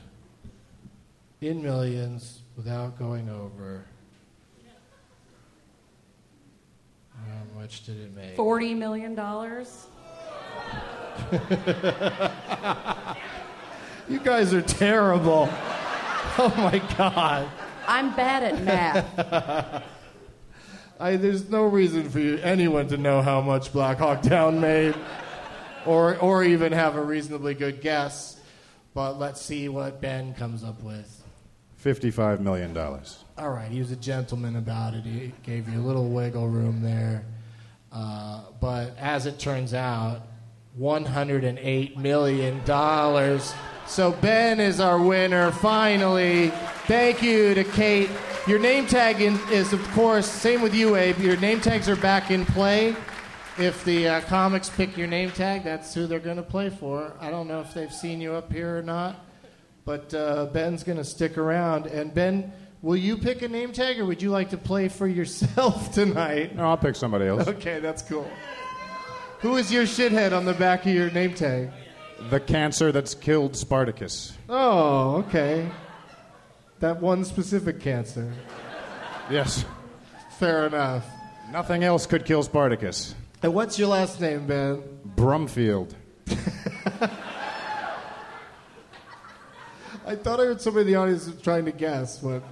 In 1.41 1.63
millions, 1.63 2.43
without 2.59 2.99
going 2.99 3.31
over. 3.31 3.87
How 7.17 7.61
much 7.61 7.87
did 7.87 7.99
it 7.99 8.15
make? 8.15 8.37
Forty 8.37 8.75
million 8.75 9.15
dollars. 9.15 9.87
You 14.09 14.19
guys 14.21 14.55
are 14.55 14.63
terrible. 14.63 15.49
Oh 16.41 16.55
my 16.57 16.79
god. 16.97 17.49
I'm 17.89 18.15
bad 18.15 18.45
at 18.45 18.63
math. 18.63 19.83
I, 21.01 21.17
there's 21.17 21.49
no 21.51 21.65
reason 21.65 22.09
for 22.11 22.21
you, 22.21 22.37
anyone 22.37 22.87
to 22.89 22.97
know 22.97 23.23
how 23.23 23.41
much 23.41 23.73
Black 23.73 23.99
Hawk 23.99 24.23
Down 24.23 24.61
made, 24.61 24.95
or 25.85 26.17
or 26.19 26.45
even 26.45 26.71
have 26.73 26.95
a 26.95 27.03
reasonably 27.03 27.55
good 27.55 27.81
guess. 27.81 28.39
But 28.95 29.19
let's 29.19 29.41
see 29.41 29.69
what 29.69 30.01
Ben 30.01 30.33
comes 30.35 30.63
up 30.63 30.81
with. 30.83 31.18
$55 31.89 32.41
million. 32.41 32.77
All 32.77 33.51
right, 33.51 33.71
he 33.71 33.79
was 33.79 33.91
a 33.91 33.97
gentleman 33.97 34.57
about 34.57 34.95
it. 34.95 35.05
He 35.05 35.33
gave 35.43 35.69
you 35.69 35.81
a 35.81 35.85
little 35.85 36.09
wiggle 36.09 36.49
room 36.49 36.83
there. 36.83 37.25
Uh, 37.91 38.43
but 38.61 38.97
as 38.99 39.25
it 39.25 39.39
turns 39.39 39.73
out, 39.73 40.23
$108 40.79 41.97
million. 41.97 43.41
So 43.87 44.13
Ben 44.13 44.61
is 44.61 44.81
our 44.81 45.01
winner, 45.03 45.51
finally. 45.51 46.49
Thank 46.87 47.23
you 47.23 47.55
to 47.55 47.65
Kate. 47.65 48.11
Your 48.47 48.59
name 48.59 48.87
tag 48.87 49.23
in, 49.23 49.39
is, 49.51 49.73
of 49.73 49.83
course, 49.93 50.29
same 50.29 50.61
with 50.61 50.75
you, 50.75 50.97
Abe. 50.97 51.19
Your 51.19 51.37
name 51.39 51.61
tags 51.61 51.89
are 51.89 51.97
back 51.97 52.31
in 52.31 52.45
play. 52.45 52.95
If 53.59 53.83
the 53.85 54.09
uh, 54.09 54.21
comics 54.23 54.69
pick 54.69 54.97
your 54.97 55.07
name 55.07 55.31
tag, 55.31 55.65
that's 55.65 55.95
who 55.95 56.07
they're 56.07 56.19
going 56.19 56.37
to 56.37 56.43
play 56.43 56.69
for. 56.71 57.15
I 57.19 57.31
don't 57.31 57.49
know 57.49 57.61
if 57.61 57.73
they've 57.73 57.93
seen 57.93 58.21
you 58.21 58.35
up 58.35 58.53
here 58.53 58.79
or 58.79 58.83
not. 58.83 59.25
But 59.89 60.13
uh, 60.13 60.45
Ben's 60.53 60.85
going 60.85 60.99
to 60.99 61.05
stick 61.05 61.39
around. 61.39 61.87
And 61.87 62.13
Ben, 62.13 62.53
will 62.83 62.95
you 62.95 63.17
pick 63.17 63.41
a 63.41 63.49
name 63.49 63.73
tag 63.73 63.99
or 63.99 64.05
would 64.05 64.21
you 64.21 64.29
like 64.29 64.51
to 64.51 64.59
play 64.59 64.89
for 64.89 65.07
yourself 65.07 65.93
tonight? 65.95 66.55
No, 66.55 66.69
I'll 66.69 66.77
pick 66.77 66.95
somebody 66.95 67.25
else. 67.25 67.49
Okay, 67.49 67.81
that's 67.81 68.03
cool. 68.03 68.31
Who 69.39 69.57
is 69.57 69.73
your 69.73 69.85
shithead 69.85 70.37
on 70.37 70.45
the 70.45 70.53
back 70.53 70.85
of 70.85 70.93
your 70.93 71.11
name 71.11 71.33
tag? 71.33 71.71
The 72.29 72.39
cancer 72.39 72.93
that's 72.93 73.15
killed 73.15 73.57
Spartacus. 73.57 74.37
Oh, 74.51 75.25
okay. 75.27 75.71
That 76.81 77.01
one 77.01 77.25
specific 77.25 77.81
cancer. 77.81 78.31
Yes. 79.31 79.65
Fair 80.39 80.67
enough. 80.67 81.07
Nothing 81.51 81.83
else 81.83 82.05
could 82.05 82.27
kill 82.27 82.43
Spartacus. 82.43 83.15
And 83.43 83.55
what's 83.55 83.79
your 83.79 83.89
last 83.89 84.21
name, 84.21 84.47
Ben? 84.47 84.83
Brumfield. 85.17 85.95
I 90.09 90.17
thought 90.17 90.41
I 90.41 90.45
heard 90.45 90.59
somebody 90.63 90.87
in 90.87 90.95
the 90.95 90.99
audience 90.99 91.31
trying 91.43 91.67
to 91.67 91.71
guess 91.71 92.23
what 92.23 92.43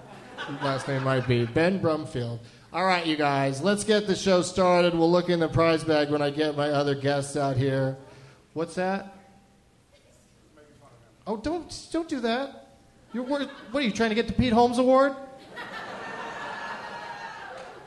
last 0.62 0.86
name 0.88 1.04
might 1.04 1.26
be. 1.26 1.46
Ben 1.46 1.80
Brumfield. 1.80 2.38
All 2.70 2.84
right, 2.84 3.06
you 3.06 3.16
guys, 3.16 3.62
let's 3.62 3.82
get 3.82 4.06
the 4.06 4.14
show 4.14 4.42
started. 4.42 4.94
We'll 4.94 5.10
look 5.10 5.30
in 5.30 5.40
the 5.40 5.48
prize 5.48 5.82
bag 5.82 6.10
when 6.10 6.20
I 6.20 6.28
get 6.28 6.54
my 6.54 6.68
other 6.68 6.94
guests 6.94 7.34
out 7.34 7.56
here. 7.56 7.96
What's 8.52 8.74
that? 8.74 9.16
Oh, 11.26 11.38
don't 11.38 11.88
don't 11.90 12.06
do 12.06 12.20
that. 12.20 12.76
You're 13.14 13.24
what 13.24 13.48
are 13.72 13.80
you 13.80 13.90
trying 13.90 14.10
to 14.10 14.14
get 14.14 14.26
the 14.26 14.34
Pete 14.34 14.52
Holmes 14.52 14.76
Award? 14.76 15.16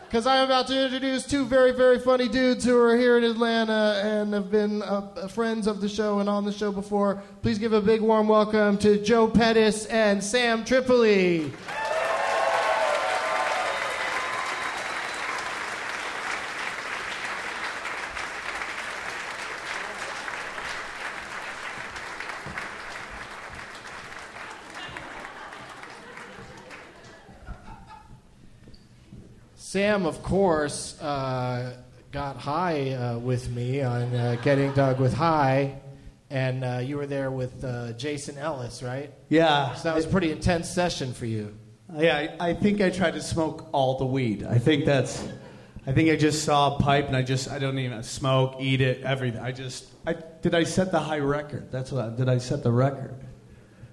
Because 0.09 0.25
I'm 0.25 0.43
about 0.43 0.65
to 0.69 0.85
introduce 0.85 1.23
two 1.23 1.45
very, 1.45 1.71
very 1.71 1.99
funny 1.99 2.27
dudes 2.27 2.65
who 2.65 2.75
are 2.75 2.97
here 2.97 3.19
in 3.19 3.23
Atlanta 3.23 4.01
and 4.03 4.33
have 4.33 4.49
been 4.49 4.81
uh, 4.81 5.27
friends 5.27 5.67
of 5.67 5.81
the 5.81 5.87
show 5.87 6.17
and 6.17 6.27
on 6.27 6.45
the 6.45 6.51
show 6.51 6.71
before. 6.71 7.21
Please 7.43 7.59
give 7.59 7.73
a 7.73 7.81
big 7.81 8.01
warm 8.01 8.27
welcome 8.27 8.75
to 8.79 8.97
Joe 9.03 9.27
Pettis 9.27 9.85
and 9.85 10.23
Sam 10.23 10.65
Tripoli. 10.65 11.53
Sam, 29.69 30.07
of 30.07 30.23
course, 30.23 30.99
uh, 30.99 31.75
got 32.11 32.37
high 32.37 32.93
uh, 32.93 33.19
with 33.19 33.51
me 33.51 33.83
on 33.83 34.15
uh, 34.15 34.35
Getting 34.41 34.73
Doug 34.73 34.99
with 34.99 35.13
High, 35.13 35.79
and 36.31 36.63
uh, 36.63 36.79
you 36.83 36.97
were 36.97 37.05
there 37.05 37.29
with 37.29 37.63
uh, 37.63 37.91
Jason 37.91 38.39
Ellis, 38.39 38.81
right? 38.81 39.13
Yeah. 39.27 39.75
So 39.75 39.83
that 39.83 39.95
was 39.95 40.05
a 40.05 40.07
pretty 40.07 40.31
intense 40.31 40.71
session 40.71 41.13
for 41.13 41.27
you. 41.27 41.55
Yeah, 41.95 42.17
I, 42.39 42.49
I 42.49 42.53
think 42.55 42.81
I 42.81 42.89
tried 42.89 43.13
to 43.13 43.21
smoke 43.21 43.69
all 43.71 43.99
the 43.99 44.07
weed. 44.07 44.43
I 44.43 44.57
think 44.57 44.85
that's. 44.85 45.23
I 45.85 45.91
think 45.91 46.09
I 46.09 46.15
just 46.15 46.43
saw 46.43 46.75
a 46.75 46.79
pipe 46.79 47.05
and 47.05 47.15
I 47.15 47.21
just 47.21 47.51
I 47.51 47.59
don't 47.59 47.77
even 47.77 48.01
smoke, 48.01 48.55
eat 48.59 48.81
it, 48.81 49.03
everything. 49.03 49.39
I 49.39 49.51
just 49.51 49.85
I 50.03 50.15
did 50.41 50.55
I 50.55 50.63
set 50.63 50.91
the 50.91 50.99
high 50.99 51.19
record. 51.19 51.71
That's 51.71 51.91
what 51.91 52.05
I, 52.05 52.09
did 52.09 52.27
I 52.27 52.39
set 52.39 52.63
the 52.63 52.71
record 52.71 53.23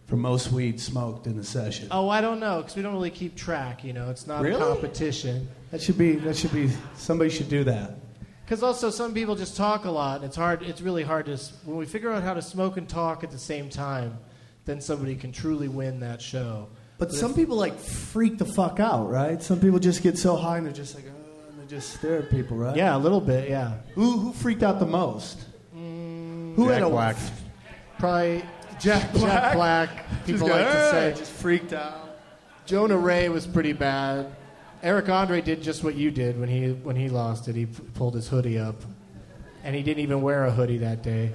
for 0.07 0.17
most 0.17 0.53
weed 0.53 0.81
smoked 0.81 1.27
in 1.27 1.39
a 1.39 1.43
session. 1.45 1.89
Oh, 1.91 2.09
I 2.09 2.21
don't 2.21 2.39
know, 2.41 2.59
because 2.63 2.77
we 2.77 2.83
don't 2.83 2.93
really 2.95 3.11
keep 3.11 3.35
track. 3.37 3.83
You 3.85 3.93
know, 3.93 4.09
it's 4.11 4.27
not 4.27 4.43
Really? 4.43 4.61
a 4.61 4.65
competition. 4.65 5.49
That 5.73 5.83
should 5.83 5.99
be 5.99 6.13
that 6.17 6.37
should 6.37 6.53
be 6.53 6.71
somebody 6.97 7.31
should 7.31 7.49
do 7.49 7.65
that. 7.65 7.97
Because 8.45 8.63
also 8.63 8.91
some 8.91 9.13
people 9.13 9.35
just 9.35 9.57
talk 9.57 9.85
a 9.87 9.91
lot. 9.91 10.23
It's 10.23 10.37
hard. 10.37 10.63
It's 10.63 10.81
really 10.81 11.03
hard 11.03 11.27
to 11.27 11.37
when 11.65 11.77
we 11.77 11.87
figure 11.87 12.13
out 12.13 12.23
how 12.23 12.35
to 12.35 12.43
smoke 12.43 12.77
and 12.77 12.89
talk 12.89 13.25
at 13.25 13.31
the 13.33 13.39
same 13.39 13.69
time. 13.69 14.19
Then 14.65 14.81
somebody 14.81 15.17
can 15.17 15.33
truly 15.33 15.67
win 15.69 16.01
that 16.01 16.23
show. 16.23 16.69
But 16.99 17.13
some 17.13 17.35
people 17.35 17.57
like 17.57 17.79
freak 17.79 18.39
the 18.39 18.45
fuck 18.45 18.79
out, 18.81 19.11
right? 19.11 19.43
Some 19.43 19.61
people 19.61 19.79
just 19.81 20.03
get 20.03 20.17
so 20.17 20.35
high 20.37 20.57
and 20.59 20.67
they're 20.67 20.73
just 20.73 20.95
like, 20.95 21.05
oh, 21.09 21.51
and 21.51 21.61
they 21.61 21.67
just 21.67 21.93
stare 21.95 22.19
at 22.19 22.31
people, 22.31 22.57
right? 22.57 22.75
Yeah, 22.77 22.97
a 22.97 22.99
little 22.99 23.21
bit. 23.21 23.51
Yeah, 23.51 23.75
Who 23.97 24.17
who 24.19 24.33
freaked 24.33 24.63
out 24.63 24.79
the 24.79 24.87
most? 24.87 25.39
Mm, 25.77 26.55
who 26.55 26.67
Jack 26.67 26.75
had 26.75 26.83
a 26.85 26.89
Black. 26.89 27.17
probably 27.99 28.43
Jack 28.81 29.13
Jack 29.15 29.55
Black. 29.55 29.89
People 30.27 30.49
Just 30.49 30.53
go, 30.53 30.57
like 30.57 30.71
to 30.73 30.87
"Ah," 30.87 30.91
say. 30.91 31.15
just 31.17 31.33
freaked 31.33 31.73
out. 31.73 32.19
Jonah 32.67 32.97
Ray 32.99 33.29
was 33.29 33.47
pretty 33.47 33.73
bad. 33.73 34.35
Eric 34.83 35.09
Andre 35.09 35.41
did 35.41 35.63
just 35.63 35.83
what 35.83 35.95
you 35.95 36.11
did 36.11 36.39
when 36.39 36.49
he 36.49 36.71
when 36.73 36.97
he 36.97 37.09
lost 37.09 37.49
it. 37.49 37.55
He 37.57 37.67
p- 37.67 37.83
pulled 37.95 38.15
his 38.15 38.29
hoodie 38.29 38.59
up, 38.59 38.77
and 39.65 39.75
he 39.75 39.83
didn't 39.83 40.03
even 40.03 40.21
wear 40.23 40.45
a 40.45 40.51
hoodie 40.51 40.79
that 40.79 41.03
day. 41.03 41.33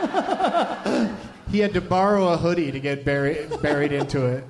he 1.50 1.58
had 1.60 1.72
to 1.74 1.80
borrow 1.80 2.28
a 2.28 2.36
hoodie 2.36 2.72
to 2.72 2.80
get 2.80 3.04
buried 3.04 3.48
buried 3.62 3.92
into 3.92 4.26
it. 4.26 4.44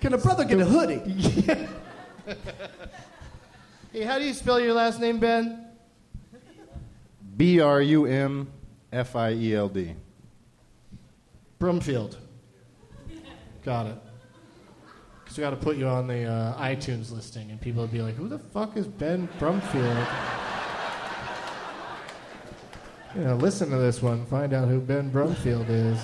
Can 0.00 0.12
a 0.14 0.18
brother 0.18 0.44
get 0.44 0.60
a 0.60 0.64
hoodie? 0.64 1.02
Hey, 3.90 4.02
how 4.04 4.18
do 4.18 4.24
you 4.26 4.34
spell 4.34 4.60
your 4.60 4.74
last 4.74 5.00
name, 5.00 5.18
Ben? 5.18 5.64
B 7.38 7.58
R 7.58 7.80
U 7.80 8.04
M 8.04 8.46
F 8.92 9.16
I 9.16 9.32
E 9.32 9.54
L 9.54 9.68
D. 9.70 9.94
Brumfield. 11.58 12.16
Got 13.64 13.86
it. 13.86 13.96
Because 15.24 15.36
we 15.36 15.42
got 15.42 15.50
to 15.50 15.56
put 15.56 15.76
you 15.76 15.86
on 15.86 16.06
the 16.06 16.24
uh, 16.24 16.58
iTunes 16.58 17.12
listing, 17.12 17.50
and 17.50 17.60
people 17.60 17.82
would 17.82 17.92
be 17.92 18.00
like, 18.00 18.14
"Who 18.14 18.28
the 18.28 18.38
fuck 18.38 18.76
is 18.76 18.86
Ben 18.86 19.28
Brumfield?" 19.38 20.06
you 23.14 23.24
know, 23.24 23.36
listen 23.36 23.70
to 23.70 23.76
this 23.76 24.00
one, 24.00 24.24
find 24.26 24.52
out 24.54 24.68
who 24.68 24.80
Ben 24.80 25.10
Brumfield 25.10 25.68
is. 25.68 26.00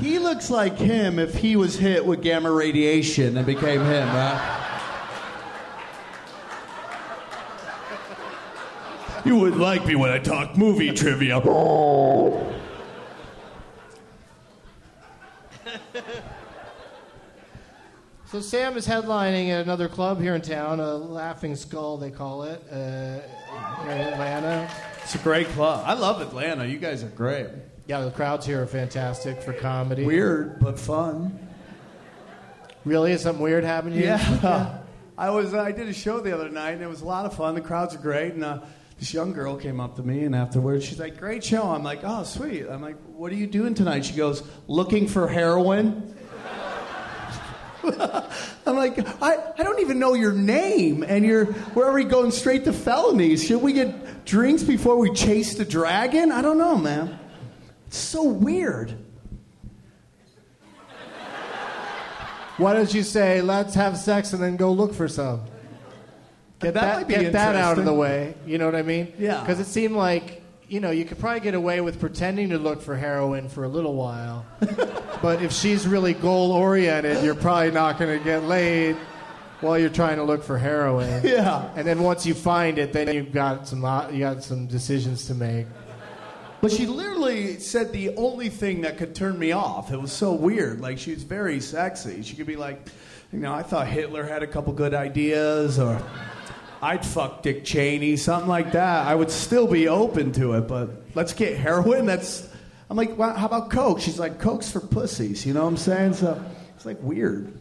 He 0.00 0.20
looks 0.20 0.48
like 0.48 0.78
him 0.78 1.18
if 1.18 1.34
he 1.34 1.56
was 1.56 1.76
hit 1.76 2.06
with 2.06 2.22
gamma 2.22 2.52
radiation 2.52 3.36
and 3.36 3.44
became 3.44 3.80
him, 3.80 4.08
right? 4.08 4.57
You 9.28 9.36
wouldn't 9.36 9.60
like 9.60 9.84
me 9.84 9.94
when 9.94 10.10
I 10.10 10.18
talk 10.18 10.56
movie 10.56 10.90
trivia. 10.90 11.38
So 18.30 18.40
Sam 18.42 18.76
is 18.76 18.86
headlining 18.86 19.48
at 19.48 19.62
another 19.62 19.88
club 19.88 20.20
here 20.20 20.34
in 20.34 20.42
town, 20.42 20.80
a 20.80 20.94
Laughing 20.96 21.56
Skull, 21.56 21.96
they 21.96 22.10
call 22.10 22.42
it, 22.42 22.62
uh, 22.70 23.20
here 23.82 23.90
in 23.90 24.00
Atlanta. 24.00 24.70
It's 25.02 25.14
a 25.14 25.18
great 25.18 25.46
club. 25.48 25.82
I 25.86 25.94
love 25.94 26.20
Atlanta. 26.20 26.66
You 26.66 26.78
guys 26.78 27.02
are 27.02 27.08
great. 27.08 27.48
Yeah, 27.86 28.02
the 28.02 28.10
crowds 28.10 28.44
here 28.44 28.62
are 28.62 28.66
fantastic 28.66 29.40
for 29.40 29.54
comedy. 29.54 30.04
Weird, 30.04 30.60
but 30.60 30.78
fun. 30.78 31.38
Really? 32.84 33.12
Is 33.12 33.22
something 33.22 33.42
weird 33.42 33.64
happened 33.64 33.94
to 33.94 33.98
you? 33.98 34.06
Yeah. 34.06 34.78
I 35.18 35.30
was. 35.30 35.54
I 35.54 35.72
did 35.72 35.88
a 35.88 35.94
show 35.94 36.20
the 36.20 36.32
other 36.32 36.50
night, 36.50 36.72
and 36.72 36.82
it 36.82 36.88
was 36.88 37.00
a 37.00 37.06
lot 37.06 37.24
of 37.24 37.34
fun. 37.34 37.54
The 37.54 37.62
crowds 37.62 37.94
are 37.94 37.98
great, 37.98 38.34
and 38.34 38.44
uh, 38.44 38.60
this 38.98 39.14
young 39.14 39.32
girl 39.32 39.56
came 39.56 39.80
up 39.80 39.96
to 39.96 40.02
me, 40.02 40.24
and 40.24 40.34
afterwards 40.34 40.84
she's 40.84 40.98
like, 40.98 41.18
"Great 41.18 41.44
show." 41.44 41.62
I'm 41.62 41.84
like, 41.84 42.00
"Oh, 42.02 42.24
sweet." 42.24 42.66
I'm 42.68 42.82
like, 42.82 42.96
"What 43.14 43.30
are 43.30 43.36
you 43.36 43.46
doing 43.46 43.74
tonight?" 43.74 44.04
She 44.04 44.14
goes, 44.14 44.42
"Looking 44.66 45.06
for 45.06 45.28
heroin." 45.28 46.14
I'm 48.66 48.76
like, 48.76 48.98
I, 49.22 49.36
I 49.56 49.62
don't 49.62 49.80
even 49.80 49.98
know 49.98 50.14
your 50.14 50.32
name, 50.32 51.04
and 51.04 51.24
you're 51.24 51.54
we're 51.74 51.86
already 51.86 52.08
going 52.08 52.32
straight 52.32 52.64
to 52.64 52.72
felonies. 52.72 53.46
Should 53.46 53.62
we 53.62 53.72
get 53.72 54.24
drinks 54.24 54.62
before 54.62 54.96
we 54.96 55.12
chase 55.14 55.54
the 55.54 55.64
dragon? 55.64 56.32
I 56.32 56.42
don't 56.42 56.58
know, 56.58 56.76
man. 56.76 57.18
It's 57.86 57.98
so 57.98 58.24
weird. 58.24 58.94
Why 62.58 62.74
don't 62.74 62.92
you 62.92 63.04
say, 63.04 63.40
let's 63.40 63.76
have 63.76 63.96
sex 63.96 64.32
and 64.32 64.42
then 64.42 64.56
go 64.56 64.72
look 64.72 64.92
for 64.92 65.06
some? 65.06 65.42
Get 66.60 66.74
That 66.74 67.06
that, 67.06 67.08
get 67.08 67.32
that 67.32 67.54
out 67.54 67.78
of 67.78 67.84
the 67.84 67.94
way. 67.94 68.34
You 68.46 68.58
know 68.58 68.66
what 68.66 68.74
I 68.74 68.82
mean? 68.82 69.12
Yeah. 69.18 69.40
Because 69.40 69.60
it 69.60 69.66
seemed 69.66 69.94
like, 69.94 70.42
you 70.68 70.80
know, 70.80 70.90
you 70.90 71.04
could 71.04 71.18
probably 71.18 71.40
get 71.40 71.54
away 71.54 71.80
with 71.80 72.00
pretending 72.00 72.50
to 72.50 72.58
look 72.58 72.82
for 72.82 72.96
heroin 72.96 73.48
for 73.48 73.64
a 73.64 73.68
little 73.68 73.94
while. 73.94 74.44
but 75.22 75.40
if 75.40 75.52
she's 75.52 75.86
really 75.86 76.14
goal 76.14 76.52
oriented, 76.52 77.24
you're 77.24 77.36
probably 77.36 77.70
not 77.70 77.98
going 77.98 78.18
to 78.18 78.24
get 78.24 78.42
laid 78.42 78.96
while 79.60 79.78
you're 79.78 79.88
trying 79.88 80.16
to 80.16 80.24
look 80.24 80.42
for 80.42 80.58
heroin. 80.58 81.22
Yeah. 81.24 81.70
And 81.76 81.86
then 81.86 82.02
once 82.02 82.26
you 82.26 82.34
find 82.34 82.78
it, 82.78 82.92
then 82.92 83.12
you've 83.14 83.32
got 83.32 83.68
some 83.68 83.80
you 84.12 84.20
got 84.20 84.42
some 84.42 84.66
decisions 84.66 85.26
to 85.26 85.34
make. 85.34 85.66
But 86.60 86.72
she 86.72 86.86
literally 86.86 87.60
said 87.60 87.92
the 87.92 88.16
only 88.16 88.48
thing 88.48 88.80
that 88.80 88.98
could 88.98 89.14
turn 89.14 89.38
me 89.38 89.52
off. 89.52 89.92
It 89.92 90.00
was 90.00 90.12
so 90.12 90.32
weird. 90.32 90.80
Like 90.80 90.98
she 90.98 91.12
was 91.12 91.22
very 91.22 91.60
sexy. 91.60 92.22
She 92.22 92.34
could 92.34 92.46
be 92.46 92.56
like, 92.56 92.88
you 93.32 93.38
know, 93.38 93.52
I 93.54 93.62
thought 93.62 93.86
Hitler 93.86 94.24
had 94.24 94.42
a 94.42 94.46
couple 94.46 94.72
good 94.72 94.94
ideas, 94.94 95.78
or 95.78 96.02
I'd 96.80 97.04
fuck 97.04 97.42
Dick 97.42 97.64
Cheney, 97.64 98.16
something 98.16 98.48
like 98.48 98.72
that. 98.72 99.06
I 99.06 99.14
would 99.14 99.30
still 99.30 99.66
be 99.66 99.88
open 99.88 100.32
to 100.32 100.54
it. 100.54 100.62
But 100.62 100.90
let's 101.14 101.32
get 101.32 101.56
heroin. 101.56 102.06
That's. 102.06 102.48
I'm 102.90 102.96
like, 102.96 103.18
well, 103.18 103.34
how 103.34 103.46
about 103.46 103.70
coke? 103.70 104.00
She's 104.00 104.18
like, 104.18 104.38
coke's 104.38 104.70
for 104.70 104.80
pussies. 104.80 105.44
You 105.44 105.52
know 105.52 105.62
what 105.62 105.68
I'm 105.68 105.76
saying? 105.76 106.14
So 106.14 106.42
it's 106.74 106.86
like 106.86 107.02
weird. 107.02 107.52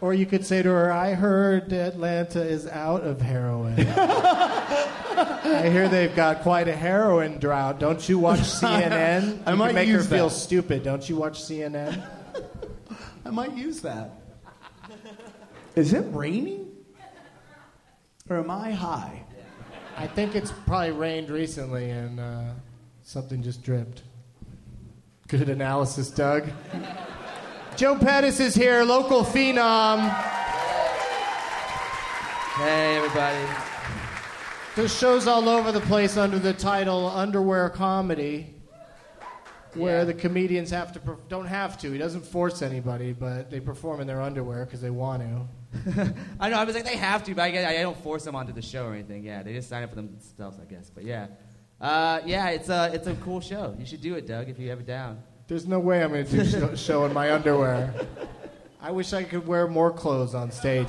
Or 0.00 0.14
you 0.14 0.26
could 0.26 0.46
say 0.46 0.62
to 0.62 0.68
her, 0.68 0.92
I 0.92 1.14
heard 1.14 1.72
Atlanta 1.72 2.40
is 2.40 2.68
out 2.68 3.02
of 3.02 3.20
heroin. 3.20 3.80
I 3.88 5.68
hear 5.70 5.88
they've 5.88 6.14
got 6.14 6.42
quite 6.42 6.68
a 6.68 6.76
heroin 6.76 7.40
drought. 7.40 7.80
Don't 7.80 8.08
you 8.08 8.18
watch 8.20 8.38
CNN? 8.38 9.42
I 9.46 9.50
you 9.50 9.56
might 9.56 9.74
make 9.74 9.88
her 9.88 9.96
use 9.96 10.06
feel 10.06 10.30
stupid. 10.30 10.84
Don't 10.84 11.08
you 11.08 11.16
watch 11.16 11.40
CNN? 11.40 12.00
I 13.24 13.30
might 13.30 13.56
use 13.56 13.80
that. 13.80 14.12
Is 15.74 15.92
it 15.92 16.04
raining? 16.10 16.67
Or 18.30 18.38
am 18.38 18.50
I 18.50 18.72
high? 18.72 19.24
I 19.96 20.06
think 20.06 20.34
it's 20.36 20.52
probably 20.66 20.90
rained 20.90 21.30
recently 21.30 21.90
and 21.90 22.20
uh, 22.20 22.42
something 23.02 23.42
just 23.42 23.62
dripped. 23.62 24.02
Good 25.28 25.48
analysis, 25.48 26.10
Doug. 26.10 26.48
Joe 27.76 27.96
Pettis 27.96 28.38
is 28.40 28.54
here, 28.54 28.82
local 28.82 29.24
phenom. 29.24 30.08
Hey, 32.56 32.96
everybody. 32.96 33.46
There's 34.76 34.96
shows 34.96 35.26
all 35.26 35.48
over 35.48 35.72
the 35.72 35.80
place 35.80 36.16
under 36.16 36.38
the 36.38 36.52
title 36.52 37.06
Underwear 37.08 37.70
Comedy, 37.70 38.54
where 39.74 39.98
Yeah. 39.98 40.04
the 40.04 40.14
comedians 40.14 40.70
have 40.70 40.92
to 40.92 41.00
don't 41.28 41.46
have 41.46 41.78
to. 41.78 41.90
He 41.92 41.98
doesn't 41.98 42.24
force 42.26 42.62
anybody, 42.62 43.12
but 43.12 43.50
they 43.50 43.60
perform 43.60 44.00
in 44.00 44.06
their 44.06 44.20
underwear 44.20 44.64
because 44.64 44.80
they 44.80 44.90
want 44.90 45.22
to. 45.22 46.14
I 46.40 46.48
know, 46.48 46.56
I 46.58 46.64
was 46.64 46.74
like, 46.74 46.84
they 46.84 46.96
have 46.96 47.24
to, 47.24 47.34
but 47.34 47.42
I, 47.42 47.50
guess- 47.50 47.68
I 47.68 47.82
don't 47.82 47.96
force 48.02 48.24
them 48.24 48.34
onto 48.34 48.52
the 48.52 48.62
show 48.62 48.86
or 48.86 48.94
anything. 48.94 49.24
Yeah, 49.24 49.42
they 49.42 49.52
just 49.52 49.68
sign 49.68 49.82
up 49.82 49.90
for 49.90 49.96
themselves, 49.96 50.58
I 50.60 50.64
guess. 50.64 50.90
But 50.90 51.04
yeah. 51.04 51.26
Uh, 51.80 52.20
yeah, 52.24 52.48
it's 52.50 52.68
a, 52.70 52.90
it's 52.92 53.06
a 53.06 53.14
cool 53.16 53.40
show. 53.40 53.76
You 53.78 53.86
should 53.86 54.00
do 54.00 54.14
it, 54.14 54.26
Doug, 54.26 54.48
if 54.48 54.58
you 54.58 54.70
ever 54.72 54.82
down. 54.82 55.22
There's 55.46 55.66
no 55.66 55.78
way 55.78 56.02
I'm 56.02 56.10
going 56.10 56.26
to 56.26 56.30
do 56.38 56.44
show, 56.44 56.74
show 56.74 57.04
in 57.04 57.12
my 57.12 57.32
underwear. 57.32 57.94
I 58.80 58.90
wish 58.90 59.12
I 59.12 59.22
could 59.24 59.46
wear 59.46 59.66
more 59.68 59.92
clothes 59.92 60.34
on 60.34 60.50
stage. 60.50 60.88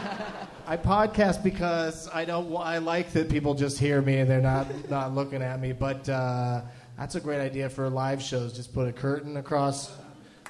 I 0.66 0.76
podcast 0.76 1.44
because 1.44 2.08
I 2.12 2.24
don't. 2.24 2.54
I 2.56 2.78
like 2.78 3.12
that 3.12 3.28
people 3.28 3.54
just 3.54 3.78
hear 3.78 4.02
me 4.02 4.18
and 4.18 4.28
they're 4.28 4.40
not 4.40 4.66
not 4.90 5.14
looking 5.14 5.40
at 5.40 5.60
me. 5.60 5.72
But 5.72 6.08
uh, 6.08 6.62
that's 6.98 7.14
a 7.14 7.20
great 7.20 7.40
idea 7.40 7.68
for 7.68 7.88
live 7.90 8.22
shows. 8.22 8.52
Just 8.52 8.72
put 8.72 8.88
a 8.88 8.92
curtain 8.92 9.36
across, 9.36 9.90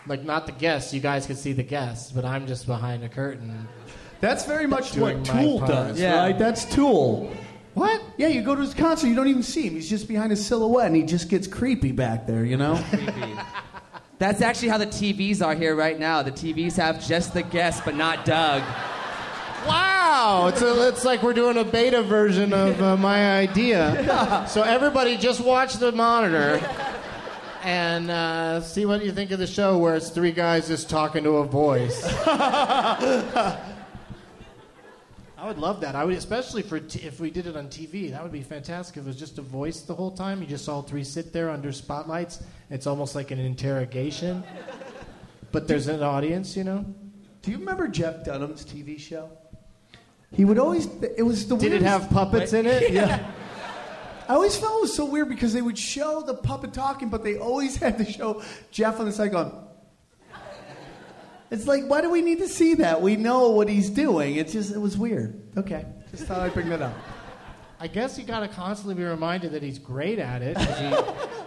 like 0.06 0.24
not 0.24 0.46
the 0.46 0.52
guests. 0.52 0.92
You 0.94 1.00
guys 1.00 1.26
can 1.26 1.36
see 1.36 1.52
the 1.52 1.62
guests, 1.62 2.12
but 2.12 2.24
I'm 2.24 2.46
just 2.46 2.66
behind 2.66 3.04
a 3.04 3.08
curtain. 3.08 3.68
That's 4.20 4.44
very 4.46 4.66
much 4.66 4.92
Doing 4.92 5.18
what 5.18 5.26
Tool 5.26 5.58
part. 5.58 5.70
does, 5.70 6.00
Yeah. 6.00 6.16
right? 6.18 6.38
That's 6.38 6.64
Tool. 6.64 7.30
What? 7.74 8.00
Yeah, 8.16 8.28
you 8.28 8.40
go 8.42 8.54
to 8.54 8.62
his 8.62 8.72
concert, 8.72 9.08
you 9.08 9.14
don't 9.14 9.28
even 9.28 9.42
see 9.42 9.66
him. 9.66 9.74
He's 9.74 9.90
just 9.90 10.08
behind 10.08 10.32
a 10.32 10.36
silhouette, 10.36 10.86
and 10.86 10.96
he 10.96 11.02
just 11.02 11.28
gets 11.28 11.46
creepy 11.46 11.92
back 11.92 12.26
there, 12.26 12.42
you 12.44 12.56
know? 12.56 12.82
Creepy. 12.90 13.34
That's 14.18 14.40
actually 14.40 14.68
how 14.68 14.78
the 14.78 14.86
TVs 14.86 15.44
are 15.44 15.54
here 15.54 15.74
right 15.76 15.98
now. 16.00 16.22
The 16.22 16.30
TVs 16.32 16.76
have 16.76 17.06
just 17.06 17.34
the 17.34 17.42
guests, 17.42 17.82
but 17.84 17.94
not 17.94 18.24
Doug. 18.24 18.62
Wow! 20.16 20.46
It's, 20.46 20.62
a, 20.62 20.88
it's 20.88 21.04
like 21.04 21.22
we're 21.22 21.34
doing 21.34 21.58
a 21.58 21.64
beta 21.64 22.02
version 22.02 22.54
of 22.54 22.80
uh, 22.80 22.96
my 22.96 23.36
idea. 23.36 24.46
So 24.48 24.62
everybody 24.62 25.18
just 25.18 25.42
watch 25.42 25.74
the 25.74 25.92
monitor 25.92 26.58
and 27.62 28.10
uh, 28.10 28.62
see 28.62 28.86
what 28.86 29.04
you 29.04 29.12
think 29.12 29.30
of 29.30 29.38
the 29.38 29.46
show 29.46 29.76
where 29.76 29.94
it's 29.94 30.08
three 30.08 30.32
guys 30.32 30.68
just 30.68 30.88
talking 30.88 31.22
to 31.24 31.36
a 31.36 31.44
voice. 31.44 32.02
I 32.26 33.58
would 35.44 35.58
love 35.58 35.82
that. 35.82 35.94
I 35.94 36.02
would, 36.04 36.16
especially 36.16 36.62
for 36.62 36.80
t- 36.80 37.00
if 37.00 37.20
we 37.20 37.30
did 37.30 37.46
it 37.46 37.54
on 37.54 37.66
TV. 37.68 38.10
That 38.10 38.22
would 38.22 38.32
be 38.32 38.40
fantastic. 38.40 38.96
If 38.96 39.02
it 39.02 39.08
was 39.08 39.18
just 39.18 39.36
a 39.36 39.42
voice 39.42 39.82
the 39.82 39.94
whole 39.94 40.12
time, 40.12 40.40
you 40.40 40.46
just 40.46 40.66
all 40.66 40.80
three 40.80 41.04
sit 41.04 41.34
there 41.34 41.50
under 41.50 41.72
spotlights. 41.72 42.42
It's 42.70 42.86
almost 42.86 43.14
like 43.14 43.32
an 43.32 43.38
interrogation, 43.38 44.42
but 45.52 45.68
there's 45.68 45.88
an 45.88 46.02
audience. 46.02 46.56
You 46.56 46.64
know. 46.64 46.86
Do 47.42 47.50
you 47.50 47.58
remember 47.58 47.86
Jeff 47.86 48.24
Dunham's 48.24 48.64
TV 48.64 48.98
show? 48.98 49.30
He 50.32 50.44
would 50.44 50.58
always, 50.58 50.86
it 51.16 51.22
was 51.22 51.46
the 51.46 51.56
Did 51.56 51.72
it 51.72 51.82
have 51.82 52.10
puppets 52.10 52.52
in 52.52 52.66
it? 52.66 52.90
Yeah. 52.92 53.32
I 54.28 54.34
always 54.34 54.56
felt 54.56 54.78
it 54.78 54.82
was 54.82 54.94
so 54.94 55.04
weird 55.04 55.28
because 55.28 55.52
they 55.52 55.62
would 55.62 55.78
show 55.78 56.20
the 56.20 56.34
puppet 56.34 56.72
talking, 56.72 57.10
but 57.10 57.22
they 57.22 57.38
always 57.38 57.76
had 57.82 57.96
to 57.98 58.04
show 58.04 58.42
Jeff 58.72 58.98
on 58.98 59.06
the 59.06 59.12
side 59.12 59.30
going. 59.30 59.52
It's 61.48 61.68
like, 61.68 61.84
why 61.86 62.00
do 62.00 62.10
we 62.10 62.22
need 62.22 62.38
to 62.38 62.48
see 62.48 62.74
that? 62.74 63.00
We 63.00 63.14
know 63.14 63.50
what 63.50 63.68
he's 63.68 63.88
doing. 63.88 64.34
It's 64.34 64.52
just, 64.52 64.74
it 64.74 64.78
was 64.78 64.98
weird. 64.98 65.40
Okay, 65.56 65.86
just 66.10 66.24
thought 66.24 66.40
I'd 66.40 66.52
bring 66.52 66.68
that 66.70 66.82
up. 66.82 66.94
I 67.78 67.86
guess 67.86 68.18
you 68.18 68.24
got 68.24 68.40
to 68.40 68.48
constantly 68.48 68.94
be 68.94 69.04
reminded 69.04 69.52
that 69.52 69.62
he's 69.62 69.78
great 69.78 70.18
at 70.18 70.42
it, 70.42 70.56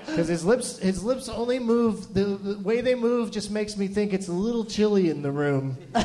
because 0.06 0.28
his 0.28 0.46
lips 0.46 0.78
his 0.78 1.04
lips 1.04 1.28
only 1.28 1.58
move 1.58 2.14
the, 2.14 2.24
the 2.24 2.60
way 2.60 2.82
they 2.82 2.94
move 2.94 3.32
just 3.32 3.50
makes 3.50 3.76
me 3.76 3.88
think 3.88 4.14
it's 4.14 4.28
a 4.28 4.32
little 4.32 4.64
chilly 4.64 5.10
in 5.10 5.22
the 5.24 5.32
room. 5.32 5.76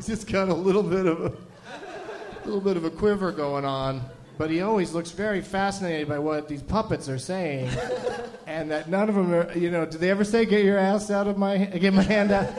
he's 0.00 0.06
just 0.06 0.32
got 0.32 0.48
a 0.48 0.54
little 0.54 0.82
bit 0.82 1.04
of 1.04 1.20
a 1.20 1.32
little 2.46 2.60
bit 2.62 2.78
of 2.78 2.84
a 2.84 2.90
quiver 2.90 3.32
going 3.32 3.66
on, 3.66 4.00
but 4.38 4.50
he 4.50 4.62
always 4.62 4.92
looks 4.92 5.10
very 5.10 5.42
fascinated 5.42 6.08
by 6.08 6.18
what 6.18 6.48
these 6.48 6.62
puppets 6.62 7.06
are 7.10 7.18
saying, 7.18 7.68
and 8.46 8.70
that 8.70 8.88
none 8.88 9.10
of 9.10 9.14
them 9.14 9.34
are. 9.34 9.52
You 9.52 9.70
know, 9.70 9.84
do 9.84 9.98
they 9.98 10.10
ever 10.10 10.24
say 10.24 10.46
"Get 10.46 10.64
your 10.64 10.78
ass 10.78 11.10
out 11.10 11.26
of 11.26 11.36
my 11.36 11.58
get 11.58 11.92
my 11.92 12.02
hand 12.02 12.32
out"? 12.32 12.50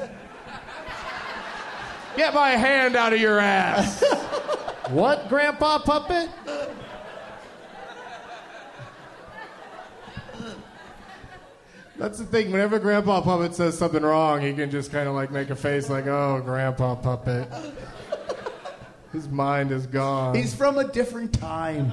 Get 2.16 2.36
my 2.36 2.52
hand 2.52 2.96
out 2.96 3.12
of 3.14 3.20
your 3.20 3.40
ass. 3.40 4.04
what, 4.90 5.28
Grandpa 5.28 5.80
Puppet? 5.80 6.30
That's 12.02 12.18
the 12.18 12.26
thing. 12.26 12.52
Whenever 12.52 12.80
Grandpa 12.80 13.22
Puppet 13.22 13.54
says 13.54 13.78
something 13.78 14.02
wrong, 14.02 14.42
he 14.42 14.54
can 14.54 14.72
just 14.72 14.92
kind 14.92 15.08
of 15.08 15.14
like 15.14 15.30
make 15.30 15.52
a 15.52 15.56
face 15.56 15.88
like, 15.88 16.08
"Oh, 16.08 16.42
Grandpa 16.44 16.96
Puppet." 16.96 17.48
His 19.14 19.30
mind 19.30 19.72
is 19.72 19.86
gone. 19.86 20.34
He's 20.34 20.56
from 20.56 20.80
a 20.80 20.88
different 20.88 21.32
time. 21.32 21.92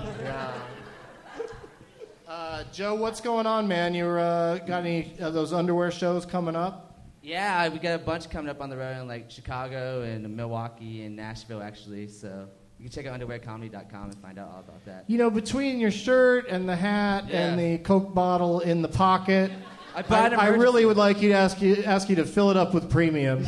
Uh, 2.26 2.64
Joe, 2.72 2.94
what's 2.94 3.20
going 3.20 3.46
on, 3.46 3.68
man? 3.68 3.92
You 3.92 4.06
uh, 4.06 4.58
got 4.58 4.86
any 4.86 5.12
of 5.18 5.34
those 5.34 5.52
underwear 5.52 5.90
shows 5.90 6.24
coming 6.24 6.56
up? 6.56 7.02
Yeah, 7.20 7.68
we 7.68 7.78
got 7.78 7.94
a 7.94 8.02
bunch 8.02 8.30
coming 8.30 8.48
up 8.48 8.62
on 8.62 8.70
the 8.70 8.78
road 8.78 9.02
in 9.02 9.08
like 9.08 9.30
Chicago 9.30 10.02
and 10.02 10.34
Milwaukee 10.34 11.04
and 11.04 11.16
Nashville, 11.16 11.62
actually. 11.62 12.08
So 12.08 12.48
you 12.78 12.88
can 12.88 12.92
check 12.92 13.06
out 13.06 13.20
underwearcomedy.com 13.20 14.04
and 14.04 14.18
find 14.22 14.38
out 14.38 14.52
all 14.54 14.60
about 14.60 14.84
that. 14.86 15.04
You 15.08 15.18
know, 15.18 15.28
between 15.28 15.80
your 15.80 15.90
shirt 15.90 16.48
and 16.48 16.66
the 16.66 16.76
hat 16.76 17.30
and 17.30 17.58
the 17.58 17.78
Coke 17.78 18.14
bottle 18.14 18.60
in 18.60 18.80
the 18.80 18.88
pocket, 18.88 19.50
I 19.98 20.00
I, 20.00 20.02
bought 20.02 20.32
an 20.32 20.38
I 20.38 20.46
really 20.48 20.84
would 20.84 20.96
like 20.96 21.20
you 21.20 21.30
to 21.30 21.34
ask 21.34 21.60
you 21.60 21.82
ask 21.84 22.08
you 22.08 22.14
to 22.16 22.24
fill 22.24 22.52
it 22.52 22.56
up 22.56 22.72
with 22.72 22.88
premium. 22.88 23.44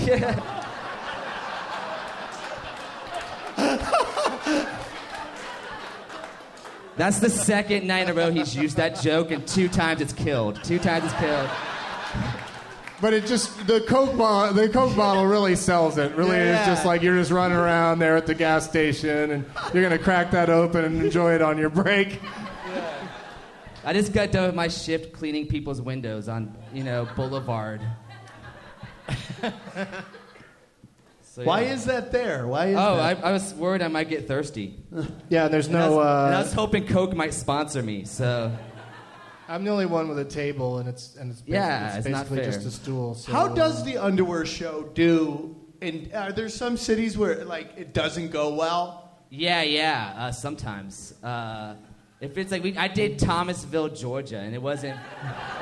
That's 6.96 7.20
the 7.20 7.30
second 7.30 7.86
night 7.86 8.08
in 8.08 8.10
a 8.10 8.14
row 8.14 8.30
he's 8.30 8.54
used 8.54 8.76
that 8.76 9.00
joke, 9.00 9.30
and 9.30 9.46
two 9.46 9.68
times 9.68 10.00
it's 10.00 10.12
killed. 10.12 10.62
Two 10.64 10.78
times 10.78 11.04
it's 11.04 11.14
killed. 11.14 11.48
But 13.00 13.14
it 13.14 13.24
just 13.26 13.66
the 13.66 13.80
Coke 13.82 14.18
bottle, 14.18 14.52
the 14.52 14.68
Coke 14.68 14.94
bottle 14.94 15.24
really 15.24 15.56
sells 15.56 15.96
it. 15.96 16.14
Really, 16.16 16.36
Yeah. 16.36 16.58
it's 16.58 16.66
just 16.66 16.84
like 16.84 17.00
you're 17.00 17.16
just 17.16 17.30
running 17.30 17.56
around 17.56 18.00
there 18.00 18.16
at 18.16 18.26
the 18.26 18.34
gas 18.34 18.68
station, 18.68 19.30
and 19.30 19.44
you're 19.72 19.82
gonna 19.82 19.98
crack 19.98 20.30
that 20.32 20.50
open 20.50 20.84
and 20.84 21.00
enjoy 21.02 21.32
it 21.34 21.40
on 21.42 21.56
your 21.56 21.70
break. 21.70 22.20
I 23.84 23.92
just 23.92 24.12
got 24.12 24.30
done 24.30 24.46
with 24.46 24.54
my 24.54 24.68
shift 24.68 25.12
cleaning 25.12 25.46
people's 25.46 25.80
windows 25.80 26.28
on, 26.28 26.56
you 26.74 26.84
know, 26.84 27.08
Boulevard. 27.16 27.80
So, 31.22 31.44
Why 31.44 31.60
yeah. 31.60 31.74
is 31.74 31.84
that 31.84 32.10
there? 32.10 32.48
Why 32.48 32.66
is 32.70 32.76
Oh, 32.76 32.94
I, 32.94 33.14
that? 33.14 33.24
I 33.24 33.30
was 33.30 33.54
worried 33.54 33.82
I 33.82 33.88
might 33.88 34.08
get 34.08 34.26
thirsty. 34.26 34.74
Yeah, 35.28 35.46
there's 35.46 35.68
And 35.68 35.76
I 35.76 35.86
no. 35.86 35.96
was, 35.96 36.26
and 36.26 36.34
I 36.34 36.38
Uh, 36.40 36.42
was 36.42 36.52
hoping 36.52 36.86
Coke 36.88 37.14
might 37.14 37.32
sponsor 37.32 37.84
me. 37.84 38.04
So 38.04 38.50
I'm 39.48 39.62
the 39.62 39.70
only 39.70 39.86
one 39.86 40.08
with 40.08 40.18
a 40.18 40.24
table, 40.24 40.78
and 40.78 40.88
it's 40.88 41.14
and 41.14 41.30
it's, 41.30 41.40
basi- 41.42 41.44
Yeah, 41.54 41.88
it's 41.96 42.06
it's 42.06 42.08
not 42.08 42.28
basically 42.28 42.44
just 42.52 42.66
a 42.66 42.70
stool. 42.72 43.14
So, 43.14 43.30
How 43.30 43.46
uh, 43.46 43.54
does 43.54 43.84
the 43.84 43.96
underwear 43.98 44.44
show 44.44 44.90
do? 44.92 45.54
And 45.80 46.12
are 46.14 46.32
there 46.32 46.48
some 46.48 46.76
cities 46.76 47.16
where 47.16 47.44
like 47.44 47.74
it 47.76 47.94
doesn't 47.94 48.32
go 48.32 48.52
well? 48.56 49.12
yeah, 49.30 49.62
yeah. 49.62 50.14
Uh, 50.18 50.32
sometimes, 50.32 51.14
uh, 51.22 51.74
if 52.20 52.36
it's 52.36 52.52
like 52.52 52.62
we, 52.62 52.76
I 52.76 52.88
did 52.88 53.18
Thomasville, 53.18 53.88
Georgia, 53.90 54.38
and 54.38 54.54
it 54.54 54.60
wasn't. 54.62 54.98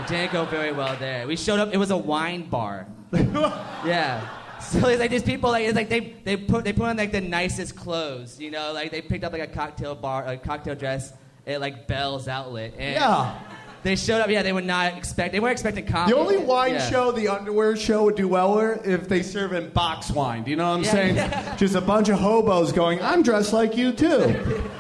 It 0.01 0.07
didn't 0.09 0.33
go 0.33 0.45
very 0.45 0.73
well 0.73 0.97
there. 0.99 1.27
We 1.27 1.37
showed 1.37 1.61
up. 1.61 1.73
It 1.73 1.77
was 1.79 1.91
a 1.91 1.97
wine 1.97 2.49
bar. 2.49 2.87
yeah. 3.13 4.29
So 4.61 4.89
it's 4.89 4.99
like 5.01 5.11
these 5.11 5.23
people 5.23 5.51
like 5.51 5.65
it's 5.67 5.77
like 5.77 5.89
they 5.89 6.17
they 6.25 6.37
put 6.37 6.65
they 6.65 6.73
put 6.73 6.87
on 6.89 6.97
like 6.97 7.13
the 7.13 7.21
nicest 7.21 7.77
clothes, 7.77 8.41
you 8.41 8.51
know, 8.51 8.73
like 8.73 8.91
they 8.91 9.01
picked 9.01 9.23
up 9.25 9.33
like 9.33 9.43
a 9.43 9.47
cocktail 9.47 9.95
bar, 9.95 10.27
a 10.27 10.37
cocktail 10.37 10.75
dress 10.75 11.13
at 11.47 11.61
like 11.61 11.87
Bell's 11.87 12.27
Outlet, 12.29 12.75
and 12.77 12.95
Yeah. 12.97 13.39
they 13.85 13.95
showed 13.95 14.21
up. 14.21 14.29
Yeah, 14.29 14.43
they 14.43 14.53
would 14.53 14.67
not 14.67 14.99
expect. 14.99 15.33
They 15.33 15.39
weren't 15.41 15.53
expecting 15.53 15.87
comedy. 15.87 16.13
The 16.13 16.19
only 16.19 16.39
wine 16.39 16.73
Yeah. 16.75 16.91
show 16.91 17.13
the 17.13 17.29
underwear 17.29 17.77
show 17.77 18.03
would 18.05 18.17
do 18.17 18.27
well 18.27 18.59
if 18.85 19.09
they 19.09 19.23
serve 19.23 19.53
in 19.53 19.71
box 19.71 20.11
wine. 20.11 20.43
Do 20.43 20.51
you 20.51 20.57
know 20.57 20.69
what 20.71 20.79
I'm 20.79 20.85
Yeah, 20.85 20.91
saying? 20.93 21.57
Just 21.57 21.77
a 21.77 21.81
bunch 21.81 22.09
of 22.09 22.19
hobos 22.19 22.73
going, 22.73 23.01
"I'm 23.01 23.23
dressed 23.23 23.53
like 23.53 23.77
you 23.77 23.93
too." 23.93 24.61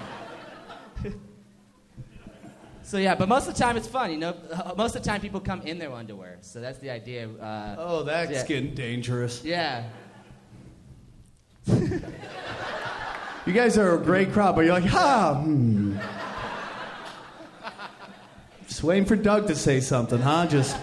So 2.89 2.97
yeah, 2.97 3.14
but 3.14 3.28
most 3.28 3.47
of 3.47 3.53
the 3.55 3.61
time 3.61 3.76
it's 3.76 3.86
fun, 3.86 4.11
you 4.11 4.16
know. 4.16 4.34
Uh, 4.51 4.72
Most 4.74 4.97
of 4.97 5.03
the 5.03 5.09
time 5.11 5.20
people 5.20 5.41
come 5.41 5.61
in 5.61 5.78
their 5.78 5.93
underwear, 5.93 6.39
so 6.41 6.59
that's 6.59 6.78
the 6.78 6.89
idea. 6.89 7.28
Uh, 7.28 7.76
oh, 7.78 8.03
that's 8.03 8.30
Yeah. 8.30 8.47
getting 8.47 8.74
dangerous. 8.74 9.45
yeah. 9.45 9.84
You 13.47 13.55
guys 13.55 13.78
are 13.78 13.95
a 13.95 13.99
great 13.99 14.32
crowd, 14.32 14.57
but 14.57 14.66
you're 14.66 14.74
like, 14.74 14.84
ha. 14.84 15.34
Hmm. 15.34 15.97
Just 18.66 18.82
waiting 18.82 19.07
for 19.07 19.16
Doug 19.16 19.47
to 19.49 19.55
say 19.55 19.80
something, 19.80 20.18
huh? 20.18 20.47
Just 20.47 20.76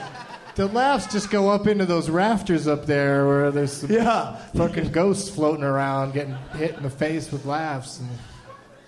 the 0.55 0.65
laughs 0.67 1.11
just 1.11 1.29
go 1.29 1.49
up 1.49 1.67
into 1.67 1.85
those 1.85 2.09
rafters 2.09 2.67
up 2.67 2.87
there 2.87 3.27
where 3.27 3.51
there's 3.51 3.73
some 3.73 3.91
yeah. 3.91 4.35
fucking 4.55 4.91
ghosts 4.91 5.29
floating 5.29 5.63
around, 5.63 6.13
getting 6.13 6.35
hit 6.55 6.75
in 6.75 6.81
the 6.81 6.89
face 6.89 7.31
with 7.31 7.45
laughs, 7.45 7.99
and 7.99 8.09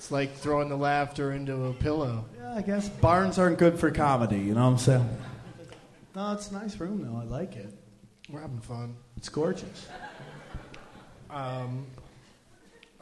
it's 0.08 0.12
like 0.14 0.34
throwing 0.38 0.70
the 0.70 0.78
laughter 0.78 1.34
into 1.34 1.66
a 1.66 1.74
pillow. 1.74 2.24
Yeah, 2.40 2.56
I 2.56 2.62
guess 2.62 2.88
barns 2.88 3.38
aren't 3.38 3.58
good 3.58 3.78
for 3.78 3.92
comedy. 3.92 4.38
You 4.38 4.54
know 4.54 4.62
what 4.64 4.68
I'm 4.72 4.78
saying? 4.78 5.10
No, 6.16 6.32
it's 6.32 6.50
a 6.50 6.54
nice 6.54 6.80
room 6.80 7.04
though. 7.04 7.20
I 7.20 7.26
like 7.26 7.58
it. 7.58 7.74
We're 8.30 8.40
having 8.40 8.62
fun. 8.62 8.96
It's 9.18 9.28
gorgeous. 9.28 9.86
Um, 11.30 11.88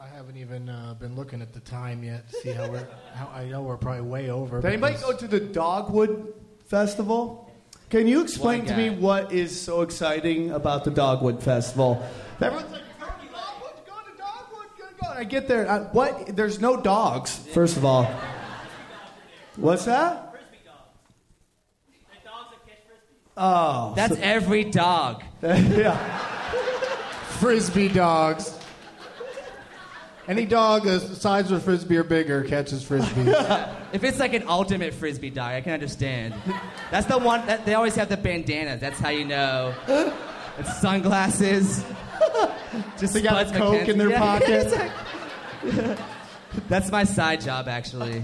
I 0.00 0.08
haven't 0.08 0.36
even 0.36 0.68
uh, 0.68 0.94
been 0.98 1.14
looking 1.14 1.42
at 1.42 1.52
the 1.52 1.60
time 1.60 2.02
yet 2.02 2.28
to 2.28 2.36
see 2.40 2.50
how 2.50 2.68
we're. 2.68 2.88
How, 3.14 3.28
I 3.32 3.44
know 3.44 3.62
we're 3.62 3.76
probably 3.76 4.00
way 4.02 4.30
over. 4.30 4.60
Did 4.60 4.66
anybody 4.72 4.94
because- 4.96 5.12
go 5.12 5.16
to 5.16 5.28
the 5.28 5.38
Dogwood 5.38 6.34
Festival? 6.66 7.44
Can 7.88 8.08
you 8.08 8.20
explain 8.20 8.64
One 8.64 8.66
to 8.68 8.76
me 8.76 8.88
guy. 8.88 8.94
what 8.96 9.30
is 9.32 9.58
so 9.60 9.82
exciting 9.82 10.50
about 10.50 10.82
the 10.82 10.90
Dogwood 10.90 11.40
Festival? 11.40 12.04
Everyone's 12.40 12.72
like, 12.72 12.82
"Go 12.98 13.06
to 13.06 13.12
Dogwood, 14.18 14.66
go 14.76 14.85
to 14.85 14.85
Dogwood, 15.00 15.08
go 15.08 15.14
to 15.14 15.20
I 15.20 15.24
get 15.24 15.48
there. 15.48 15.68
I, 15.70 15.78
what? 15.80 16.36
There's 16.36 16.60
no 16.60 16.80
dogs. 16.80 17.36
First 17.36 17.76
of 17.76 17.84
all, 17.84 18.04
what's 19.56 19.84
that? 19.84 20.32
Frisbee 20.32 20.58
dogs. 20.64 20.88
Oh, 23.36 23.92
That's 23.94 24.16
every 24.16 24.64
dog. 24.64 25.22
yeah. 25.42 25.96
frisbee 27.38 27.88
dogs. 27.88 28.58
Any 30.28 30.44
dog 30.44 30.82
the 30.84 30.98
size 30.98 31.52
of 31.52 31.58
a 31.58 31.60
frisbee 31.60 31.96
or 31.96 32.02
bigger 32.02 32.42
catches 32.42 32.82
frisbee. 32.82 33.32
If 33.92 34.02
it's 34.04 34.18
like 34.18 34.34
an 34.34 34.42
ultimate 34.48 34.92
frisbee 34.92 35.30
dog, 35.30 35.52
I 35.52 35.60
can 35.62 35.72
understand. 35.72 36.34
That's 36.90 37.06
the 37.06 37.16
one 37.16 37.46
that 37.46 37.64
they 37.64 37.74
always 37.74 37.94
have 37.94 38.10
the 38.10 38.16
bandanas. 38.16 38.80
That's 38.80 38.98
how 38.98 39.08
you 39.08 39.24
know. 39.24 39.72
It's 40.58 40.80
sunglasses. 40.80 41.84
Just 42.98 43.14
They 43.14 43.22
got 43.22 43.46
a 43.48 43.58
Coke 43.58 43.74
McKenzie. 43.82 43.88
in 43.88 43.98
their 43.98 44.10
Yeah, 44.10 44.18
pocket. 44.40 44.66
exactly. 44.66 45.96
That's 46.68 46.90
my 46.90 47.04
side 47.04 47.40
job, 47.40 47.68
actually. 47.68 48.22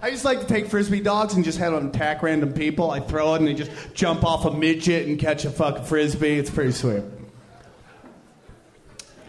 I 0.00 0.10
just 0.10 0.24
like 0.24 0.40
to 0.40 0.46
take 0.46 0.66
frisbee 0.66 1.00
dogs 1.00 1.34
and 1.34 1.44
just 1.44 1.58
have 1.58 1.72
them 1.72 1.88
attack 1.88 2.22
random 2.24 2.52
people. 2.52 2.90
I 2.90 2.98
throw 3.00 3.34
it 3.34 3.38
and 3.38 3.46
they 3.46 3.54
just 3.54 3.70
jump 3.94 4.24
off 4.24 4.44
a 4.44 4.50
midget 4.50 5.06
and 5.06 5.16
catch 5.18 5.44
a 5.44 5.50
fucking 5.50 5.84
frisbee. 5.84 6.38
It's 6.38 6.50
pretty 6.50 6.72
sweet. 6.72 7.02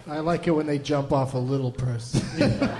I 0.07 0.19
like 0.19 0.47
it 0.47 0.51
when 0.51 0.65
they 0.65 0.79
jump 0.79 1.11
off 1.11 1.33
a 1.35 1.37
little 1.39 1.71
person. 1.71 2.21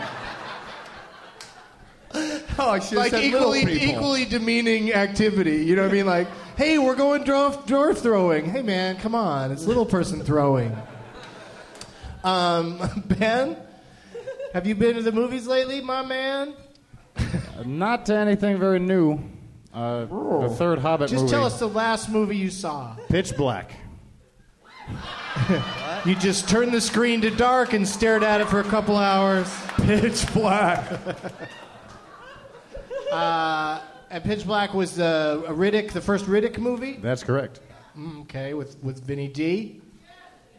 Oh, 2.60 2.70
I 2.70 2.80
should 2.80 3.00
like 3.00 3.10
said 3.10 3.24
little 3.32 3.56
equally 3.56 3.80
people. 3.80 3.96
equally 3.96 4.26
demeaning 4.26 4.94
activity. 4.94 5.66
You 5.66 5.76
know 5.76 5.82
what 5.82 5.90
I 5.90 5.94
mean? 5.94 6.06
Like, 6.06 6.28
hey, 6.58 6.78
we're 6.78 6.96
going 6.96 7.24
dwarf, 7.24 7.66
dwarf 7.68 7.98
throwing. 7.98 8.46
Hey, 8.46 8.62
man, 8.62 8.98
come 8.98 9.16
on, 9.16 9.52
it's 9.52 9.66
little 9.66 9.86
person 9.86 10.24
throwing. 10.24 10.76
Um, 12.24 12.80
ben, 13.06 13.58
have 14.54 14.66
you 14.68 14.76
been 14.76 14.96
to 14.96 15.02
the 15.02 15.12
movies 15.12 15.48
lately, 15.48 15.82
my 15.82 16.04
man? 16.04 16.54
Not 17.66 18.06
to 18.08 18.16
anything 18.16 18.58
very 18.58 18.80
new. 18.80 19.20
Uh, 19.74 20.06
the 20.06 20.54
third 20.56 20.80
Hobbit 20.80 21.10
Just 21.10 21.24
movie. 21.24 21.32
tell 21.32 21.46
us 21.46 21.58
the 21.60 21.68
last 21.68 22.10
movie 22.10 22.38
you 22.38 22.52
saw. 22.52 22.96
Pitch 23.10 23.36
Black. 23.36 23.72
You 26.06 26.16
just 26.16 26.50
turned 26.50 26.74
the 26.74 26.82
screen 26.82 27.22
to 27.22 27.30
dark 27.30 27.72
and 27.72 27.88
stared 27.88 28.24
at 28.24 28.42
it 28.42 28.50
for 28.50 28.60
a 28.60 28.64
couple 28.66 28.98
hours. 28.98 29.50
Pitch 29.78 30.32
black. 30.34 30.86
Uh, 33.10 33.80
and 34.14 34.24
Pitch 34.24 34.46
Black 34.46 34.74
was 34.76 35.00
uh, 35.00 35.42
a 35.48 35.52
Riddick, 35.52 35.92
the 35.92 36.00
first 36.02 36.26
Riddick 36.26 36.60
movie. 36.60 36.94
That's 37.02 37.24
correct. 37.24 37.60
Mm, 37.98 38.22
okay, 38.22 38.54
with 38.54 38.78
with 38.84 39.04
Vinny 39.04 39.28
D, 39.28 39.82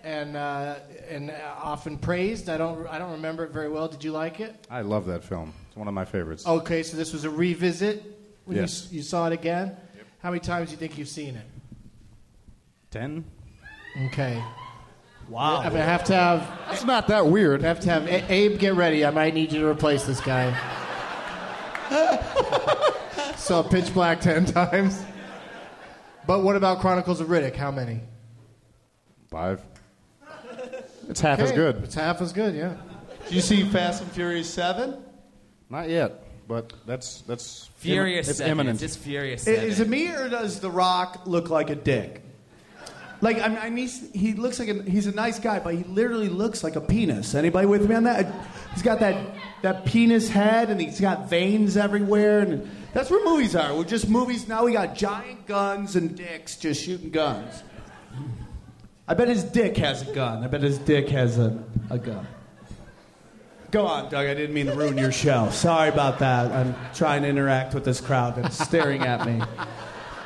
and 0.03 0.37
uh, 0.37 0.75
and 1.09 1.31
uh, 1.31 1.35
often 1.63 1.97
praised. 1.97 2.49
I 2.49 2.57
don't 2.57 2.87
I 2.89 2.99
don't 2.99 3.13
remember 3.13 3.45
it 3.45 3.53
very 3.53 3.69
well. 3.69 3.87
Did 3.87 4.03
you 4.03 4.11
like 4.11 4.41
it? 4.41 4.67
I 4.69 4.81
love 4.81 5.07
that 5.07 5.23
film. 5.23 5.53
It's 5.69 5.77
one 5.77 5.87
of 5.89 5.95
my 5.95 6.05
favorites. 6.05 6.45
Okay, 6.47 6.83
so 6.83 6.97
this 6.97 7.13
was 7.13 7.25
a 7.25 7.31
revisit. 7.31 8.03
When 8.45 8.57
Yes. 8.59 8.89
you, 8.91 8.99
you 8.99 9.03
saw 9.03 9.27
it 9.29 9.33
again. 9.33 9.77
How 10.21 10.31
many 10.31 10.41
times 10.41 10.69
do 10.69 10.73
you 10.73 10.79
think 10.79 10.99
you've 10.99 11.09
seen 11.09 11.37
it? 11.37 11.47
Ten? 12.91 13.25
Okay. 14.07 14.43
Wow. 15.29 15.59
I'm 15.59 15.71
gonna 15.73 15.83
have 15.85 16.05
to 16.05 16.15
have 16.15 16.41
That's 16.69 16.85
not 16.85 17.07
that 17.09 17.27
weird. 17.29 17.65
I 17.65 17.69
have 17.69 17.81
to 17.81 17.91
have 17.91 18.07
A- 18.07 18.33
Abe 18.33 18.59
get 18.59 18.75
ready. 18.75 19.05
I 19.07 19.11
might 19.11 19.33
need 19.33 19.53
you 19.53 19.61
to 19.61 19.69
replace 19.69 20.05
this 20.05 20.21
guy. 20.21 20.51
Saw 23.37 23.63
Pitch 23.63 23.93
Black 23.93 24.21
ten 24.21 24.45
times. 24.47 25.03
But 26.27 26.43
what 26.43 26.57
about 26.57 26.81
Chronicles 26.81 27.21
of 27.21 27.29
Riddick? 27.29 27.55
How 27.57 27.71
many? 27.71 28.01
Five. 29.31 29.61
It's 31.09 31.21
half 31.21 31.39
as 31.41 31.49
Okay, 31.51 31.57
good. 31.57 31.85
It's 31.85 31.95
half 31.95 32.23
as 32.23 32.33
good, 32.33 32.55
yeah. 32.55 32.77
Did 33.27 33.35
you 33.35 33.41
see 33.43 33.63
Fast 33.65 34.03
and 34.03 34.11
Furious 34.13 34.49
7? 34.49 34.97
Not 35.69 35.91
yet, 35.91 36.25
but 36.49 36.73
that's 36.87 37.21
that's 37.23 37.69
Furious 37.77 38.29
It's 38.29 38.39
seven. 38.39 38.53
imminent. 38.53 38.83
It's 38.83 38.95
just 38.95 39.05
Furious 39.05 39.43
I- 39.47 39.55
seven. 39.55 39.69
Is 39.71 39.81
it 39.81 39.89
me 39.89 40.09
or 40.09 40.29
does 40.31 40.61
The 40.61 40.71
Rock 40.71 41.23
look 41.27 41.51
like 41.51 41.69
a 41.69 41.75
dick? 41.75 42.23
Like, 43.21 43.39
I 43.41 43.49
mean, 43.49 43.59
I 43.59 43.71
mean 43.71 43.77
he's, 43.79 44.11
he 44.13 44.33
looks 44.35 44.59
like 44.59 44.69
a, 44.69 44.83
he's 44.83 45.07
a 45.07 45.13
nice 45.13 45.39
guy, 45.39 45.59
but 45.59 45.75
he 45.75 45.85
literally 45.85 46.29
looks 46.29 46.63
like 46.65 46.77
a 46.77 46.81
penis. 46.81 47.35
Anybody 47.35 47.67
with 47.67 47.89
me 47.89 47.95
on 47.95 48.05
that? 48.05 48.33
He's 48.73 48.83
got 48.83 49.01
that, 49.01 49.17
that 49.63 49.85
penis 49.87 50.29
head 50.29 50.69
and 50.71 50.81
he's 50.81 51.01
got 51.01 51.29
veins 51.31 51.77
everywhere. 51.77 52.41
And 52.41 52.71
that's 52.95 53.11
where 53.11 53.23
movies 53.25 53.55
are. 53.57 53.75
We're 53.77 53.85
just 53.85 54.09
movies 54.09 54.49
now. 54.49 54.65
We 54.65 54.73
got 54.73 54.95
giant 54.95 55.47
guns 55.47 55.97
and 55.97 56.17
dicks 56.17 56.57
just 56.57 56.83
shooting 56.83 57.11
guns. 57.11 57.63
I 59.07 59.15
bet 59.15 59.29
his 59.29 59.45
dick 59.45 59.77
has 59.77 60.09
a 60.09 60.13
gun. 60.15 60.43
I 60.43 60.47
bet 60.47 60.63
his 60.63 60.79
dick 60.79 61.09
has 61.11 61.39
a, 61.39 61.63
a 61.91 61.99
gun. 61.99 62.27
Go 63.71 63.87
on, 63.87 64.05
Doug. 64.05 64.27
I 64.27 64.35
didn't 64.35 64.55
mean 64.55 64.67
to 64.67 64.75
ruin 64.75 64.97
your 64.97 65.13
show. 65.13 65.51
Sorry 65.51 65.89
about 65.89 66.21
that. 66.21 66.51
I'm 66.53 66.75
trying 66.95 67.23
to 67.23 67.29
interact 67.29 67.75
with 67.75 67.85
this 67.85 68.01
crowd 68.01 68.37
that's 68.37 68.57
staring 68.57 69.03
at 69.03 69.27
me. 69.27 69.43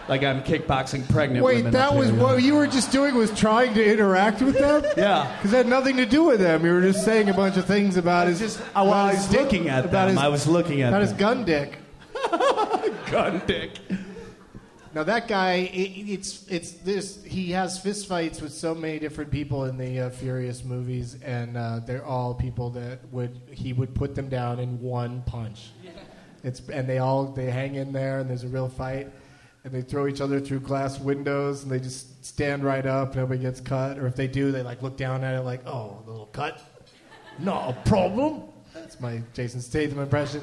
like 0.07 0.23
I'm 0.23 0.43
kickboxing 0.43 1.09
pregnant 1.11 1.45
Wait, 1.45 1.57
women. 1.57 1.73
that 1.73 1.95
was 1.95 2.13
what 2.13 2.43
you 2.43 2.55
were 2.55 2.67
just 2.67 2.93
doing 2.93 3.15
was 3.15 3.31
trying 3.37 3.73
to 3.75 3.85
interact 3.93 4.43
with 4.43 4.59
them? 4.59 4.85
Yeah. 4.99 5.35
Because 5.39 5.55
it 5.55 5.57
had 5.57 5.67
nothing 5.67 5.97
to 5.97 6.05
do 6.07 6.25
with 6.25 6.41
them. 6.41 6.65
You 6.65 6.73
were 6.73 6.83
just 6.83 7.05
saying 7.05 7.31
a 7.31 7.35
bunch 7.35 7.57
of 7.57 7.65
things 7.65 7.97
about 7.97 8.27
his. 8.29 8.39
just- 8.39 8.61
I 8.77 8.85
his 9.11 9.19
was 9.21 9.29
dick- 9.29 9.41
looking 9.41 9.69
at 9.71 9.85
about 9.87 10.07
them. 10.07 10.17
his- 10.17 10.19
I 10.25 10.29
was 10.29 10.47
looking 10.47 10.83
at 10.83 10.89
about 10.91 10.99
them. 11.01 11.09
his 11.09 11.19
gun 11.19 11.45
dick. 11.45 11.79
gun 13.11 13.43
dick. 13.47 13.79
Now 14.95 15.05
that 15.05 15.29
guy, 15.29 15.71
it, 15.73 16.11
it's 16.11 16.47
it's 16.49 16.73
this. 16.73 17.23
He 17.23 17.51
has 17.53 17.83
fistfights 17.83 18.41
with 18.41 18.53
so 18.53 18.75
many 18.75 18.99
different 18.99 19.31
people 19.31 19.67
in 19.67 19.77
the 19.77 20.01
uh, 20.01 20.11
Furious 20.11 20.65
movies, 20.65 21.17
and 21.23 21.57
uh, 21.57 21.81
they're 21.87 22.05
all 22.05 22.35
people 22.35 22.71
that 22.71 23.01
would 23.13 23.39
he 23.51 23.73
would 23.73 23.95
put 23.95 24.15
them 24.15 24.29
down 24.29 24.59
in 24.59 24.81
one 24.81 25.23
punch. 25.23 25.71
It's 26.43 26.67
and 26.69 26.89
they 26.89 26.99
all 26.99 27.27
they 27.27 27.51
hang 27.51 27.75
in 27.75 27.93
there, 27.93 28.21
and 28.21 28.31
there's 28.31 28.45
a 28.45 28.49
real 28.49 28.69
fight, 28.69 29.13
and 29.65 29.73
they 29.73 29.83
throw 29.83 30.07
each 30.07 30.21
other 30.21 30.41
through 30.41 30.61
glass 30.61 30.99
windows, 30.99 31.65
and 31.65 31.71
they 31.71 31.81
just 31.81 32.25
stand 32.25 32.65
right 32.65 32.87
up. 32.87 33.15
Nobody 33.15 33.41
gets 33.41 33.61
cut, 33.61 33.99
or 33.99 34.07
if 34.07 34.17
they 34.17 34.27
do, 34.27 34.53
they 34.53 34.63
like 34.63 34.83
look 34.83 34.97
down 34.97 35.23
at 35.23 35.35
it 35.35 35.43
like, 35.43 35.67
oh, 35.67 36.03
a 36.07 36.11
little 36.11 36.27
cut, 36.27 36.63
not 37.39 37.71
a 37.71 37.89
problem. 37.89 38.45
That's 38.73 39.01
my 39.01 39.23
Jason 39.35 39.61
Statham 39.61 39.99
impression. 39.99 40.41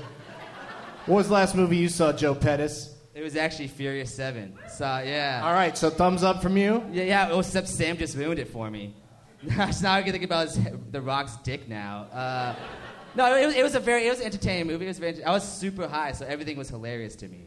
What 1.05 1.17
was 1.17 1.27
the 1.27 1.35
last 1.35 1.53
movie 1.53 1.77
you 1.77 1.87
saw, 1.87 2.11
Joe 2.11 2.33
Pettis? 2.33 2.95
It 3.13 3.21
was 3.21 3.35
actually 3.35 3.67
Furious 3.67 4.11
7. 4.15 4.57
So, 4.69 4.85
yeah. 5.05 5.41
All 5.43 5.53
right, 5.53 5.77
so 5.77 5.91
thumbs 5.91 6.23
up 6.23 6.41
from 6.41 6.57
you. 6.57 6.83
Yeah, 6.91 7.03
yeah, 7.03 7.37
except 7.37 7.67
Sam 7.67 7.95
just 7.95 8.17
ruined 8.17 8.39
it 8.39 8.47
for 8.47 8.71
me. 8.71 8.95
now 9.43 9.93
I 9.93 10.01
can 10.01 10.13
think 10.13 10.23
about 10.23 10.47
his, 10.47 10.59
The 10.91 10.99
Rock's 10.99 11.37
dick 11.37 11.69
now. 11.69 12.07
Uh, 12.11 12.55
no, 13.13 13.35
it 13.35 13.45
was, 13.45 13.55
it 13.55 13.61
was 13.61 13.75
a 13.75 13.79
very, 13.79 14.07
it 14.07 14.09
was 14.09 14.19
an 14.19 14.25
entertaining 14.25 14.65
movie. 14.65 14.85
It 14.85 14.87
was 14.87 14.97
very, 14.97 15.23
I 15.23 15.29
was 15.29 15.43
super 15.47 15.87
high, 15.87 16.11
so 16.11 16.25
everything 16.25 16.57
was 16.57 16.69
hilarious 16.69 17.15
to 17.17 17.27
me. 17.27 17.45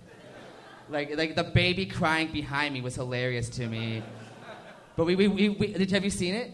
Like, 0.89 1.17
like 1.17 1.35
the 1.35 1.43
baby 1.43 1.85
crying 1.85 2.31
behind 2.31 2.75
me 2.75 2.81
was 2.81 2.95
hilarious 2.95 3.49
to 3.51 3.67
me. 3.67 4.05
But 4.95 5.05
we, 5.05 5.17
we, 5.17 5.27
we, 5.27 5.49
we 5.49 5.73
did, 5.73 5.91
have 5.91 6.05
you 6.05 6.11
seen 6.11 6.37
it? 6.37 6.53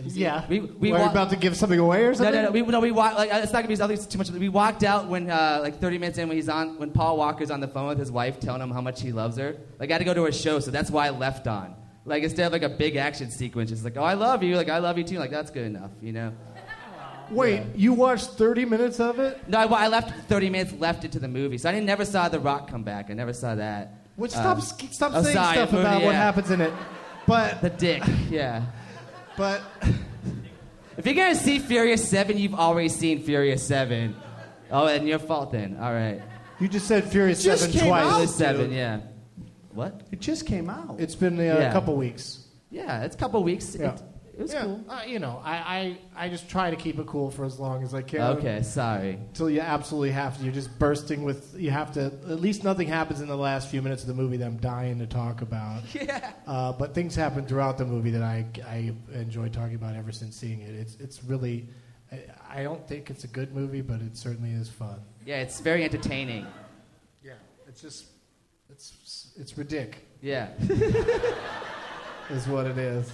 Have 0.00 0.06
you 0.06 0.10
seen 0.12 0.22
Yeah. 0.22 0.46
We, 0.48 0.60
we 0.60 0.92
Were 0.92 0.98
wa- 0.98 1.10
about 1.10 1.28
to 1.30 1.36
give 1.36 1.54
something 1.56 1.78
away 1.78 2.04
or 2.06 2.14
something? 2.14 2.34
no, 2.34 2.44
no. 2.44 2.50
We, 2.50 2.62
no, 2.62 2.80
we. 2.80 2.90
Like, 2.90 3.28
it's 3.30 3.52
not 3.52 3.58
gonna 3.60 3.68
be 3.68 3.76
something 3.76 3.98
too 3.98 4.16
much. 4.16 4.30
We 4.30 4.48
walked 4.48 4.82
out 4.82 5.08
when, 5.08 5.30
uh, 5.30 5.58
like, 5.62 5.78
30 5.78 5.98
minutes 5.98 6.16
in, 6.18 6.26
when 6.26 6.38
he's 6.38 6.48
on, 6.48 6.78
when 6.78 6.90
Paul 6.90 7.18
Walker's 7.18 7.50
on 7.50 7.60
the 7.60 7.68
phone 7.68 7.88
with 7.88 7.98
his 7.98 8.10
wife, 8.10 8.40
telling 8.40 8.62
him 8.62 8.70
how 8.70 8.80
much 8.80 9.02
he 9.02 9.12
loves 9.12 9.36
her. 9.36 9.56
Like, 9.78 9.90
I 9.90 9.94
had 9.94 9.98
to 9.98 10.04
go 10.04 10.14
to 10.14 10.24
a 10.24 10.32
show, 10.32 10.58
so 10.58 10.70
that's 10.70 10.90
why 10.90 11.06
I 11.06 11.10
left 11.10 11.46
on. 11.46 11.74
Like, 12.06 12.22
instead 12.22 12.46
of 12.46 12.52
like 12.52 12.62
a 12.62 12.70
big 12.70 12.96
action 12.96 13.30
sequence, 13.30 13.70
it's 13.70 13.84
like, 13.84 13.98
oh, 13.98 14.02
I 14.02 14.14
love 14.14 14.42
you. 14.42 14.56
Like, 14.56 14.70
I 14.70 14.78
love 14.78 14.96
you 14.96 15.04
too. 15.04 15.18
Like, 15.18 15.30
that's 15.30 15.50
good 15.50 15.66
enough, 15.66 15.90
you 16.00 16.12
know. 16.12 16.32
Wait, 17.30 17.62
you 17.76 17.92
watched 17.92 18.30
30 18.30 18.64
minutes 18.64 18.98
of 19.00 19.18
it? 19.20 19.46
No, 19.48 19.58
I, 19.58 19.84
I 19.84 19.88
left 19.88 20.28
30 20.28 20.48
minutes 20.50 20.72
left 20.80 21.04
into 21.04 21.18
the 21.18 21.28
movie, 21.28 21.58
so 21.58 21.68
I 21.68 21.72
didn't 21.72 21.86
never 21.86 22.06
saw 22.06 22.28
The 22.28 22.40
Rock 22.40 22.68
come 22.70 22.82
back. 22.82 23.10
I 23.10 23.12
never 23.12 23.32
saw 23.34 23.54
that. 23.54 23.94
Stop, 24.28 24.56
Um, 24.56 24.62
stop 24.62 25.12
oh, 25.14 25.22
saying 25.22 25.36
sorry, 25.36 25.56
stuff 25.56 25.72
movie, 25.72 25.82
about 25.84 26.02
what 26.02 26.14
happens 26.14 26.50
in 26.50 26.60
it. 26.60 26.72
But, 27.26 27.60
The 27.60 27.70
dick, 27.70 28.02
yeah. 28.28 28.64
But, 29.36 29.62
If 30.96 31.06
you're 31.06 31.14
gonna 31.14 31.34
see 31.34 31.58
Furious 31.58 32.06
7, 32.08 32.36
you've 32.36 32.54
already 32.54 32.88
seen 32.90 33.22
Furious 33.22 33.66
7. 33.66 34.14
Oh, 34.70 34.86
and 34.86 35.08
your 35.08 35.18
fault 35.18 35.50
then. 35.52 35.78
All 35.80 35.92
right. 35.92 36.20
you 36.60 36.68
just 36.68 36.86
said 36.86 37.04
Furious 37.10 37.42
Just 37.42 37.62
7 37.62 37.78
came 37.78 37.88
twice. 37.88 38.04
out. 38.04 38.10
Furious 38.10 38.34
7, 38.36 38.72
yeah. 38.72 39.00
What? 39.72 40.02
It 40.12 40.20
just 40.20 40.44
came 40.46 40.68
out. 40.68 40.96
It's 40.98 41.14
been 41.14 41.38
uh, 41.38 41.42
Yeah. 41.42 41.70
a 41.70 41.72
couple 41.72 41.96
weeks. 41.96 42.46
Yeah, 42.70 43.02
it's 43.04 43.14
a 43.16 43.18
couple 43.18 43.42
weeks. 43.42 43.74
Yeah. 43.78 43.94
It, 43.94 44.02
it 44.40 44.44
was 44.44 44.54
yeah, 44.54 44.62
cool. 44.62 44.84
uh, 44.88 45.02
you 45.06 45.18
know, 45.18 45.42
I, 45.44 45.98
I, 46.16 46.24
I 46.24 46.28
just 46.30 46.48
try 46.48 46.70
to 46.70 46.76
keep 46.76 46.98
it 46.98 47.06
cool 47.06 47.30
for 47.30 47.44
as 47.44 47.60
long 47.60 47.82
as 47.82 47.92
I 47.92 48.00
can. 48.00 48.22
Okay, 48.38 48.62
sorry. 48.62 49.10
Until 49.10 49.50
you 49.50 49.60
absolutely 49.60 50.12
have 50.12 50.38
to. 50.38 50.44
You're 50.44 50.54
just 50.54 50.78
bursting 50.78 51.24
with. 51.24 51.54
You 51.58 51.70
have 51.70 51.92
to. 51.92 52.06
At 52.06 52.40
least 52.40 52.64
nothing 52.64 52.88
happens 52.88 53.20
in 53.20 53.28
the 53.28 53.36
last 53.36 53.68
few 53.68 53.82
minutes 53.82 54.00
of 54.00 54.08
the 54.08 54.14
movie 54.14 54.38
that 54.38 54.46
I'm 54.46 54.56
dying 54.56 54.98
to 54.98 55.06
talk 55.06 55.42
about. 55.42 55.82
Yeah. 55.94 56.32
Uh, 56.46 56.72
but 56.72 56.94
things 56.94 57.14
happen 57.14 57.44
throughout 57.44 57.76
the 57.76 57.84
movie 57.84 58.10
that 58.12 58.22
I, 58.22 58.46
I 58.66 58.92
enjoy 59.12 59.50
talking 59.50 59.74
about 59.74 59.94
ever 59.94 60.12
since 60.12 60.34
seeing 60.34 60.62
it. 60.62 60.74
It's 60.74 60.96
it's 60.96 61.22
really. 61.22 61.68
I, 62.10 62.60
I 62.60 62.62
don't 62.62 62.86
think 62.88 63.10
it's 63.10 63.24
a 63.24 63.28
good 63.28 63.54
movie, 63.54 63.82
but 63.82 64.00
it 64.00 64.16
certainly 64.16 64.52
is 64.52 64.70
fun. 64.70 65.00
Yeah, 65.26 65.42
it's 65.42 65.60
very 65.60 65.84
entertaining. 65.84 66.46
Yeah, 67.22 67.34
it's 67.68 67.82
just 67.82 68.06
it's 68.70 69.32
it's 69.38 69.58
ridiculous. 69.58 70.00
Yeah. 70.22 70.48
Is 72.30 72.46
what 72.46 72.66
it 72.66 72.78
is. 72.78 73.10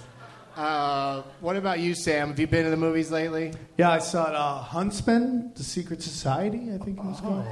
Uh, 0.57 1.21
what 1.39 1.55
about 1.55 1.79
you, 1.79 1.93
Sam? 1.93 2.29
Have 2.29 2.39
you 2.39 2.47
been 2.47 2.63
to 2.63 2.71
the 2.71 2.77
movies 2.77 3.11
lately? 3.11 3.53
yeah, 3.77 3.91
I 3.91 3.99
saw 3.99 4.23
uh, 4.23 4.57
Huntsman, 4.63 5.51
The 5.55 5.63
Secret 5.63 6.01
Society, 6.01 6.71
I 6.73 6.79
think 6.83 6.97
it 6.97 7.05
was 7.05 7.19
called. 7.21 7.45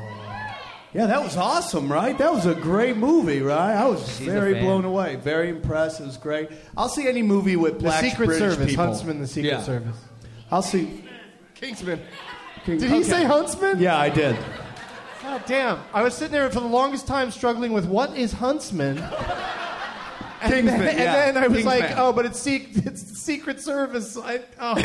Yeah, 0.91 1.06
that 1.08 1.22
was 1.22 1.38
awesome, 1.38 1.91
right? 1.91 2.18
That 2.18 2.34
was 2.34 2.45
a 2.47 2.56
great 2.56 2.97
movie, 2.97 3.41
right? 3.41 3.76
I 3.76 3.86
was 3.88 4.08
She's 4.18 4.26
very 4.26 4.56
blown 4.56 4.86
away, 4.86 5.18
very 5.18 5.49
impressed. 5.49 5.99
It 5.99 6.06
was 6.06 6.18
great. 6.18 6.49
I'll 6.76 6.89
see 6.89 7.08
any 7.08 7.22
movie 7.22 7.58
with 7.58 7.80
black 7.80 8.01
The 8.01 8.10
Secret 8.10 8.26
British 8.28 8.53
Service, 8.53 8.70
people. 8.72 8.86
Huntsman, 8.86 9.20
the 9.20 9.28
Secret 9.28 9.49
Yeah. 9.51 9.62
Service. 9.62 9.97
I'll 10.49 10.62
see. 10.64 11.03
Kingsman. 11.53 11.99
King- 12.66 12.80
Did 12.80 12.89
he 12.89 12.95
okay. 13.01 13.03
say 13.03 13.24
Huntsman? 13.26 13.80
Yeah, 13.80 13.97
I 13.99 14.10
did. 14.10 14.36
God 15.22 15.43
damn. 15.45 15.80
I 15.93 16.01
was 16.01 16.16
sitting 16.16 16.32
there 16.32 16.49
for 16.49 16.60
the 16.62 16.66
longest 16.68 17.06
time 17.08 17.30
struggling 17.30 17.72
with 17.74 17.86
what 17.86 18.18
is 18.18 18.32
Huntsman? 18.32 18.97
And 20.46 20.54
Kingsman, 20.54 20.80
then, 20.80 20.98
yeah. 20.98 21.28
and 21.28 21.36
then 21.38 21.43
I 21.43 21.48
was 21.48 21.64
Kingsman. 21.64 21.80
like, 21.80 21.98
oh, 21.98 22.14
but 22.14 22.26
it's, 22.26 22.39
sec- 22.39 22.76
it's 22.86 23.02
Secret 23.02 23.60
Service. 23.60 24.18
I, 24.18 24.41
oh. 24.60 24.78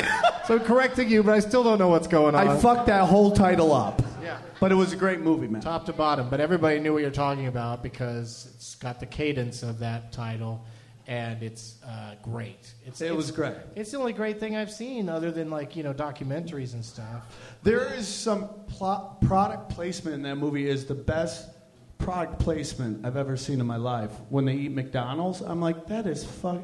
so 0.46 0.54
I'm 0.54 0.64
correcting 0.64 1.08
you, 1.08 1.22
but 1.22 1.34
I 1.34 1.40
still 1.40 1.62
don't 1.62 1.78
know 1.78 1.88
what's 1.88 2.06
going 2.08 2.34
on. 2.34 2.48
I 2.48 2.56
fucked 2.58 2.86
that 2.86 3.06
whole 3.08 3.30
title 3.32 3.72
up. 3.72 4.02
Yeah. 4.22 4.38
But 4.60 4.72
it 4.72 4.74
was 4.74 4.92
a 4.92 4.96
great 4.96 5.20
movie, 5.20 5.48
man. 5.48 5.62
top 5.62 5.86
to 5.86 5.92
bottom. 5.92 6.28
But 6.28 6.40
everybody 6.40 6.78
knew 6.80 6.92
what 6.92 7.02
you're 7.02 7.10
talking 7.10 7.46
about 7.46 7.82
because 7.82 8.50
it's 8.54 8.74
got 8.74 9.00
the 9.00 9.06
cadence 9.06 9.62
of 9.62 9.78
that 9.80 10.12
title, 10.12 10.64
and 11.06 11.42
it's 11.42 11.76
uh, 11.86 12.14
great. 12.22 12.72
It's, 12.86 13.00
It 13.00 13.06
it's- 13.06 13.16
was 13.16 13.30
great. 13.30 13.54
It's 13.74 13.90
the 13.90 13.98
only 13.98 14.12
great 14.12 14.38
thing 14.38 14.56
I've 14.56 14.70
seen, 14.70 15.08
other 15.08 15.30
than 15.30 15.50
like 15.50 15.76
you 15.76 15.82
know 15.82 15.94
documentaries 15.94 16.74
and 16.74 16.84
stuff. 16.84 17.34
There 17.62 17.92
is 17.94 18.06
some 18.06 18.48
plot, 18.68 19.20
product 19.22 19.70
placement 19.70 20.14
in 20.16 20.22
that 20.22 20.36
movie 20.36 20.68
is 20.68 20.84
the 20.86 20.94
best 20.94 21.48
product 22.00 22.38
placement 22.40 23.04
I've 23.06 23.16
ever 23.16 23.36
seen 23.36 23.60
in 23.60 23.66
my 23.66 23.76
life. 23.76 24.10
When 24.28 24.44
they 24.44 24.54
eat 24.54 24.72
McDonald's, 24.72 25.40
I'm 25.40 25.60
like, 25.60 25.86
that 25.86 26.06
is 26.06 26.24
fuck. 26.24 26.60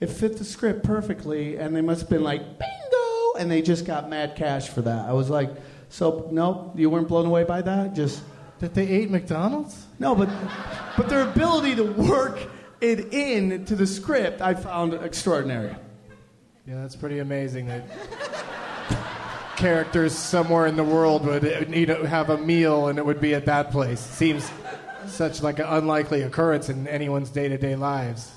It 0.00 0.08
fit 0.08 0.38
the 0.38 0.44
script 0.44 0.82
perfectly, 0.84 1.56
and 1.56 1.74
they 1.74 1.80
must 1.80 2.02
have 2.02 2.10
been 2.10 2.22
like, 2.22 2.40
bingo, 2.58 3.32
and 3.38 3.50
they 3.50 3.62
just 3.62 3.84
got 3.84 4.08
mad 4.08 4.34
cash 4.36 4.68
for 4.68 4.82
that. 4.82 5.08
I 5.08 5.12
was 5.12 5.28
like, 5.30 5.50
so 5.88 6.28
no, 6.30 6.72
you 6.76 6.88
weren't 6.90 7.08
blown 7.08 7.26
away 7.26 7.44
by 7.44 7.62
that? 7.62 7.94
Just 7.94 8.22
That 8.60 8.74
they 8.74 8.86
ate 8.86 9.10
McDonald's? 9.10 9.86
no, 9.98 10.14
but 10.14 10.28
but 10.96 11.08
their 11.08 11.28
ability 11.28 11.74
to 11.76 11.84
work 11.84 12.38
it 12.80 13.12
in 13.12 13.64
to 13.66 13.76
the 13.76 13.86
script, 13.86 14.40
I 14.40 14.54
found 14.54 14.94
extraordinary. 14.94 15.74
Yeah, 16.66 16.80
that's 16.82 16.96
pretty 16.96 17.18
amazing 17.18 17.66
that 17.68 17.82
characters 19.56 20.14
somewhere 20.16 20.66
in 20.66 20.76
the 20.76 20.84
world 20.84 21.26
would 21.26 21.44
uh, 21.44 21.60
need 21.68 21.86
to 21.88 22.06
have 22.06 22.30
a 22.30 22.38
meal 22.38 22.88
and 22.88 22.98
it 22.98 23.04
would 23.04 23.20
be 23.20 23.34
at 23.34 23.44
that 23.46 23.70
place. 23.70 24.00
Seems 24.00 24.50
such 25.10 25.42
like 25.42 25.58
an 25.58 25.66
unlikely 25.66 26.22
occurrence 26.22 26.68
in 26.68 26.86
anyone's 26.86 27.30
day-to-day 27.30 27.76
lives. 27.76 28.32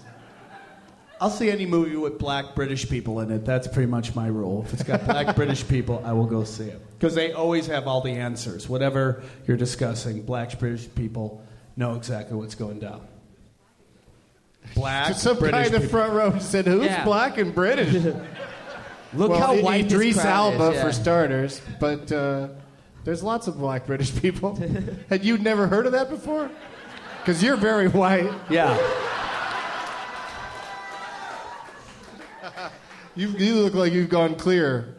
I'll 1.21 1.29
see 1.29 1.49
any 1.49 1.65
movie 1.65 1.95
with 1.95 2.19
black 2.19 2.53
British 2.53 2.89
people 2.89 3.21
in 3.21 3.31
it. 3.31 3.45
That's 3.45 3.67
pretty 3.67 3.89
much 3.89 4.13
my 4.13 4.27
rule. 4.27 4.63
If 4.65 4.73
it's 4.73 4.83
got 4.83 5.05
black 5.05 5.35
British 5.37 5.65
people, 5.67 6.01
I 6.05 6.11
will 6.11 6.25
go 6.25 6.43
see 6.43 6.65
it. 6.65 6.81
Because 6.99 7.15
they 7.15 7.31
always 7.31 7.67
have 7.67 7.87
all 7.87 8.01
the 8.01 8.11
answers. 8.11 8.67
Whatever 8.67 9.23
you're 9.47 9.55
discussing, 9.55 10.23
black 10.23 10.57
British 10.59 10.93
people 10.95 11.41
know 11.77 11.95
exactly 11.95 12.35
what's 12.35 12.55
going 12.55 12.79
down. 12.79 13.07
Black 14.75 15.15
Some 15.15 15.37
British 15.37 15.51
guy 15.53 15.65
in 15.67 15.71
the 15.71 15.79
people. 15.79 15.91
front 15.99 16.13
row 16.13 16.39
said, 16.39 16.65
"Who's 16.65 16.85
Yeah. 16.85 17.03
black 17.05 17.37
and 17.37 17.53
British?" 17.53 17.93
Look 19.13 19.29
well, 19.29 19.39
how 19.39 19.53
I- 19.53 19.61
white 19.61 19.83
this 19.89 19.93
Idris 19.93 20.15
crowd 20.21 20.53
Alba 20.53 20.69
is, 20.71 20.75
yeah. 20.75 20.83
for 20.83 20.91
starters, 20.91 21.61
but 21.79 22.11
uh, 22.11 22.47
there's 23.03 23.23
lots 23.23 23.47
of 23.47 23.57
black 23.57 23.85
British 23.85 24.15
people. 24.19 24.55
Had 25.09 25.23
you 25.23 25.37
never 25.37 25.67
heard 25.67 25.85
of 25.85 25.91
that 25.91 26.09
before? 26.09 26.49
Because 27.19 27.41
you're 27.43 27.57
very 27.57 27.87
white. 27.87 28.31
Yeah. 28.49 28.77
You, 33.15 33.27
you 33.27 33.53
look 33.53 33.75
like 33.75 33.93
you've 33.93 34.09
gone 34.09 34.33
clear. 34.33 34.95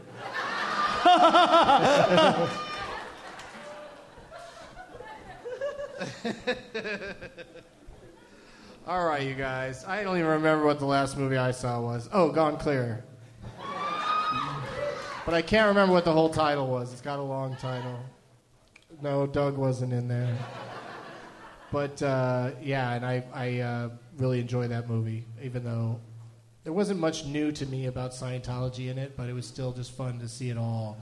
All 8.87 9.07
right, 9.07 9.23
you 9.23 9.35
guys. 9.35 9.85
I 9.85 10.03
don't 10.03 10.17
even 10.17 10.29
remember 10.29 10.65
what 10.65 10.79
the 10.79 10.85
last 10.85 11.17
movie 11.17 11.37
I 11.37 11.51
saw 11.51 11.81
was. 11.81 12.09
Oh, 12.13 12.31
Gone 12.31 12.57
Clear. 12.59 13.03
But 15.25 15.35
I 15.35 15.43
can't 15.43 15.69
remember 15.69 15.93
what 15.93 16.05
the 16.05 16.13
whole 16.13 16.29
title 16.29 16.67
was. 16.67 16.93
It's 16.93 17.01
got 17.01 17.19
a 17.19 17.23
long 17.23 17.57
title. 17.57 17.99
No, 19.01 19.27
Doug 19.27 19.57
wasn't 19.57 19.93
in 19.93 20.07
there. 20.07 20.37
But 21.73 22.01
uh, 22.03 22.51
yeah, 22.63 22.93
and 22.93 23.05
I, 23.05 23.25
I 23.33 23.61
uh, 23.61 23.89
really 24.19 24.39
enjoy 24.39 24.69
that 24.69 24.89
movie, 24.89 25.25
even 25.43 25.65
though 25.65 25.99
there 26.63 26.73
wasn't 26.73 27.01
much 27.01 27.25
new 27.25 27.51
to 27.53 27.67
me 27.67 27.87
about 27.87 28.13
Scientology 28.13 28.91
in 28.91 28.99
it, 28.99 29.17
but 29.17 29.29
it 29.29 29.33
was 29.33 29.47
still 29.47 29.73
just 29.73 29.93
fun 29.93 30.19
to 30.21 30.29
see 30.29 30.51
it 30.51 30.57
all 30.57 30.97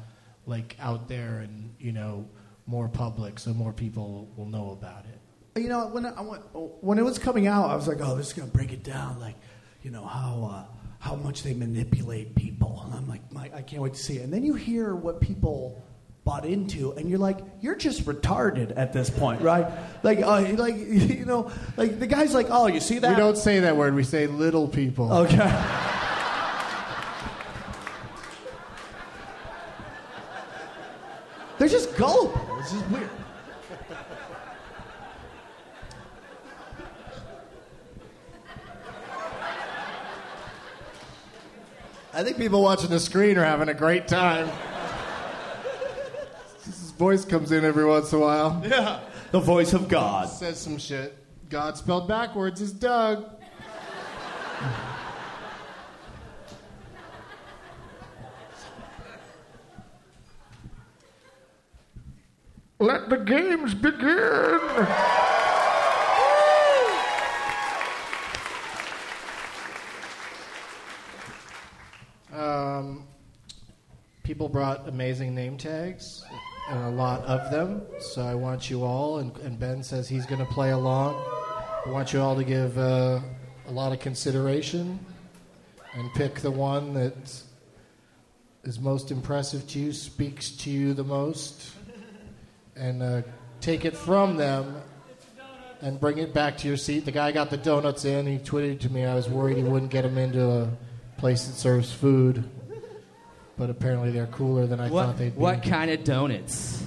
like 0.47 0.77
out 0.81 1.09
there 1.09 1.39
and 1.39 1.75
you 1.79 1.93
know 1.93 2.27
more 2.67 2.89
public, 2.89 3.39
so 3.39 3.53
more 3.53 3.73
people 3.73 4.33
will 4.37 4.47
know 4.47 4.71
about 4.71 5.05
it. 5.05 5.61
you 5.61 5.69
know, 5.69 5.89
when 5.89 6.07
I, 6.07 6.11
when 6.13 6.99
it 6.99 7.05
was 7.05 7.19
coming 7.19 7.49
out, 7.49 7.69
I 7.69 7.77
was 7.77 7.89
like, 7.89 7.99
oh, 8.01 8.17
this 8.17 8.29
is 8.29 8.33
gonna 8.33 8.51
break 8.51 8.73
it 8.73 8.83
down, 8.83 9.21
like, 9.21 9.37
you 9.83 9.91
know 9.91 10.05
how 10.05 10.51
uh, 10.51 10.82
how 11.03 11.17
much 11.17 11.43
they 11.43 11.53
manipulate 11.53 12.33
people. 12.37 12.81
And 12.87 12.95
I'm 12.95 13.09
like, 13.09 13.33
my, 13.33 13.51
I 13.53 13.63
can't 13.63 13.83
wait 13.83 13.95
to 13.95 13.99
see 14.01 14.19
it. 14.19 14.23
And 14.23 14.33
then 14.33 14.45
you 14.45 14.55
hear 14.55 14.95
what 14.95 15.21
people 15.21 15.83
bought 16.25 16.45
into, 16.45 16.93
and 16.93 17.11
you're 17.11 17.19
like, 17.19 17.39
you're 17.61 17.75
just 17.75 18.05
retarded 18.05 18.73
at 18.77 18.93
this 18.93 19.11
point, 19.11 19.43
right? 19.51 19.67
Like, 20.05 20.21
uh, 20.21 20.43
like 20.53 20.77
you 20.79 21.25
know, 21.25 21.51
like 21.77 21.99
the 21.99 22.07
guy's 22.07 22.35
like, 22.35 22.47
oh, 22.51 22.69
you 22.69 22.79
see 22.79 23.01
that? 23.01 23.11
We 23.11 23.17
don't 23.17 23.37
say 23.37 23.59
that 23.59 23.77
word. 23.77 23.97
We 23.97 24.05
say 24.05 24.29
little 24.29 24.69
people. 24.69 25.13
Okay. 25.13 25.39
They're 31.59 31.67
just 31.67 31.97
gullible. 31.97 32.59
It's 32.61 32.71
just 32.71 32.89
weird. 32.91 33.11
I 42.15 42.23
think 42.23 42.37
people 42.37 42.63
watching 42.63 42.91
the 42.91 43.01
screen 43.01 43.39
are 43.39 43.45
having 43.45 43.71
a 43.71 43.75
great 43.75 44.07
time. 44.07 44.51
His 46.65 46.91
voice 46.93 47.25
comes 47.25 47.53
in 47.53 47.65
every 47.65 47.87
once 47.87 48.13
in 48.13 48.19
a 48.19 48.21
while. 48.21 48.63
Yeah. 48.67 49.01
The 49.31 49.41
voice 49.41 49.73
of 49.73 49.89
God. 49.89 50.29
Says 50.29 50.61
some 50.61 50.77
shit. 50.77 51.17
God 51.49 51.79
spelled 51.79 52.07
backwards 52.07 52.61
is 52.61 52.71
Doug. 52.71 53.25
Let 62.79 63.09
the 63.09 63.17
games 63.17 63.75
begin. 63.75 64.61
Um, 72.33 73.07
people 74.23 74.49
brought 74.49 74.82
amazing 74.93 75.35
name 75.35 75.57
tags, 75.57 76.23
and 76.69 76.79
a 76.85 76.91
lot 76.91 77.23
of 77.23 77.51
them. 77.51 77.81
So 77.99 78.21
I 78.21 78.35
want 78.35 78.69
you 78.69 78.85
all, 78.85 79.21
and, 79.21 79.35
and 79.39 79.59
Ben 79.59 79.83
says 79.83 80.07
he's 80.07 80.27
going 80.27 80.45
to 80.45 80.53
play 80.53 80.73
along. 80.73 81.15
I 81.87 81.89
want 81.89 82.13
you 82.13 82.21
all 82.21 82.37
to 82.37 82.45
give 82.45 82.77
uh, 82.77 83.21
a 83.69 83.73
lot 83.73 83.93
of 83.93 84.01
consideration 84.01 84.99
and 85.95 86.13
pick 86.13 86.41
the 86.41 86.51
one 86.51 86.93
that 86.93 87.43
is 88.65 88.79
most 88.79 89.11
impressive 89.11 89.67
to 89.69 89.79
you, 89.79 89.95
speaks 89.95 90.51
to 90.51 90.71
you 90.71 90.93
the 90.93 91.05
most, 91.05 91.73
and 92.77 93.03
uh, 93.03 93.23
take 93.63 93.87
it 93.87 93.97
from 93.97 94.37
them 94.37 94.77
and 95.81 95.99
bring 95.99 96.19
it 96.19 96.35
back 96.35 96.59
to 96.59 96.69
your 96.69 96.77
seat. 96.77 97.07
The 97.07 97.13
guy 97.13 97.33
got 97.33 97.49
the 97.49 97.57
donuts 97.57 98.05
in. 98.05 98.27
He 98.27 98.37
tweeted 98.37 98.81
to 98.81 98.93
me. 98.93 99.07
I 99.07 99.15
was 99.15 99.27
worried 99.27 99.57
he 99.57 99.63
wouldn't 99.63 99.91
get 99.91 100.03
them 100.03 100.19
into 100.19 100.47
a 100.47 100.71
place 101.17 101.47
that 101.47 101.55
serves 101.55 101.91
food, 101.91 102.45
but 103.63 103.71
apparently 103.71 104.11
they're 104.11 104.27
cooler 104.27 104.67
than 104.67 104.81
I 104.81 104.91
What, 104.91 105.07
thought 105.07 105.19
they'd 105.19 105.33
be. 105.37 105.41
what 105.41 105.63
kind 105.63 105.89
of 105.89 106.03
donuts? 106.03 106.83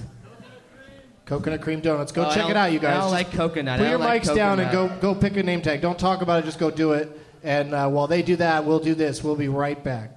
Coconut 1.24 1.62
cream 1.62 1.80
donuts. 1.80 2.12
Go 2.12 2.26
Oh, 2.26 2.34
check 2.34 2.50
it 2.50 2.56
out, 2.56 2.70
you 2.70 2.78
guys. 2.78 2.98
I 2.98 3.00
don't 3.00 3.10
like 3.12 3.32
coconut. 3.32 3.78
Put 3.78 3.86
I 3.86 3.90
your 3.90 3.98
like 3.98 4.22
mics 4.24 4.34
down 4.36 4.60
and 4.60 4.70
go 4.70 4.88
go 5.00 5.14
pick 5.14 5.38
a 5.38 5.42
name 5.42 5.62
tag. 5.62 5.80
Don't 5.80 5.98
talk 5.98 6.20
about 6.20 6.42
it. 6.42 6.44
Just 6.44 6.58
go 6.58 6.70
do 6.70 6.92
it. 6.92 7.18
And 7.42 7.72
uh, 7.72 7.88
while 7.88 8.06
they 8.08 8.20
do 8.20 8.36
that, 8.36 8.66
we'll 8.66 8.78
do 8.78 8.94
this. 8.94 9.24
We'll 9.24 9.36
be 9.36 9.48
right 9.48 9.82
back. 9.82 10.10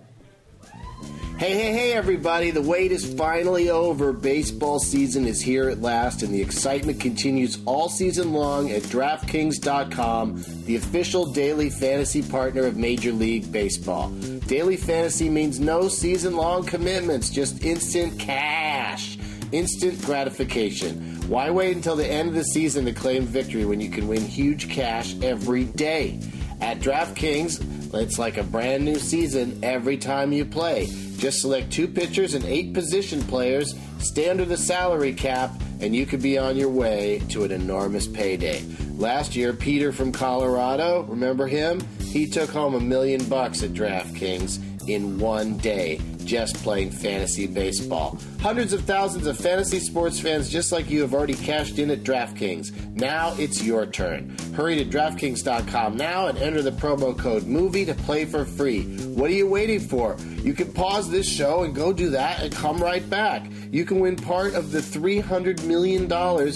Hey, 1.40 1.54
hey, 1.54 1.72
hey, 1.72 1.94
everybody. 1.94 2.52
The 2.52 2.62
wait 2.62 2.92
is 2.92 3.14
finally 3.14 3.70
over. 3.70 4.12
Baseball 4.12 4.78
season 4.78 5.26
is 5.26 5.40
here 5.40 5.70
at 5.70 5.82
last, 5.82 6.22
and 6.22 6.34
the 6.34 6.42
excitement 6.42 7.00
continues 7.00 7.60
all 7.64 7.88
season 7.88 8.34
long 8.34 8.70
at 8.72 8.82
DraftKings.com, 8.82 10.44
the 10.66 10.76
official 10.76 11.32
daily 11.32 11.70
fantasy 11.70 12.22
partner 12.22 12.66
of 12.66 12.76
Major 12.76 13.14
League 13.14 13.50
Baseball. 13.54 14.10
Daily 14.48 14.76
fantasy 14.76 15.30
means 15.30 15.62
no 15.62 15.88
season 15.88 16.36
long 16.36 16.66
commitments, 16.66 17.30
just 17.30 17.64
instant 17.64 18.20
cash, 18.20 19.18
instant 19.54 20.02
gratification. 20.02 21.22
Why 21.30 21.52
wait 21.52 21.74
until 21.74 21.96
the 21.96 22.06
end 22.06 22.28
of 22.28 22.36
the 22.36 22.44
season 22.44 22.84
to 22.84 22.92
claim 22.92 23.24
victory 23.24 23.64
when 23.64 23.80
you 23.80 23.90
can 23.90 24.10
win 24.10 24.26
huge 24.26 24.70
cash 24.70 25.16
every 25.22 25.64
day? 25.64 26.20
At 26.60 26.82
DraftKings, 26.82 27.94
it's 27.94 28.20
like 28.20 28.36
a 28.36 28.44
brand 28.44 28.84
new 28.84 28.98
season 29.00 29.62
every 29.64 29.96
time 29.96 30.34
you 30.34 30.44
play. 30.44 30.90
Just 31.20 31.42
select 31.42 31.70
two 31.70 31.86
pitchers 31.86 32.34
and 32.34 32.46
eight 32.46 32.74
position 32.74 33.22
players, 33.24 33.76
stay 34.00 34.30
under 34.30 34.46
the 34.46 34.56
salary 34.56 35.14
cap, 35.14 35.52
and 35.82 35.94
you 35.94 36.06
could 36.06 36.22
be 36.22 36.38
on 36.38 36.56
your 36.56 36.70
way 36.70 37.22
to 37.30 37.44
an 37.44 37.52
enormous 37.52 38.08
payday. 38.08 38.64
Last 38.96 39.36
year, 39.36 39.52
Peter 39.52 39.92
from 39.92 40.14
Colorado, 40.14 41.04
remember 41.04 41.46
him? 41.46 41.82
He 42.00 42.26
took 42.26 42.50
home 42.50 42.74
a 42.74 42.80
million 42.80 43.24
bucks 43.26 43.64
at 43.64 43.72
DraftKings 43.72 44.88
in 44.90 45.20
one 45.20 45.58
day 45.58 46.00
just 46.30 46.56
playing 46.58 46.92
fantasy 46.92 47.48
baseball. 47.48 48.16
Hundreds 48.40 48.72
of 48.72 48.84
thousands 48.84 49.26
of 49.26 49.36
fantasy 49.36 49.80
sports 49.80 50.20
fans 50.20 50.48
just 50.48 50.72
like 50.72 50.88
you 50.88 51.02
have 51.02 51.16
already 51.16 51.34
cashed 51.34 51.80
in 51.80 51.90
at 51.90 52.04
DraftKings. 52.04 52.94
Now 52.94 53.34
it's 53.40 53.64
your 53.64 53.88
turn. 53.88 54.38
Hurry 54.54 54.76
to 54.76 54.86
DraftKings.com 54.86 55.98
now 55.98 56.28
and 56.28 56.38
enter 56.38 56.62
the 56.62 56.72
promo 56.72 57.18
code 57.18 57.48
MOVIE 57.48 57.86
to 57.86 57.96
play 57.96 58.26
for 58.26 58.46
free. 58.46 58.84
What 59.16 59.32
are 59.32 59.34
you 59.34 59.48
waiting 59.48 59.80
for? 59.80 60.18
You 60.44 60.54
can 60.54 60.72
pause 60.72 61.10
this 61.10 61.28
show 61.28 61.64
and 61.64 61.74
go 61.74 61.92
do 61.92 62.12
that 62.12 62.44
and 62.44 62.54
come 62.54 62.78
right 62.78 63.10
back. 63.10 63.48
You 63.72 63.84
can 63.84 64.00
win 64.00 64.16
part 64.16 64.54
of 64.54 64.72
the 64.72 64.82
$300 64.82 65.64
million 65.64 66.04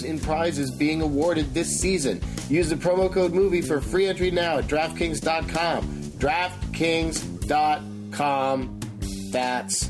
in 0.06 0.20
prizes 0.20 0.70
being 0.70 1.02
awarded 1.02 1.52
this 1.52 1.80
season. 1.80 2.22
Use 2.48 2.70
the 2.70 2.76
promo 2.76 3.12
code 3.12 3.32
MOVIE 3.32 3.62
for 3.62 3.80
free 3.80 4.06
entry 4.06 4.30
now 4.30 4.58
at 4.58 4.68
DraftKings.com. 4.68 5.84
DraftKings.com. 6.18 8.83
That's 9.34 9.84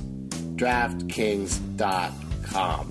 DraftKings.com. 0.57 2.89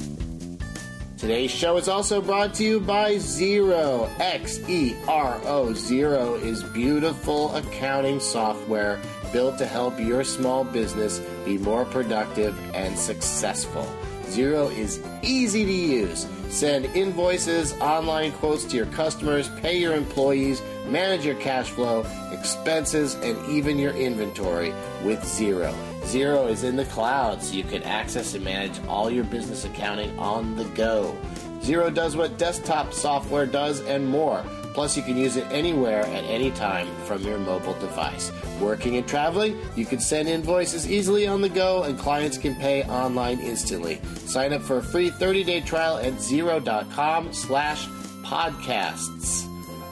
Today's 1.18 1.50
show 1.50 1.78
is 1.78 1.88
also 1.88 2.22
brought 2.22 2.54
to 2.56 2.64
you 2.64 2.80
by 2.80 3.16
Xero. 3.16 4.08
X 4.20 4.60
E 4.70 4.94
R 5.08 5.42
O. 5.46 5.70
Xero 5.70 6.40
is 6.40 6.62
beautiful 6.66 7.56
accounting 7.56 8.20
software 8.20 9.00
built 9.32 9.58
to 9.58 9.66
help 9.66 10.00
your 10.00 10.24
small 10.24 10.64
business 10.64 11.20
be 11.44 11.58
more 11.58 11.86
productive 11.86 12.56
and 12.76 13.00
successful. 13.00 13.88
Xero 14.34 14.76
is 14.76 15.00
easy 15.22 15.64
to 15.64 15.72
use. 15.72 16.26
Send 16.50 16.86
invoices, 16.96 17.74
online 17.74 18.32
quotes 18.32 18.66
to 18.66 18.76
your 18.76 18.88
customers, 18.88 19.48
pay 19.62 19.78
your 19.78 19.94
employees, 19.94 20.60
manage 20.88 21.24
your 21.24 21.36
cash 21.36 21.70
flow, 21.70 22.04
expenses, 22.32 23.14
and 23.16 23.38
even 23.48 23.78
your 23.78 23.94
inventory 23.94 24.74
with 25.04 25.20
Xero. 25.20 25.72
Xero 26.02 26.50
is 26.50 26.64
in 26.64 26.76
the 26.76 26.86
cloud, 26.86 27.44
so 27.44 27.54
you 27.54 27.64
can 27.64 27.84
access 27.84 28.34
and 28.34 28.44
manage 28.44 28.80
all 28.88 29.12
your 29.12 29.24
business 29.24 29.66
accounting 29.66 30.18
on 30.18 30.56
the 30.56 30.66
go. 30.76 31.16
Xero 31.60 31.94
does 31.94 32.16
what 32.18 32.40
desktop 32.40 32.92
software 32.92 33.46
does 33.46 33.82
and 33.82 34.08
more. 34.08 34.44
Plus, 34.74 34.98
you 34.98 35.04
can 35.04 35.18
use 35.18 35.36
it 35.36 35.46
anywhere 35.52 36.02
at 36.02 36.24
any 36.24 36.52
time 36.52 36.88
from 37.06 37.22
your 37.22 37.38
mobile 37.38 37.76
device. 37.76 38.32
Working 38.60 38.98
and 38.98 39.08
traveling, 39.08 39.58
you 39.76 39.86
can 39.86 40.00
send 40.00 40.28
invoices 40.28 40.90
easily 40.90 41.28
on 41.28 41.42
the 41.42 41.50
go, 41.50 41.84
and 41.84 41.98
clients 41.98 42.38
can 42.38 42.56
pay 42.56 42.84
online 42.86 43.40
instantly. 43.40 44.02
Sign 44.26 44.52
up 44.54 44.62
for 44.62 44.78
a 44.78 44.84
free 44.84 45.12
30-day 45.12 45.62
trial 45.62 45.98
at 45.98 46.14
xero.com 46.14 47.34
slash 47.34 47.88
podcasts. 48.24 49.48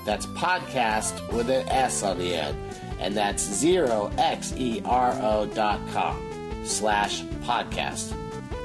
That's 0.06 0.26
podcast 0.28 1.32
with 1.32 1.50
an 1.50 1.68
S 1.70 2.02
on 2.02 2.18
the 2.18 2.34
end. 2.34 2.58
And 3.00 3.16
that's 3.16 3.48
xero, 3.64 4.12
X-E-R-O 4.18 5.46
dot 5.48 5.80
com 5.92 6.22
slash 6.64 7.22
podcast. 7.44 8.16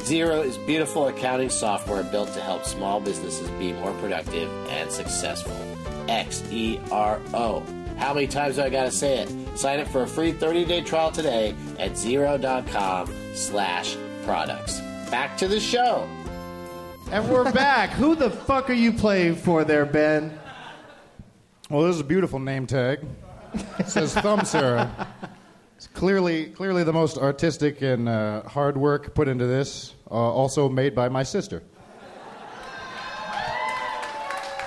Xero 0.01 0.45
is 0.45 0.57
beautiful 0.59 1.09
accounting 1.09 1.51
software 1.51 2.05
built 2.05 2.33
to 2.35 2.41
help 2.41 2.65
small 2.65 3.01
businesses 3.01 3.49
be 3.59 3.73
more 3.73 3.93
productive 3.95 4.49
and 4.69 4.91
successful. 4.91 5.76
X 6.09 6.43
E 6.51 6.79
R 6.91 7.21
O. 7.35 7.63
How 7.99 8.13
many 8.13 8.27
times 8.27 8.57
do 8.57 8.63
I 8.63 8.69
gotta 8.69 8.91
say 8.91 9.19
it? 9.21 9.59
Sign 9.59 9.81
up 9.81 9.89
for 9.89 10.03
a 10.03 10.07
free 10.07 10.33
30-day 10.33 10.83
trial 10.83 11.11
today 11.11 11.55
at 11.79 11.93
xero.com 11.93 13.11
slash 13.35 13.97
products. 14.25 14.81
Back 15.11 15.39
to 15.39 15.49
the 15.49 15.59
show. 15.59 16.07
And 17.11 17.29
we're 17.31 17.51
back. 17.53 17.91
Who 17.91 18.15
the 18.15 18.31
fuck 18.31 18.69
are 18.69 18.75
you 18.75 18.93
playing 18.93 19.37
for 19.37 19.65
there, 19.65 19.87
Ben? 19.87 20.39
Well, 21.71 21.87
this 21.87 21.95
is 21.95 22.01
a 22.01 22.05
beautiful 22.05 22.39
name 22.39 22.67
tag. 22.67 23.01
It 23.79 23.89
says 23.89 24.13
Thumb 24.15 24.45
Sarah. 24.45 25.09
It's 25.77 25.87
clearly, 25.87 26.47
clearly 26.47 26.85
the 26.85 26.93
most 26.93 27.17
artistic 27.19 27.83
and 27.83 28.09
uh, 28.09 28.43
hard 28.43 28.77
work 28.77 29.15
put 29.15 29.29
into 29.29 29.47
this. 29.47 29.95
Uh, 30.11 30.15
also 30.15 30.69
made 30.69 30.95
by 30.95 31.09
my 31.09 31.23
sister. 31.23 31.63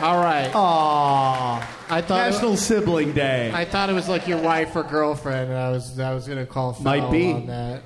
All 0.02 0.18
right. 0.18 0.50
Aww. 0.54 1.66
I 1.90 2.02
thought 2.02 2.32
National 2.32 2.56
Sibling 2.56 3.12
Day. 3.14 3.52
I 3.54 3.66
thought 3.66 3.90
it 3.90 3.94
was 3.94 4.08
like 4.08 4.28
your 4.28 4.38
wife 4.42 4.74
or 4.76 4.84
girlfriend, 4.84 5.50
and 5.50 5.60
I 5.60 5.72
was 5.72 6.00
I 6.00 6.14
was 6.14 6.28
gonna 6.28 6.46
call 6.46 6.72
foul 6.74 6.84
Might 6.84 7.12
be. 7.12 7.34
on 7.34 7.48
that. 7.48 7.82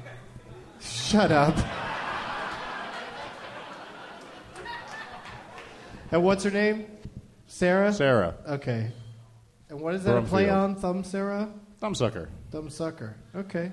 Shut 0.80 1.32
up. 1.32 1.57
And 6.11 6.24
what's 6.24 6.43
her 6.43 6.51
name? 6.51 6.86
Sarah? 7.47 7.91
Sarah. 7.91 8.36
Okay. 8.47 8.91
And 9.70 9.80
what 9.80 9.95
is 9.95 10.03
that 10.03 10.16
a 10.16 10.22
Brumfield. 10.22 10.28
play 10.28 10.49
on? 10.49 10.76
Thumb 10.76 11.03
Sarah? 11.03 11.49
Thumbsucker. 11.82 12.28
Thumb 12.51 12.70
sucker. 12.70 13.16
Okay. 13.36 13.72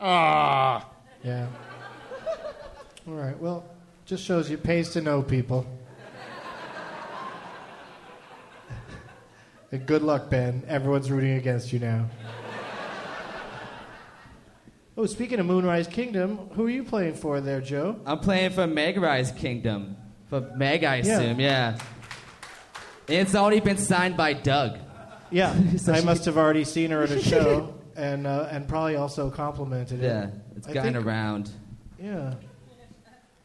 Ah. 0.00 0.88
Yeah. 1.22 1.46
All 3.06 3.14
right. 3.14 3.38
Well, 3.38 3.64
just 4.06 4.24
shows 4.24 4.50
you 4.50 4.56
pays 4.56 4.90
to 4.90 5.02
know 5.02 5.22
people. 5.22 5.66
And 9.72 9.86
good 9.86 10.02
luck, 10.02 10.30
Ben. 10.30 10.62
Everyone's 10.68 11.10
rooting 11.10 11.32
against 11.32 11.72
you 11.72 11.78
now. 11.78 12.06
Oh, 14.96 15.06
speaking 15.06 15.38
of 15.38 15.46
Moonrise 15.46 15.86
Kingdom, 15.86 16.38
who 16.54 16.66
are 16.66 16.70
you 16.70 16.82
playing 16.82 17.14
for 17.14 17.40
there, 17.40 17.60
Joe? 17.60 18.00
I'm 18.04 18.18
playing 18.18 18.50
for 18.50 18.66
Megrise 18.66 19.36
Kingdom. 19.36 19.96
For 20.28 20.40
Meg, 20.56 20.82
I 20.82 20.96
Yeah. 20.96 21.02
assume, 21.20 21.40
yeah. 21.40 21.78
It's 23.06 23.34
already 23.34 23.60
been 23.60 23.76
signed 23.78 24.16
by 24.16 24.32
Doug. 24.32 24.78
Yeah, 25.30 25.54
So 25.76 25.92
I 25.92 26.00
must 26.00 26.24
have 26.24 26.36
already 26.36 26.64
seen 26.64 26.90
her 26.90 27.02
at 27.02 27.10
a 27.10 27.20
show, 27.32 27.74
and 27.96 28.26
uh, 28.26 28.48
and 28.50 28.66
probably 28.66 28.96
also 28.96 29.30
complimented 29.30 30.00
it. 30.02 30.06
Yeah, 30.06 30.30
it's 30.56 30.66
I 30.66 30.72
gotten 30.72 30.94
think- 30.94 31.06
around. 31.06 31.50
Yeah. 32.02 32.34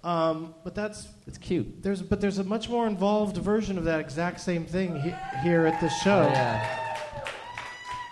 Um, 0.03 0.53
but 0.65 0.75
that's 0.75 1.07
it's 1.27 1.37
cute. 1.37 1.81
There's 1.81 2.01
but 2.01 2.19
there's 2.19 2.37
a 2.37 2.43
much 2.43 2.67
more 2.69 2.87
involved 2.87 3.37
version 3.37 3.77
of 3.77 3.85
that 3.85 3.99
exact 4.01 4.41
same 4.41 4.65
thing 4.65 4.99
he, 4.99 5.13
here 5.43 5.65
at 5.65 5.79
the 5.79 5.87
show. 5.89 6.27
Oh, 6.27 6.31
yeah. 6.33 6.79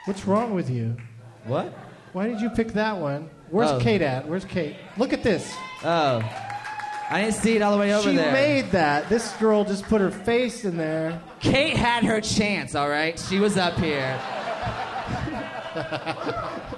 What's 0.05 0.25
wrong 0.25 0.53
with 0.53 0.69
you? 0.69 0.95
What? 1.45 1.73
Why 2.13 2.27
did 2.27 2.39
you 2.41 2.49
pick 2.49 2.73
that 2.73 2.97
one? 2.97 3.29
Where's 3.49 3.71
Oh. 3.71 3.79
Kate 3.79 4.01
at? 4.01 4.27
Where's 4.27 4.45
Kate? 4.45 4.75
Look 4.97 5.11
at 5.13 5.21
this. 5.23 5.53
Oh. 5.83 6.21
I 7.09 7.23
didn't 7.23 7.35
see 7.35 7.57
it 7.57 7.61
all 7.61 7.73
the 7.73 7.77
way 7.77 7.93
over 7.93 8.09
she 8.09 8.15
there. 8.15 8.31
made 8.31 8.71
that. 8.71 9.09
This 9.09 9.33
girl 9.33 9.65
just 9.65 9.83
put 9.83 9.99
her 9.99 10.11
face 10.11 10.63
in 10.63 10.77
there. 10.77 11.21
Kate 11.41 11.75
had 11.75 12.05
her 12.05 12.21
chance, 12.21 12.73
all 12.73 12.87
right? 12.87 13.19
She 13.19 13.39
was 13.39 13.57
up 13.57 13.73
here. 13.77 14.17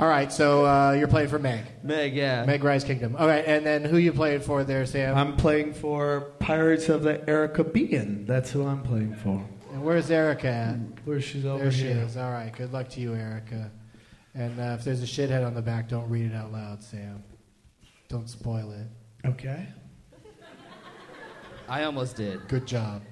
All 0.00 0.08
right, 0.08 0.32
so 0.32 0.64
uh, 0.64 0.92
you're 0.92 1.08
playing 1.08 1.28
for 1.28 1.38
Meg. 1.38 1.60
Meg, 1.82 2.14
yeah. 2.14 2.46
Meg 2.46 2.64
Rise 2.64 2.84
Kingdom. 2.84 3.16
All 3.18 3.26
right, 3.26 3.44
and 3.46 3.66
then 3.66 3.84
who 3.84 3.98
you 3.98 4.14
playing 4.14 4.40
for 4.40 4.64
there, 4.64 4.86
Sam? 4.86 5.14
I'm 5.14 5.36
playing 5.36 5.74
for 5.74 6.32
Pirates 6.38 6.88
of 6.88 7.02
the 7.02 7.18
Caribbean. 7.18 8.24
That's 8.24 8.50
who 8.50 8.66
I'm 8.66 8.82
playing 8.82 9.14
for. 9.16 9.46
and 9.72 9.84
where's 9.84 10.10
Erica 10.10 10.48
at? 10.48 10.76
Where 11.04 11.20
she's 11.20 11.44
over 11.44 11.64
There 11.64 11.70
she 11.70 11.88
here. 11.88 11.98
is. 11.98 12.16
All 12.16 12.30
right, 12.30 12.50
good 12.56 12.72
luck 12.72 12.88
to 12.90 13.00
you, 13.00 13.14
Erica. 13.14 13.70
And 14.34 14.58
uh, 14.58 14.74
if 14.78 14.84
there's 14.84 15.02
a 15.02 15.06
shithead 15.06 15.46
on 15.46 15.52
the 15.52 15.60
back, 15.60 15.86
don't 15.86 16.08
read 16.08 16.30
it 16.30 16.34
out 16.34 16.50
loud, 16.50 16.82
Sam. 16.82 17.22
Don't 18.08 18.28
spoil 18.30 18.72
it. 18.72 19.28
Okay. 19.28 19.66
I 21.68 21.84
almost 21.84 22.16
did. 22.16 22.48
Good 22.48 22.66
job. 22.66 23.02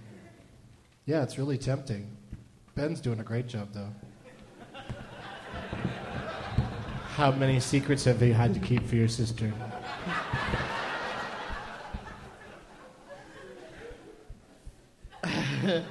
Yeah, 1.05 1.23
it's 1.23 1.37
really 1.37 1.59
tempting. 1.59 2.17
Ben's 2.75 3.03
doing 3.03 3.21
a 3.21 3.25
great 3.25 3.47
job, 3.47 3.69
though. 3.75 3.91
How 7.19 7.33
many 7.33 7.59
secrets 7.59 8.05
have 8.05 8.23
you 8.23 8.33
had 8.33 8.55
to 8.55 8.61
keep 8.61 8.87
for 8.87 8.95
your 8.95 9.09
sister? 9.09 9.53
I 15.25 15.83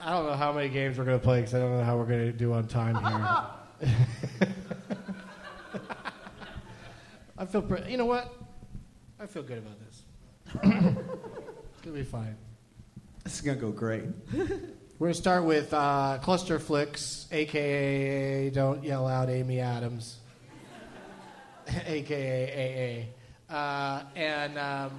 don't 0.00 0.26
know 0.26 0.36
how 0.36 0.52
many 0.52 0.68
games 0.68 0.98
we're 0.98 1.04
going 1.04 1.18
to 1.18 1.24
play 1.24 1.40
because 1.40 1.52
I 1.52 1.58
don't 1.58 1.76
know 1.76 1.82
how 1.82 1.96
we're 1.96 2.04
going 2.04 2.26
to 2.26 2.32
do 2.32 2.52
on 2.52 2.68
time 2.68 2.94
here. 2.94 4.06
I 7.36 7.44
feel 7.46 7.62
pretty. 7.62 7.90
You 7.90 7.96
know 7.96 8.06
what? 8.06 8.32
I 9.18 9.26
feel 9.26 9.42
good 9.42 9.58
about 9.58 9.80
this. 9.80 10.02
it's 10.62 10.62
going 10.62 10.96
to 11.82 11.90
be 11.90 12.04
fine. 12.04 12.36
This 13.24 13.34
is 13.34 13.40
gonna 13.40 13.58
go 13.58 13.72
great. 13.72 14.04
We're 14.98 15.06
going 15.06 15.14
to 15.14 15.20
start 15.20 15.44
with 15.44 15.72
uh, 15.72 16.18
Cluster 16.22 16.58
Flicks, 16.58 17.28
aka 17.30 18.50
Don't 18.50 18.82
Yell 18.82 19.06
Out 19.06 19.30
Amy 19.30 19.60
Adams, 19.60 20.16
aka 21.86 23.06
AA. 23.48 23.54
Uh, 23.54 24.02
and 24.16 24.58
um, 24.58 24.90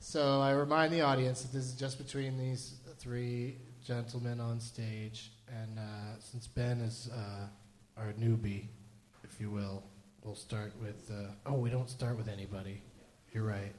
so 0.00 0.38
I 0.42 0.50
remind 0.50 0.92
the 0.92 1.00
audience 1.00 1.40
that 1.40 1.52
this 1.54 1.64
is 1.64 1.72
just 1.72 1.96
between 1.96 2.36
these 2.36 2.74
three 2.98 3.56
gentlemen 3.82 4.38
on 4.38 4.60
stage. 4.60 5.32
And 5.48 5.78
uh, 5.78 6.20
since 6.20 6.46
Ben 6.46 6.82
is 6.82 7.08
uh, 7.10 7.46
our 7.98 8.12
newbie, 8.20 8.66
if 9.22 9.40
you 9.40 9.48
will, 9.48 9.82
we'll 10.24 10.34
start 10.34 10.74
with. 10.82 11.10
Uh, 11.10 11.30
oh, 11.46 11.54
we 11.54 11.70
don't 11.70 11.88
start 11.88 12.18
with 12.18 12.28
anybody. 12.28 12.82
You're 13.32 13.44
right. 13.44 13.72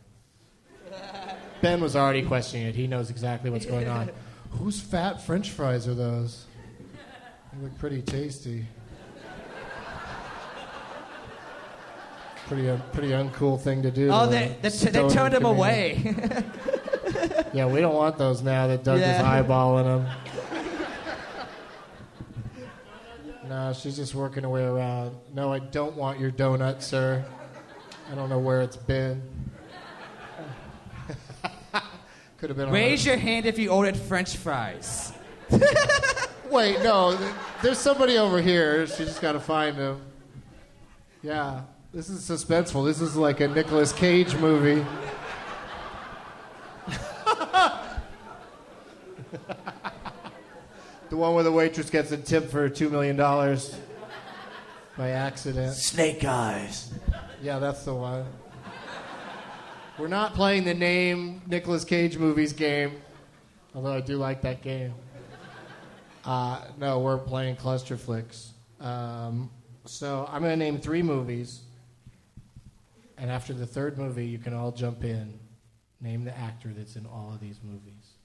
Ben 1.62 1.80
was 1.80 1.96
already 1.96 2.24
questioning 2.24 2.66
it. 2.66 2.74
He 2.74 2.88
knows 2.88 3.12
exactly 3.12 3.52
what's 3.52 3.68
going 3.68 3.88
on. 3.88 4.10
Whose 4.60 4.80
fat 4.80 5.22
French 5.22 5.52
fries 5.52 5.88
are 5.88 5.94
those? 5.94 6.46
They 7.54 7.64
look 7.64 7.78
pretty 7.78 8.02
tasty. 8.02 8.66
Pretty, 12.48 12.70
un- 12.70 12.84
pretty 12.94 13.10
uncool 13.10 13.60
thing 13.60 13.82
to 13.84 13.92
do. 13.92 14.10
Oh, 14.12 14.26
to 14.26 14.32
they, 14.32 14.48
they, 14.62 14.70
they 14.70 14.70
stoner 14.70 15.10
turned 15.10 15.34
him 15.34 15.46
away. 15.46 16.16
Yeah, 17.54 17.68
we 17.68 17.80
don't 17.80 17.96
want 17.96 18.18
those 18.18 18.42
now 18.42 18.68
that 18.68 18.84
Doug 18.84 19.00
is 19.00 19.06
eyeballing 19.06 19.86
them. 19.86 20.08
No, 23.48 23.72
she's 23.74 23.96
just 23.96 24.14
working 24.16 24.42
her 24.44 24.50
way 24.50 24.64
around. 24.64 25.16
No, 25.34 25.54
I 25.54 25.60
don't 25.60 25.96
want 25.96 26.20
your 26.20 26.32
donut, 26.32 26.82
sir. 26.82 27.24
I 28.12 28.16
don't 28.16 28.28
know 28.28 28.40
where 28.40 28.62
it's 28.62 28.76
been. 28.76 29.22
Could 32.46 32.52
have 32.52 32.58
been. 32.58 32.68
on 32.68 32.74
Raise 32.76 33.04
your 33.04 33.18
hand 33.18 33.48
if 33.48 33.58
you 33.58 33.72
ordered 33.72 33.98
French 33.98 34.38
fries. 34.38 35.12
Wait, 36.52 36.78
no. 36.84 37.18
There's 37.64 37.80
somebody 37.80 38.20
over 38.20 38.40
here. 38.40 38.86
She 38.86 39.04
just 39.04 39.20
got 39.20 39.32
to 39.32 39.40
find 39.40 39.76
him. 39.76 40.00
Yeah, 41.24 41.62
this 41.92 42.08
is 42.08 42.22
suspenseful. 42.22 42.86
This 42.86 43.02
is 43.02 43.16
like 43.16 43.40
a 43.40 43.48
Nicolas 43.48 43.92
Cage 43.92 44.36
movie. 44.36 44.86
the 51.10 51.18
one 51.18 51.34
where 51.34 51.44
the 51.44 51.52
waitress 51.52 51.90
gets 51.90 52.12
a 52.12 52.18
tip 52.18 52.52
for 52.52 52.70
two 52.70 52.92
million 52.92 53.16
dollars 53.16 53.76
by 54.96 55.10
accident. 55.10 55.74
Snake 55.74 56.24
eyes. 56.24 56.94
Yeah, 57.42 57.58
that's 57.58 57.86
the 57.86 57.96
one. 57.96 58.28
We're 59.98 60.08
not 60.10 60.34
playing 60.34 60.66
the 60.66 60.74
name 60.74 61.42
Nicolas 61.48 61.86
Cage 61.86 62.18
movies 62.18 62.52
game, 62.52 63.00
although 63.74 63.94
I 63.94 64.02
do 64.02 64.18
like 64.18 64.42
that 64.42 64.62
game. 64.62 64.94
Uh, 66.26 66.66
no, 66.78 67.00
we're 67.00 67.18
playing 67.18 67.56
Cluster 67.56 67.96
Flicks. 67.96 68.52
Um, 68.82 69.50
so 69.86 70.28
I'm 70.30 70.42
going 70.42 70.52
to 70.52 70.58
name 70.58 70.80
three 70.80 71.02
movies, 71.02 71.62
and 73.18 73.32
after 73.32 73.54
the 73.54 73.66
third 73.66 73.98
movie, 73.98 74.26
you 74.26 74.38
can 74.38 74.54
all 74.54 74.74
jump 74.74 75.06
in. 75.06 75.40
Name 76.02 76.26
the 76.26 76.38
actor 76.38 76.74
that's 76.76 76.98
in 76.98 77.06
all 77.06 77.32
of 77.34 77.40
these 77.40 77.62
movies. 77.64 78.16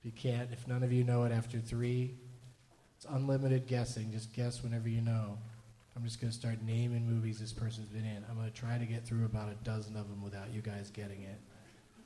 If 0.00 0.04
you 0.04 0.10
can't, 0.10 0.50
if 0.52 0.66
none 0.66 0.82
of 0.82 0.92
you 0.92 1.04
know 1.04 1.22
it 1.22 1.30
after 1.30 1.60
three, 1.60 2.16
it's 2.96 3.06
unlimited 3.08 3.68
guessing. 3.68 4.10
Just 4.10 4.32
guess 4.32 4.64
whenever 4.64 4.88
you 4.88 5.00
know. 5.00 5.38
I'm 5.98 6.04
just 6.04 6.20
going 6.20 6.30
to 6.30 6.38
start 6.38 6.62
naming 6.64 7.12
movies 7.12 7.40
this 7.40 7.52
person's 7.52 7.88
been 7.88 8.04
in. 8.04 8.24
I'm 8.30 8.36
going 8.36 8.48
to 8.48 8.54
try 8.54 8.78
to 8.78 8.84
get 8.84 9.04
through 9.04 9.24
about 9.24 9.50
a 9.50 9.56
dozen 9.64 9.96
of 9.96 10.08
them 10.08 10.22
without 10.22 10.54
you 10.54 10.60
guys 10.62 10.90
getting 10.90 11.22
it. 11.22 11.40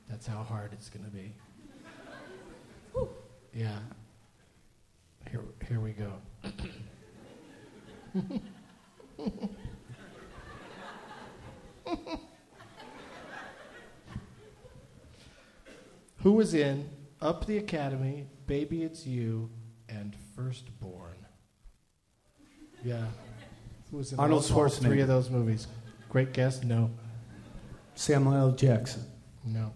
That's 0.09 0.25
how 0.25 0.41
hard 0.41 0.73
it's 0.73 0.89
going 0.89 1.05
to 1.05 1.11
be. 1.11 1.31
Yeah. 3.53 3.77
Here, 5.29 5.41
here 5.67 5.79
we 5.79 5.91
go. 5.91 6.11
Who 16.17 16.31
was 16.31 16.55
in 16.55 16.89
Up 17.21 17.45
the 17.45 17.59
Academy, 17.59 18.25
Baby 18.47 18.81
It's 18.81 19.05
You, 19.05 19.51
and 19.87 20.15
Firstborn? 20.35 21.27
Yeah. 22.83 23.05
Who 23.93 23.97
was 23.99 24.11
in 24.11 24.19
Arnold 24.19 24.51
all, 24.51 24.61
all 24.63 24.69
three 24.69 25.01
of 25.01 25.07
those 25.07 25.29
movies? 25.29 25.67
Great 26.09 26.33
guess? 26.33 26.63
No. 26.63 26.89
Samuel 27.93 28.33
L. 28.33 28.51
Jackson. 28.53 29.05
No. 29.45 29.71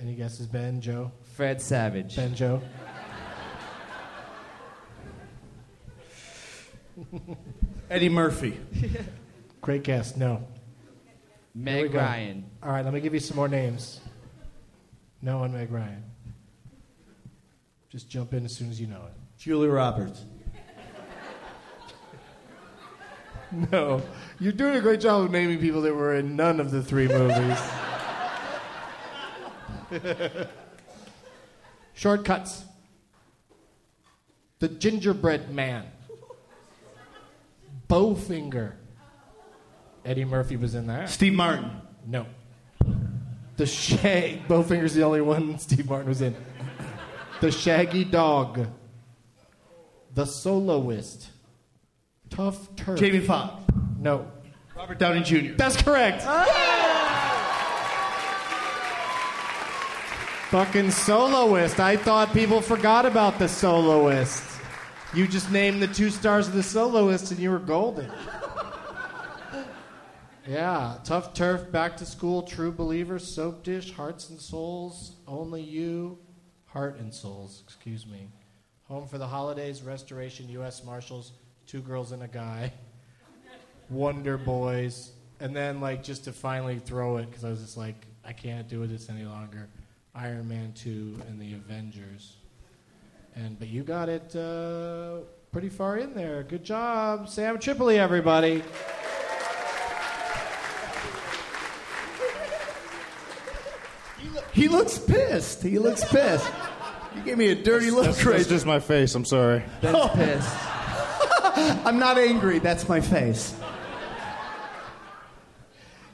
Any 0.00 0.14
guesses, 0.14 0.46
Ben, 0.46 0.80
Joe? 0.80 1.10
Fred 1.34 1.60
Savage. 1.60 2.14
Ben, 2.14 2.32
Joe? 2.36 2.62
Eddie 7.90 8.08
Murphy. 8.08 8.56
Great 9.60 9.82
guess. 9.82 10.16
No. 10.16 10.46
Meg. 11.56 11.92
Ryan. 11.92 12.48
All 12.62 12.70
right, 12.70 12.84
let 12.84 12.94
me 12.94 13.00
give 13.00 13.14
you 13.14 13.20
some 13.20 13.36
more 13.36 13.48
names. 13.48 13.98
No 15.22 15.38
one, 15.38 15.52
Meg 15.52 15.72
Ryan. 15.72 16.04
Just 17.90 18.08
jump 18.08 18.32
in 18.32 18.44
as 18.44 18.54
soon 18.54 18.70
as 18.70 18.80
you 18.80 18.86
know 18.86 19.02
it. 19.06 19.14
Julia 19.38 19.72
Roberts. 19.72 20.24
No. 23.72 24.02
You're 24.38 24.52
doing 24.52 24.76
a 24.76 24.80
great 24.80 25.00
job 25.00 25.24
of 25.24 25.30
naming 25.30 25.58
people 25.58 25.80
that 25.82 25.94
were 25.94 26.14
in 26.14 26.36
none 26.36 26.60
of 26.60 26.70
the 26.70 26.82
three 26.82 27.08
movies. 27.08 27.58
Shortcuts. 31.94 32.64
The 34.58 34.68
Gingerbread 34.68 35.50
Man. 35.50 35.86
Bowfinger. 37.88 38.74
Eddie 40.04 40.24
Murphy 40.24 40.56
was 40.56 40.74
in 40.74 40.86
that. 40.88 41.08
Steve 41.08 41.34
Martin. 41.34 41.70
No. 42.06 42.26
The 43.56 43.66
Shag. 43.66 44.46
Bowfinger's 44.48 44.94
the 44.94 45.02
only 45.02 45.20
one 45.20 45.58
Steve 45.58 45.88
Martin 45.88 46.08
was 46.08 46.22
in. 46.22 46.36
The 47.40 47.50
Shaggy 47.50 48.04
Dog. 48.04 48.68
The 50.14 50.24
Soloist. 50.26 51.30
Tough 52.30 52.74
Turf. 52.76 52.98
Jamie 52.98 53.20
Foxx. 53.20 53.62
No. 53.98 54.30
Robert 54.76 54.98
Downey 54.98 55.22
Jr. 55.22 55.54
That's 55.56 55.80
correct. 55.80 56.22
Oh. 56.26 56.44
Fucking 60.50 60.90
soloist. 60.90 61.78
I 61.78 61.96
thought 61.96 62.32
people 62.32 62.62
forgot 62.62 63.04
about 63.04 63.38
the 63.38 63.48
soloist. 63.48 64.42
You 65.12 65.26
just 65.26 65.50
named 65.50 65.82
the 65.82 65.88
two 65.88 66.10
stars 66.10 66.48
of 66.48 66.54
the 66.54 66.62
soloist 66.62 67.30
and 67.30 67.40
you 67.40 67.50
were 67.50 67.58
golden. 67.58 68.10
Yeah, 70.46 70.96
tough 71.04 71.34
turf, 71.34 71.70
back 71.70 71.98
to 71.98 72.06
school, 72.06 72.42
true 72.42 72.72
believers, 72.72 73.22
soap 73.22 73.64
dish, 73.64 73.92
hearts 73.92 74.30
and 74.30 74.40
souls, 74.40 75.16
only 75.26 75.60
you, 75.60 76.18
heart 76.64 76.98
and 76.98 77.12
souls, 77.12 77.62
excuse 77.66 78.06
me. 78.06 78.28
Home 78.84 79.06
for 79.06 79.18
the 79.18 79.26
holidays, 79.26 79.82
restoration, 79.82 80.48
U.S. 80.48 80.82
Marshals, 80.82 81.32
two 81.68 81.82
girls 81.82 82.12
and 82.12 82.22
a 82.22 82.28
guy, 82.28 82.72
Wonder 83.90 84.38
Boys, 84.38 85.12
and 85.38 85.54
then 85.54 85.82
like 85.82 86.02
just 86.02 86.24
to 86.24 86.32
finally 86.32 86.78
throw 86.78 87.18
it 87.18 87.26
because 87.26 87.44
I 87.44 87.50
was 87.50 87.60
just 87.60 87.76
like, 87.76 88.06
I 88.24 88.32
can't 88.32 88.66
do 88.68 88.86
this 88.86 89.10
any 89.10 89.24
longer. 89.24 89.68
Iron 90.14 90.48
Man 90.48 90.72
2 90.72 91.20
and 91.28 91.38
the 91.38 91.52
Avengers. 91.52 92.36
And 93.36 93.58
but 93.58 93.68
you 93.68 93.82
got 93.82 94.08
it 94.08 94.34
uh, 94.34 95.18
pretty 95.52 95.68
far 95.68 95.98
in 95.98 96.14
there. 96.14 96.42
Good 96.42 96.64
job, 96.64 97.28
Sam 97.28 97.58
Tripoli, 97.58 97.98
everybody. 97.98 98.62
He 104.52 104.68
looks 104.68 104.98
pissed. 104.98 105.62
He 105.62 105.78
looks 105.78 106.02
pissed. 106.04 106.50
You 107.14 107.22
gave 107.22 107.36
me 107.36 107.48
a 107.48 107.54
dirty 107.54 107.90
look 107.90 108.06
That's, 108.06 108.24
right 108.24 108.38
that's 108.38 108.48
just 108.48 108.66
my 108.66 108.80
face. 108.80 109.14
I'm 109.14 109.26
sorry. 109.26 109.62
Ben's 109.82 110.10
pissed. 110.14 110.77
I'm 111.84 111.98
not 111.98 112.18
angry. 112.18 112.58
That's 112.58 112.88
my 112.88 113.00
face. 113.00 113.54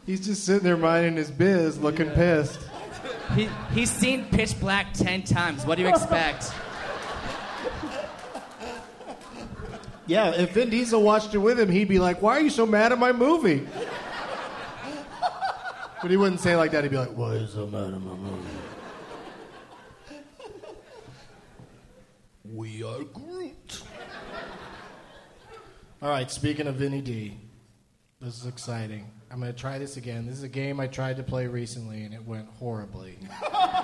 He's 0.06 0.26
just 0.26 0.44
sitting 0.44 0.64
there 0.64 0.76
minding 0.76 1.16
his 1.16 1.30
biz, 1.30 1.78
looking 1.78 2.10
pissed. 2.10 2.60
He, 3.34 3.48
he's 3.72 3.90
seen 3.90 4.26
Pitch 4.26 4.58
Black 4.60 4.92
ten 4.92 5.22
times. 5.22 5.64
What 5.64 5.76
do 5.76 5.82
you 5.82 5.88
expect? 5.88 6.52
Yeah, 10.06 10.32
if 10.32 10.52
Vin 10.52 10.68
Diesel 10.68 11.02
watched 11.02 11.34
it 11.34 11.38
with 11.38 11.58
him, 11.58 11.70
he'd 11.70 11.88
be 11.88 11.98
like, 11.98 12.20
"Why 12.20 12.36
are 12.36 12.40
you 12.40 12.50
so 12.50 12.66
mad 12.66 12.92
at 12.92 12.98
my 12.98 13.12
movie?" 13.12 13.66
but 16.02 16.10
he 16.10 16.18
wouldn't 16.18 16.40
say 16.40 16.52
it 16.52 16.56
like 16.58 16.72
that. 16.72 16.84
He'd 16.84 16.90
be 16.90 16.98
like, 16.98 17.16
"Why 17.16 17.36
are 17.36 17.38
you 17.38 17.46
so 17.46 17.66
mad 17.66 17.94
at 17.94 18.02
my 18.02 18.14
movie?" 18.14 18.58
we 22.52 22.82
are 22.82 23.02
Groot. 23.04 23.33
All 26.04 26.10
right, 26.10 26.30
speaking 26.30 26.66
of 26.66 26.74
Vinny 26.74 27.00
D, 27.00 27.34
this 28.20 28.38
is 28.38 28.44
exciting. 28.44 29.10
I'm 29.30 29.40
going 29.40 29.50
to 29.50 29.58
try 29.58 29.78
this 29.78 29.96
again. 29.96 30.26
This 30.26 30.36
is 30.36 30.42
a 30.42 30.50
game 30.50 30.78
I 30.78 30.86
tried 30.86 31.16
to 31.16 31.22
play 31.22 31.46
recently 31.46 32.02
and 32.02 32.12
it 32.12 32.22
went 32.22 32.46
horribly. 32.58 33.18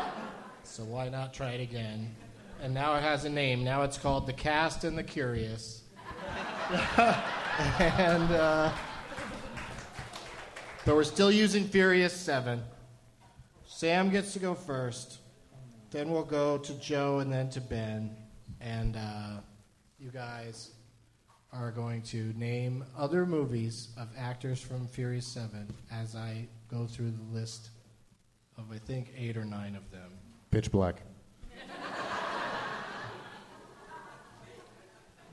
so 0.63 0.85
why 0.85 1.09
not 1.09 1.33
try 1.33 1.53
it 1.53 1.63
again? 1.63 2.15
And 2.61 2.75
now 2.75 2.95
it 2.97 3.01
has 3.01 3.25
a 3.25 3.31
name. 3.31 3.65
Now 3.65 3.85
it's 3.85 3.97
called 3.97 4.27
The 4.27 4.35
Cast 4.35 4.85
and 4.85 4.99
the 4.99 5.03
Curious. 5.03 5.85
and 6.99 8.31
uh, 8.33 8.71
but 10.85 10.95
we're 10.95 11.05
still 11.05 11.33
using 11.33 11.69
Furious 11.69 12.13
Seven. 12.13 12.63
Sam 13.67 14.11
gets 14.11 14.35
to 14.35 14.39
go 14.39 14.55
first. 14.55 15.21
Then 15.91 16.11
we'll 16.11 16.25
go 16.25 16.59
to 16.59 16.75
Joe 16.81 17.21
and 17.21 17.33
then 17.33 17.49
to 17.49 17.63
Ben. 17.63 18.15
And 18.61 18.97
uh, 18.99 19.41
you 19.99 20.11
guys 20.11 20.73
are 21.53 21.71
going 21.71 22.03
to 22.03 22.33
name 22.37 22.85
other 22.97 23.27
movies 23.27 23.89
of 23.97 24.09
actors 24.17 24.61
from 24.61 24.87
Furious 24.87 25.27
Seven 25.27 25.73
as 25.91 26.15
I 26.15 26.47
go 26.69 26.87
through 26.87 27.11
the 27.11 27.39
list 27.39 27.71
of 28.57 28.71
I 28.73 28.79
think 28.79 29.13
eight 29.17 29.37
or 29.37 29.45
nine 29.45 29.75
of 29.75 29.91
them. 29.91 30.11
Pitch 30.51 30.71
black. 30.71 31.03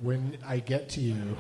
When 0.02 0.38
I 0.46 0.60
get 0.60 0.90
to 0.90 1.02
you. 1.02 1.36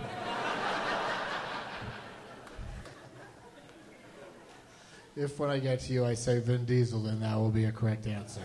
If 5.15 5.39
when 5.39 5.49
I 5.49 5.57
get 5.57 5.79
to 5.81 5.93
you 5.93 6.05
I 6.05 6.13
say 6.13 6.39
Vin 6.39 6.65
Diesel, 6.65 7.01
then 7.01 7.19
that 7.21 7.35
will 7.35 7.49
be 7.49 7.65
a 7.65 7.71
correct 7.71 8.05
answer. 8.05 8.41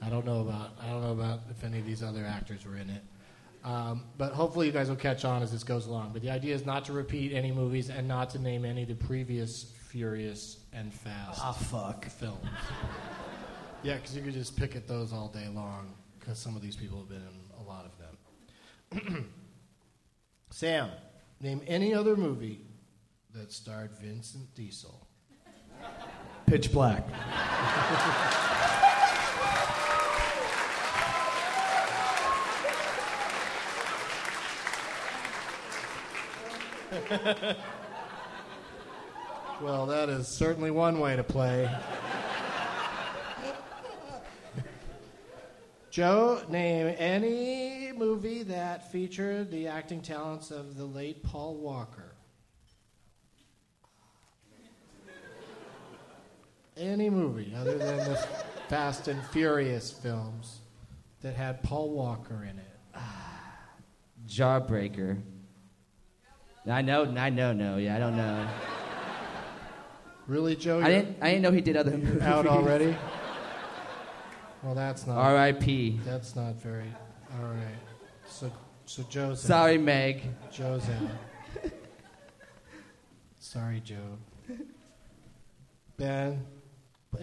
I 0.00 0.08
don't 0.08 0.24
know 0.24 0.40
about 0.40 0.70
I 0.80 0.86
don't 0.88 1.02
know 1.02 1.12
about 1.12 1.40
if 1.50 1.64
any 1.64 1.78
of 1.78 1.86
these 1.86 2.02
other 2.02 2.24
actors 2.24 2.64
were 2.66 2.76
in 2.76 2.88
it. 2.88 3.02
Um, 3.64 4.04
but 4.16 4.32
hopefully 4.32 4.66
you 4.66 4.72
guys 4.72 4.88
will 4.88 4.96
catch 4.96 5.24
on 5.24 5.42
as 5.42 5.50
this 5.52 5.64
goes 5.64 5.86
along. 5.86 6.10
But 6.12 6.22
the 6.22 6.30
idea 6.30 6.54
is 6.54 6.64
not 6.64 6.84
to 6.86 6.92
repeat 6.92 7.32
any 7.32 7.50
movies 7.52 7.90
and 7.90 8.06
not 8.08 8.30
to 8.30 8.38
name 8.38 8.64
any 8.64 8.82
of 8.82 8.88
the 8.88 8.94
previous 8.94 9.72
Furious 9.88 10.58
and 10.72 10.92
Fast 10.92 11.40
Ah, 11.42 11.52
fuck. 11.52 12.04
films. 12.06 12.44
yeah, 13.82 13.96
because 13.96 14.14
you 14.16 14.22
could 14.22 14.34
just 14.34 14.56
pick 14.56 14.76
at 14.76 14.86
those 14.86 15.12
all 15.12 15.28
day 15.28 15.48
long 15.48 15.94
because 16.18 16.38
some 16.38 16.54
of 16.56 16.62
these 16.62 16.76
people 16.76 16.98
have 16.98 17.08
been 17.08 17.22
in 17.22 17.40
a 17.58 17.62
lot 17.68 17.84
of 17.86 17.98
them. 19.10 19.28
Sam, 20.50 20.90
name 21.40 21.60
any 21.66 21.94
other 21.94 22.16
movie 22.16 22.60
that 23.34 23.52
starred 23.52 23.90
Vincent 24.00 24.54
Diesel. 24.54 25.06
Pitch 26.46 26.72
Black. 26.72 27.06
Well, 39.60 39.86
that 39.86 40.08
is 40.08 40.28
certainly 40.28 40.70
one 40.70 41.00
way 41.00 41.16
to 41.16 41.24
play. 41.24 41.68
Joe, 45.90 46.42
name 46.48 46.94
any 46.96 47.90
movie 47.90 48.44
that 48.44 48.92
featured 48.92 49.50
the 49.50 49.66
acting 49.66 50.00
talents 50.00 50.52
of 50.52 50.76
the 50.76 50.84
late 50.84 51.24
Paul 51.24 51.56
Walker. 51.56 52.14
Any 56.76 57.10
movie 57.10 57.52
other 57.56 57.76
than 57.76 57.96
the 57.96 58.16
Fast 58.68 59.08
and 59.08 59.20
Furious 59.26 59.90
films 59.90 60.60
that 61.22 61.34
had 61.34 61.64
Paul 61.64 61.90
Walker 61.90 62.44
in 62.48 62.60
it. 62.60 62.78
Jawbreaker. 64.28 65.20
I 66.68 66.82
know, 66.82 67.04
I 67.04 67.30
know, 67.30 67.52
no, 67.52 67.76
yeah, 67.76 67.96
I 67.96 67.98
don't 67.98 68.16
know. 68.16 68.48
Really, 70.26 70.54
Joe? 70.56 70.80
I 70.80 70.88
didn't, 70.88 71.16
I 71.22 71.30
didn't 71.30 71.42
know 71.42 71.52
he 71.52 71.60
did 71.62 71.76
other 71.76 71.96
movies. 71.96 72.22
out 72.22 72.46
already? 72.46 72.96
Well, 74.60 74.74
that's 74.74 75.06
not. 75.06 75.16
R.I.P. 75.16 76.00
That's 76.04 76.34
not 76.34 76.56
very. 76.60 76.92
All 77.38 77.46
right. 77.46 77.78
So, 78.26 78.50
so 78.86 79.04
Joe's. 79.04 79.44
out. 79.44 79.46
Sorry, 79.46 79.78
Meg. 79.78 80.22
Joe's 80.50 80.82
out. 80.88 81.70
Sorry, 83.38 83.80
Joe. 83.80 84.18
Ben, 85.96 86.44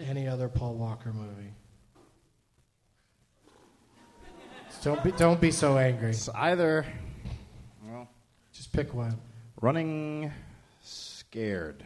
any 0.06 0.26
other 0.26 0.48
Paul 0.48 0.76
Walker 0.76 1.12
movie? 1.12 1.52
Don't 4.82 5.02
be, 5.04 5.12
don't 5.12 5.40
be 5.40 5.50
so 5.50 5.78
angry. 5.78 6.10
It's 6.10 6.28
either 6.30 6.86
well, 7.86 8.08
Just 8.52 8.72
pick 8.72 8.94
one. 8.94 9.18
Running 9.60 10.32
scared. 10.82 11.84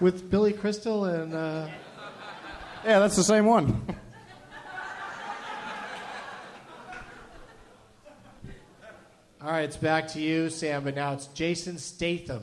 With 0.00 0.30
Billy 0.30 0.52
Crystal 0.52 1.04
and. 1.04 1.34
Uh, 1.34 1.68
Yeah, 2.84 2.98
that's 3.00 3.16
the 3.16 3.22
same 3.24 3.44
one. 3.44 3.82
all 9.42 9.50
right, 9.50 9.64
it's 9.64 9.76
back 9.76 10.08
to 10.08 10.20
you, 10.20 10.48
Sam, 10.48 10.84
but 10.84 10.94
now 10.94 11.12
it's 11.12 11.26
Jason 11.28 11.76
Statham. 11.76 12.42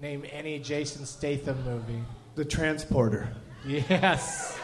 Name 0.00 0.26
any 0.30 0.58
Jason 0.58 1.06
Statham 1.06 1.64
movie. 1.64 2.02
The 2.34 2.44
Transporter. 2.44 3.28
Yes. 3.66 4.58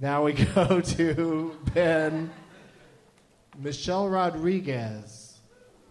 Now 0.00 0.24
we 0.24 0.32
go 0.54 0.80
to 0.80 1.56
Ben. 1.74 2.30
Michelle 3.58 4.08
Rodriguez. 4.08 5.38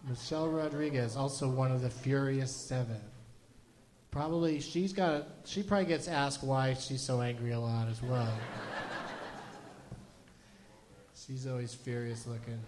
Michelle 0.08 0.48
Rodriguez, 0.48 1.16
also 1.16 1.48
one 1.48 1.70
of 1.70 1.82
the 1.82 1.90
Furious 1.90 2.54
Seven. 2.54 3.00
Probably 4.10 4.60
she's 4.60 4.94
got. 4.94 5.28
She 5.44 5.62
probably 5.62 5.84
gets 5.84 6.08
asked 6.08 6.42
why 6.42 6.72
she's 6.74 7.02
so 7.02 7.20
angry 7.20 7.52
a 7.52 7.60
lot 7.60 7.88
as 7.88 8.02
well. 8.02 8.28
she's 11.26 11.46
always 11.46 11.74
furious 11.74 12.26
looking. 12.26 12.58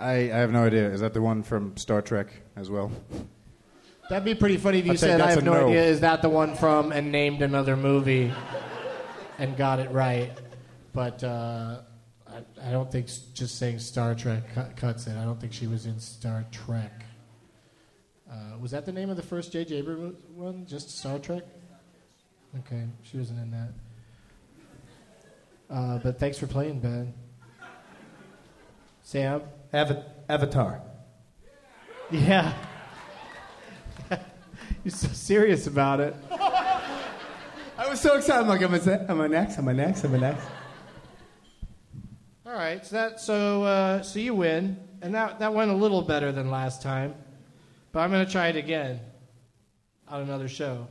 I, 0.00 0.12
I 0.12 0.38
have 0.38 0.50
no 0.50 0.64
idea. 0.64 0.90
Is 0.90 1.00
that 1.00 1.14
the 1.14 1.22
one 1.22 1.44
from 1.44 1.76
Star 1.76 2.02
Trek 2.02 2.28
as 2.56 2.70
well? 2.70 2.90
That'd 4.08 4.24
be 4.24 4.34
pretty 4.34 4.56
funny 4.56 4.80
if 4.80 4.86
you 4.86 4.92
I'd 4.92 4.98
said, 4.98 5.20
"I 5.20 5.30
have 5.30 5.44
no, 5.44 5.52
no." 5.52 5.66
idea." 5.68 5.84
Is 5.84 6.00
that 6.00 6.22
the 6.22 6.28
one 6.28 6.56
from 6.56 6.90
and 6.90 7.12
named 7.12 7.42
another 7.42 7.76
movie 7.76 8.32
and 9.38 9.56
got 9.56 9.78
it 9.78 9.92
right? 9.92 10.32
But 10.92 11.22
uh, 11.22 11.80
I, 12.28 12.68
I 12.68 12.70
don't 12.72 12.90
think 12.90 13.06
s- 13.06 13.18
just 13.34 13.58
saying 13.58 13.78
Star 13.78 14.14
Trek 14.14 14.54
cut, 14.54 14.76
cuts 14.76 15.06
it. 15.06 15.16
I 15.16 15.24
don't 15.24 15.40
think 15.40 15.52
she 15.52 15.66
was 15.66 15.86
in 15.86 15.98
Star 16.00 16.44
Trek. 16.50 17.04
Uh, 18.30 18.58
was 18.60 18.70
that 18.72 18.86
the 18.86 18.92
name 18.92 19.10
of 19.10 19.16
the 19.16 19.22
first 19.22 19.52
J.J. 19.52 19.76
Abrams 19.76 20.16
one? 20.34 20.66
Just 20.66 20.96
Star 20.98 21.18
Trek? 21.18 21.42
Okay, 22.60 22.84
she 23.02 23.18
wasn't 23.18 23.38
in 23.40 23.50
that. 23.52 23.68
Uh, 25.72 25.98
but 25.98 26.18
thanks 26.18 26.36
for 26.38 26.46
playing, 26.48 26.80
Ben. 26.80 27.14
Sam? 29.02 29.42
Ava- 29.72 30.04
Avatar. 30.28 30.82
Yeah. 32.10 32.52
You're 34.84 34.90
so 34.92 35.08
serious 35.08 35.66
about 35.68 36.00
it. 36.00 36.14
I 36.30 37.88
was 37.88 38.00
so 38.00 38.16
excited. 38.16 38.42
I'm 38.42 38.48
like, 38.48 38.62
am 38.62 38.74
I, 38.74 39.12
am 39.12 39.20
I 39.20 39.26
next? 39.28 39.58
Am 39.58 39.68
I 39.68 39.72
next? 39.72 40.04
Am 40.04 40.14
I 40.14 40.18
next? 40.18 40.44
All 42.50 42.56
right, 42.56 42.84
so 42.84 42.96
that 42.96 43.20
so 43.20 43.62
uh, 43.62 44.02
so 44.02 44.18
you 44.18 44.34
win, 44.34 44.76
and 45.02 45.14
that 45.14 45.38
that 45.38 45.54
went 45.54 45.70
a 45.70 45.74
little 45.74 46.02
better 46.02 46.32
than 46.32 46.50
last 46.50 46.82
time, 46.82 47.14
but 47.92 48.00
I'm 48.00 48.10
gonna 48.10 48.26
try 48.26 48.48
it 48.48 48.56
again 48.56 48.98
on 50.08 50.22
another 50.22 50.48
show. 50.48 50.88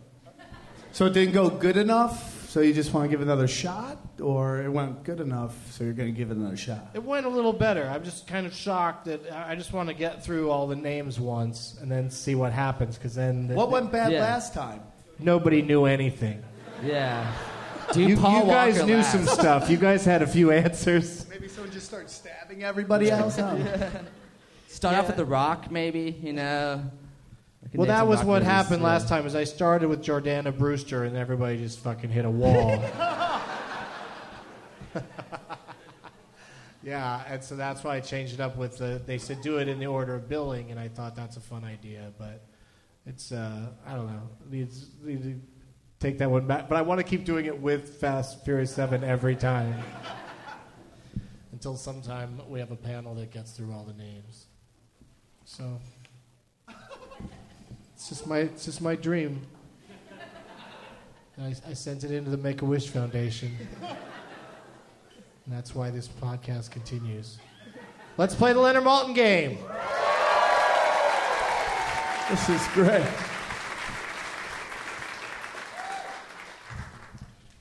So 0.93 1.05
it 1.07 1.13
didn't 1.13 1.33
go 1.33 1.49
good 1.49 1.75
enough. 1.75 2.47
So 2.47 2.61
you 2.61 2.73
just 2.73 2.93
want 2.93 3.03
to 3.05 3.09
give 3.09 3.19
it 3.19 3.25
another 3.25 3.47
shot, 3.49 3.97
or 4.21 4.61
it 4.63 4.69
went 4.69 5.03
good 5.03 5.19
enough, 5.19 5.53
so 5.73 5.83
you're 5.83 5.91
going 5.93 6.11
to 6.11 6.17
give 6.17 6.31
it 6.31 6.37
another 6.37 6.57
shot. 6.57 6.91
It 6.95 7.03
went 7.03 7.27
a 7.27 7.29
little 7.29 7.53
better. 7.53 7.83
I'm 7.87 8.03
just 8.03 8.25
kind 8.25 8.47
of 8.47 8.55
shocked 8.55 9.05
that 9.05 9.29
I 9.31 9.51
I 9.51 9.55
just 9.55 9.73
want 9.73 9.89
to 9.89 9.93
get 9.93 10.23
through 10.23 10.49
all 10.49 10.65
the 10.65 10.75
names 10.77 11.19
once 11.19 11.77
and 11.81 11.91
then 11.91 12.09
see 12.09 12.35
what 12.35 12.53
happens, 12.53 12.97
because 12.97 13.15
then 13.15 13.49
the, 13.49 13.53
What 13.55 13.69
went 13.69 13.91
bad 13.91 14.13
Yeah. 14.13 14.21
last 14.21 14.53
time? 14.53 14.79
nobody 15.19 15.61
knew 15.61 15.83
anything. 15.85 16.41
Yeah. 16.83 17.29
Do 17.91 18.01
You, 18.01 18.15
Paul 18.17 18.45
you 18.45 18.51
guys 18.51 18.75
Walker 18.75 18.87
knew 18.87 18.97
last. 18.97 19.11
some 19.11 19.25
stuff. 19.25 19.69
You 19.69 19.77
guys 19.77 20.05
had 20.05 20.21
a 20.21 20.27
few 20.27 20.51
answers. 20.51 21.25
Just 21.79 21.87
started 21.87 22.09
stabbing 22.09 22.61
everybody 22.61 23.09
else. 23.09 23.35
Start 24.67 24.95
off 24.97 25.07
with 25.07 25.15
The 25.15 25.23
Rock, 25.23 25.71
maybe, 25.71 26.13
you 26.21 26.33
know. 26.33 26.83
Well, 27.73 27.87
that 27.87 28.05
was 28.05 28.17
rock 28.19 28.27
what 28.27 28.33
movies, 28.41 28.47
happened 28.49 28.81
yeah. 28.81 28.87
last 28.87 29.07
time. 29.07 29.25
Is 29.25 29.33
I 29.33 29.45
started 29.45 29.87
with 29.87 30.03
Jordana 30.03 30.57
Brewster, 30.57 31.05
and 31.05 31.15
everybody 31.15 31.55
just 31.55 31.79
fucking 31.79 32.09
hit 32.09 32.25
a 32.25 32.29
wall. 32.29 32.83
yeah, 36.83 37.23
and 37.29 37.41
so 37.41 37.55
that's 37.55 37.81
why 37.81 37.95
I 37.95 38.01
changed 38.01 38.33
it 38.33 38.41
up 38.41 38.57
with 38.57 38.77
the. 38.77 39.01
They 39.05 39.17
said 39.17 39.41
do 39.41 39.59
it 39.59 39.69
in 39.69 39.79
the 39.79 39.87
order 39.87 40.15
of 40.15 40.27
billing, 40.27 40.71
and 40.71 40.79
I 40.81 40.89
thought 40.89 41.15
that's 41.15 41.37
a 41.37 41.41
fun 41.41 41.63
idea, 41.63 42.11
but 42.17 42.43
it's 43.05 43.31
uh, 43.31 43.67
I 43.87 43.93
don't 43.93 44.07
know. 44.07 44.27
Needs, 44.51 44.87
need 45.01 45.23
to 45.23 45.39
take 46.01 46.17
that 46.17 46.29
one 46.29 46.45
back, 46.45 46.67
but 46.67 46.77
I 46.77 46.81
want 46.81 46.99
to 46.99 47.05
keep 47.05 47.23
doing 47.23 47.45
it 47.45 47.57
with 47.57 48.01
Fast 48.01 48.43
Furious 48.43 48.75
Seven 48.75 49.01
every 49.01 49.37
time. 49.37 49.81
Until 51.59 51.75
sometime 51.75 52.39
we 52.47 52.57
have 52.59 52.71
a 52.71 52.77
panel 52.77 53.13
that 53.15 53.31
gets 53.31 53.51
through 53.51 53.73
all 53.73 53.83
the 53.83 54.01
names. 54.01 54.45
So. 55.43 55.77
It's 57.93 58.07
just 58.07 58.25
my 58.25 58.37
it's 58.37 58.63
just 58.63 58.81
my 58.81 58.95
dream. 58.95 59.41
I, 61.37 61.53
I 61.67 61.73
sent 61.73 62.05
it 62.05 62.11
into 62.11 62.29
the 62.29 62.37
Make 62.37 62.61
a 62.61 62.65
Wish 62.65 62.87
Foundation, 62.87 63.57
and 63.81 63.97
that's 65.53 65.75
why 65.75 65.89
this 65.89 66.07
podcast 66.07 66.71
continues. 66.71 67.39
Let's 68.15 68.35
play 68.35 68.53
the 68.53 68.59
Leonard 68.61 68.85
Maltin 68.85 69.13
game. 69.13 69.57
This 72.29 72.47
is 72.47 72.65
great. 72.69 73.05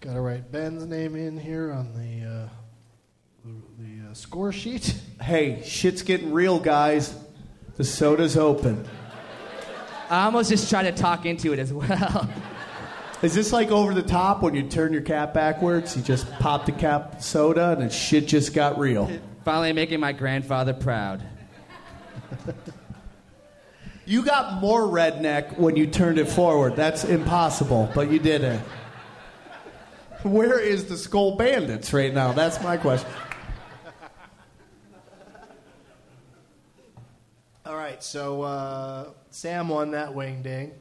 Got 0.02 0.12
to 0.12 0.20
write 0.20 0.52
Ben's 0.52 0.86
name 0.86 1.16
in 1.16 1.36
here 1.36 1.72
on 1.72 1.92
the 1.94 2.44
uh, 2.44 2.48
the, 3.44 3.52
the 3.78 4.10
uh, 4.10 4.14
score 4.14 4.52
sheet. 4.52 4.94
Hey, 5.20 5.62
shit's 5.64 6.02
getting 6.02 6.32
real, 6.32 6.60
guys. 6.60 7.12
The 7.76 7.84
soda's 7.84 8.36
open. 8.36 8.86
I 10.08 10.24
almost 10.24 10.48
just 10.48 10.70
tried 10.70 10.84
to 10.84 10.92
talk 10.92 11.26
into 11.26 11.52
it 11.52 11.58
as 11.58 11.72
well. 11.72 12.30
Is 13.20 13.34
this 13.34 13.52
like 13.52 13.70
over 13.70 13.92
the 13.92 14.02
top 14.02 14.42
when 14.42 14.54
you 14.54 14.62
turn 14.62 14.92
your 14.92 15.02
cap 15.02 15.34
backwards? 15.34 15.96
You 15.96 16.02
just 16.02 16.30
pop 16.38 16.66
the 16.66 16.72
cap 16.72 17.20
soda 17.20 17.72
and 17.72 17.82
then 17.82 17.90
shit 17.90 18.28
just 18.28 18.54
got 18.54 18.78
real. 18.78 19.10
Finally 19.44 19.72
making 19.72 19.98
my 19.98 20.12
grandfather 20.12 20.72
proud. 20.72 21.20
You 24.06 24.24
got 24.24 24.62
more 24.62 24.82
redneck 24.82 25.58
when 25.58 25.76
you 25.76 25.86
turned 25.86 26.18
it 26.18 26.30
forward. 26.30 26.76
That's 26.76 27.04
impossible, 27.04 27.90
but 27.94 28.10
you 28.10 28.18
did 28.18 28.42
it. 28.42 28.60
Where 30.22 30.58
is 30.58 30.86
the 30.86 30.96
Skull 30.96 31.36
Bandits 31.36 31.92
right 31.92 32.14
now? 32.14 32.32
That's 32.32 32.62
my 32.62 32.78
question. 32.78 33.10
All 37.68 37.76
right, 37.76 38.02
so 38.02 38.40
uh, 38.40 39.10
Sam 39.30 39.68
won 39.68 39.90
that 39.90 40.14
wing 40.14 40.40
ding. 40.40 40.72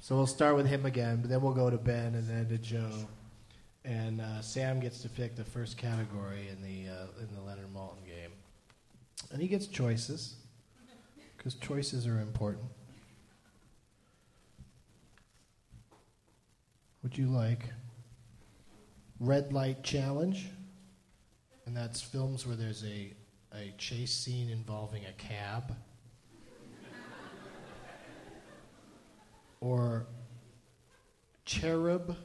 So 0.00 0.14
we'll 0.14 0.26
start 0.26 0.54
with 0.54 0.66
him 0.66 0.84
again, 0.84 1.22
but 1.22 1.30
then 1.30 1.40
we'll 1.40 1.54
go 1.54 1.70
to 1.70 1.78
Ben 1.78 2.14
and 2.14 2.28
then 2.28 2.46
to 2.50 2.58
Joe. 2.58 2.92
And 3.86 4.20
uh, 4.20 4.42
Sam 4.42 4.80
gets 4.80 5.00
to 5.00 5.08
pick 5.08 5.34
the 5.34 5.44
first 5.44 5.78
category 5.78 6.48
in 6.48 6.60
the 6.60 6.92
uh, 6.92 7.06
in 7.22 7.34
the 7.34 7.40
Leonard 7.40 7.72
Maltin 7.72 8.04
game, 8.04 8.32
and 9.32 9.40
he 9.40 9.48
gets 9.48 9.66
choices 9.66 10.34
because 11.38 11.54
choices 11.54 12.06
are 12.06 12.20
important. 12.20 12.66
Would 17.02 17.16
you 17.16 17.28
like 17.28 17.64
red 19.20 19.54
light 19.54 19.82
challenge? 19.82 20.50
And 21.64 21.74
that's 21.74 22.02
films 22.02 22.46
where 22.46 22.56
there's 22.56 22.84
a 22.84 23.14
a 23.54 23.72
chase 23.78 24.12
scene 24.12 24.50
involving 24.50 25.06
a 25.06 25.12
cab. 25.12 25.74
Or 29.60 30.06
cherub. 31.44 32.16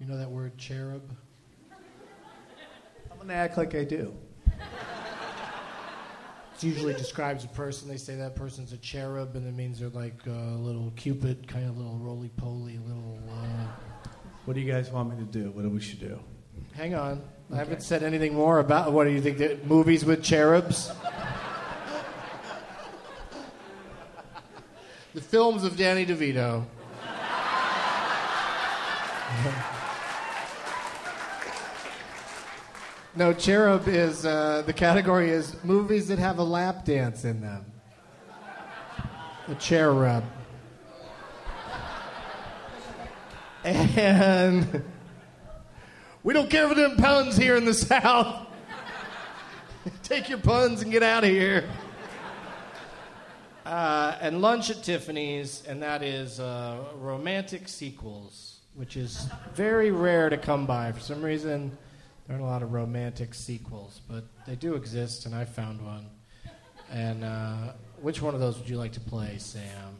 You 0.00 0.06
know 0.06 0.16
that 0.16 0.30
word 0.30 0.56
cherub? 0.58 1.14
I'm 3.10 3.16
going 3.16 3.28
to 3.28 3.34
act 3.34 3.56
like 3.56 3.74
I 3.74 3.84
do. 3.84 4.14
It 6.54 6.64
usually 6.64 6.94
describes 6.94 7.44
a 7.44 7.48
person. 7.48 7.88
They 7.88 7.96
say 7.96 8.16
that 8.16 8.34
person's 8.34 8.72
a 8.72 8.78
cherub, 8.78 9.36
and 9.36 9.46
it 9.46 9.54
means 9.54 9.78
they're 9.78 9.90
like 9.90 10.26
a 10.26 10.56
little 10.56 10.92
cupid, 10.96 11.46
kind 11.46 11.68
of 11.68 11.76
little 11.76 11.98
roly 11.98 12.30
poly, 12.30 12.78
little. 12.78 13.18
Uh... 13.30 13.66
What 14.44 14.54
do 14.54 14.60
you 14.60 14.72
guys 14.72 14.90
want 14.90 15.10
me 15.10 15.24
to 15.24 15.30
do? 15.30 15.50
What 15.52 15.62
do 15.62 15.68
we 15.68 15.80
should 15.80 16.00
do? 16.00 16.18
Hang 16.72 16.94
on, 16.94 17.22
I 17.52 17.56
haven't 17.56 17.82
said 17.82 18.02
anything 18.02 18.34
more 18.34 18.58
about. 18.58 18.92
What 18.92 19.04
do 19.04 19.10
you 19.10 19.20
think? 19.20 19.38
that- 19.38 19.66
Movies 19.66 20.04
with 20.04 20.22
cherubs? 20.22 20.90
The 25.18 25.24
films 25.24 25.64
of 25.64 25.76
Danny 25.76 26.06
DeVito. 26.06 26.64
No, 33.16 33.32
cherub 33.32 33.88
is 33.88 34.24
uh, 34.24 34.62
the 34.64 34.72
category 34.72 35.30
is 35.30 35.56
movies 35.64 36.06
that 36.06 36.20
have 36.20 36.38
a 36.38 36.44
lap 36.44 36.84
dance 36.84 37.24
in 37.24 37.40
them. 37.40 37.66
A 39.48 39.56
cherub. 39.56 40.22
And 43.64 44.84
we 46.22 46.32
don't 46.32 46.48
care 46.48 46.68
for 46.68 46.76
them 46.76 46.94
puns 46.94 47.36
here 47.36 47.56
in 47.56 47.64
the 47.64 47.74
South. 47.74 48.46
Take 50.04 50.28
your 50.28 50.38
puns 50.38 50.82
and 50.82 50.92
get 50.92 51.02
out 51.02 51.24
of 51.24 51.30
here. 51.30 51.68
Uh, 53.68 54.16
and 54.22 54.40
lunch 54.40 54.70
at 54.70 54.82
Tiffany's, 54.82 55.62
and 55.68 55.82
that 55.82 56.02
is 56.02 56.40
uh, 56.40 56.82
romantic 56.94 57.68
sequels, 57.68 58.60
which 58.72 58.96
is 58.96 59.28
very 59.52 59.90
rare 59.90 60.30
to 60.30 60.38
come 60.38 60.64
by. 60.64 60.90
For 60.90 61.00
some 61.00 61.20
reason, 61.20 61.76
there 62.26 62.34
aren't 62.36 62.42
a 62.42 62.48
lot 62.48 62.62
of 62.62 62.72
romantic 62.72 63.34
sequels, 63.34 64.00
but 64.08 64.24
they 64.46 64.56
do 64.56 64.74
exist, 64.74 65.26
and 65.26 65.34
I 65.34 65.44
found 65.44 65.84
one. 65.84 66.06
And 66.90 67.22
uh, 67.22 67.72
which 68.00 68.22
one 68.22 68.32
of 68.32 68.40
those 68.40 68.58
would 68.58 68.70
you 68.70 68.78
like 68.78 68.92
to 68.92 69.00
play, 69.00 69.36
Sam? 69.36 69.98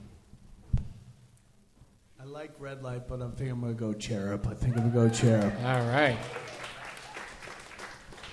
I 2.19 2.25
like 2.25 2.53
red 2.59 2.83
light, 2.83 3.07
but 3.07 3.21
I 3.21 3.29
think 3.33 3.51
I'm 3.51 3.61
going 3.61 3.75
to 3.75 3.79
go 3.79 3.93
cherub. 3.93 4.47
I 4.47 4.55
think 4.55 4.79
I'm 4.79 4.91
going 4.91 5.11
to 5.11 5.11
go 5.11 5.15
cherub. 5.15 5.53
All 5.63 5.87
right. 5.89 6.17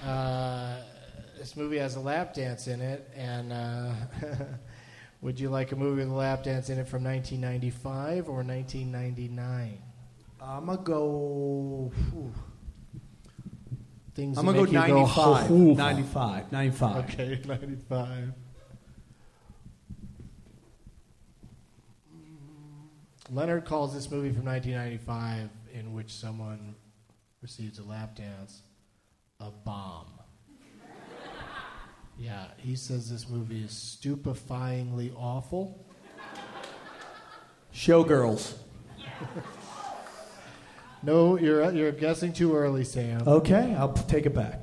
Uh, 0.02 0.78
this 1.38 1.58
movie 1.58 1.78
has 1.78 1.98
a 1.98 2.00
lap 2.00 2.34
dance 2.34 2.68
in 2.68 2.80
it, 2.80 3.12
and 3.14 3.52
uh, 3.52 3.92
would 5.26 5.40
you 5.40 5.50
like 5.50 5.72
a 5.72 5.76
movie 5.76 6.04
with 6.04 6.12
a 6.12 6.14
lap 6.14 6.44
dance 6.44 6.70
in 6.70 6.78
it 6.78 6.88
from 6.88 7.04
1995 7.04 8.30
or 8.30 8.44
1999? 8.44 9.82
I'm 10.40 10.66
gonna 10.68 10.78
go. 10.78 11.92
whew. 12.12 12.32
Things 14.14 14.38
I'm 14.38 14.46
gonna 14.46 14.60
go 14.60 14.66
95. 14.66 15.48
"Hoo-hoo." 15.48 15.74
95. 15.74 16.52
95. 16.52 17.10
Okay, 17.10 17.42
95. 17.48 18.34
Leonard 23.32 23.66
calls 23.66 23.96
this 23.96 24.12
movie 24.12 24.32
from 24.32 24.46
1995, 24.46 25.50
in 25.74 25.92
which 25.94 26.14
someone 26.14 26.76
receives 27.42 27.80
a 27.80 27.84
lap 27.84 28.16
dance, 28.16 28.62
a 29.40 29.50
bomb. 29.50 30.15
Yeah, 32.18 32.46
he 32.58 32.76
says 32.76 33.10
this 33.10 33.30
movie 33.30 33.64
is 33.64 33.72
stupefyingly 33.72 35.14
awful. 35.16 35.86
Showgirls. 37.74 38.54
No, 41.06 41.38
you're 41.38 41.72
you're 41.72 41.92
guessing 41.92 42.34
too 42.34 42.56
early, 42.56 42.84
Sam. 42.84 43.28
Okay, 43.28 43.76
I'll 43.76 43.94
take 43.94 44.26
it 44.26 44.34
back. 44.34 44.60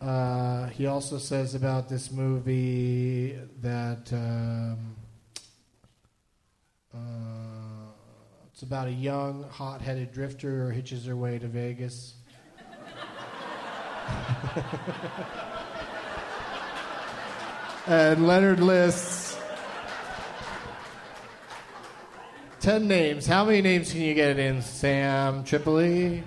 Uh, 0.00 0.68
he 0.68 0.86
also 0.86 1.18
says 1.18 1.56
about 1.56 1.88
this 1.88 2.12
movie 2.12 3.36
that 3.60 4.12
um, 4.12 4.94
uh, 6.94 7.90
it's 8.52 8.62
about 8.62 8.86
a 8.86 8.92
young, 8.92 9.42
hot-headed 9.50 10.12
drifter 10.12 10.68
who 10.68 10.74
hitches 10.74 11.06
her 11.06 11.16
way 11.16 11.40
to 11.40 11.48
Vegas. 11.48 12.14
and 17.86 18.26
Leonard 18.26 18.60
lists 18.60 19.36
ten 22.60 22.86
names. 22.86 23.26
How 23.26 23.44
many 23.44 23.60
names 23.60 23.90
can 23.92 24.02
you 24.02 24.14
get 24.14 24.38
in, 24.38 24.62
Sam 24.62 25.42
Tripoli? 25.42 26.22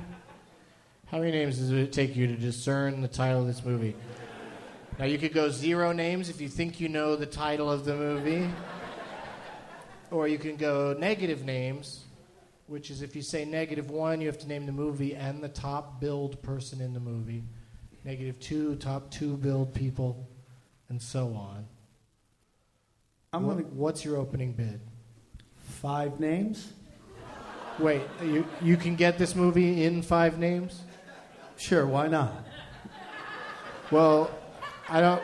How 1.08 1.20
many 1.20 1.32
names 1.32 1.60
does 1.60 1.72
it 1.72 1.94
take 1.94 2.16
you 2.16 2.28
to 2.28 2.36
discern 2.36 3.02
the 3.02 3.08
title 3.08 3.42
of 3.42 3.48
this 3.48 3.64
movie? 3.64 3.96
Now 5.00 5.06
you 5.06 5.18
could 5.18 5.34
go 5.34 5.50
zero 5.50 5.92
names 5.92 6.30
if 6.30 6.42
you 6.42 6.50
think 6.50 6.80
you 6.80 6.90
know 6.90 7.16
the 7.16 7.26
title 7.26 7.72
of 7.72 7.86
the 7.86 7.96
movie. 7.96 8.50
Or 10.12 10.28
you 10.28 10.38
can 10.38 10.56
go 10.56 10.96
negative 10.98 11.46
names, 11.46 12.04
which 12.68 12.92
is 12.92 13.02
if 13.02 13.16
you 13.16 13.22
say 13.22 13.46
negative 13.46 13.90
one, 13.90 14.22
you 14.22 14.28
have 14.28 14.38
to 14.40 14.48
name 14.48 14.66
the 14.66 14.72
movie 14.72 15.16
and 15.16 15.44
the 15.44 15.50
top 15.50 16.00
billed 16.00 16.42
person 16.42 16.82
in 16.82 16.94
the 16.94 17.00
movie. 17.00 17.44
Negative 18.04 18.40
two, 18.40 18.76
top 18.76 19.10
two 19.10 19.38
billed 19.38 19.74
people, 19.74 20.28
and 20.90 21.02
so 21.02 21.34
on. 21.34 21.66
I'm 23.34 23.46
What- 23.46 23.58
gonna 23.58 23.68
what's 23.70 24.06
your 24.06 24.18
opening 24.18 24.54
bid? 24.54 24.80
five 25.82 26.20
names. 26.20 26.72
Wait, 27.80 28.02
you, 28.24 28.48
you 28.62 28.78
can 28.78 28.96
get 28.96 29.18
this 29.18 29.36
movie 29.36 29.84
in 29.84 30.02
five 30.02 30.38
names? 30.40 30.82
Sure, 31.58 31.86
why 31.86 32.08
not? 32.08 32.46
Well, 33.92 34.32
I 34.90 35.02
don't 35.02 35.22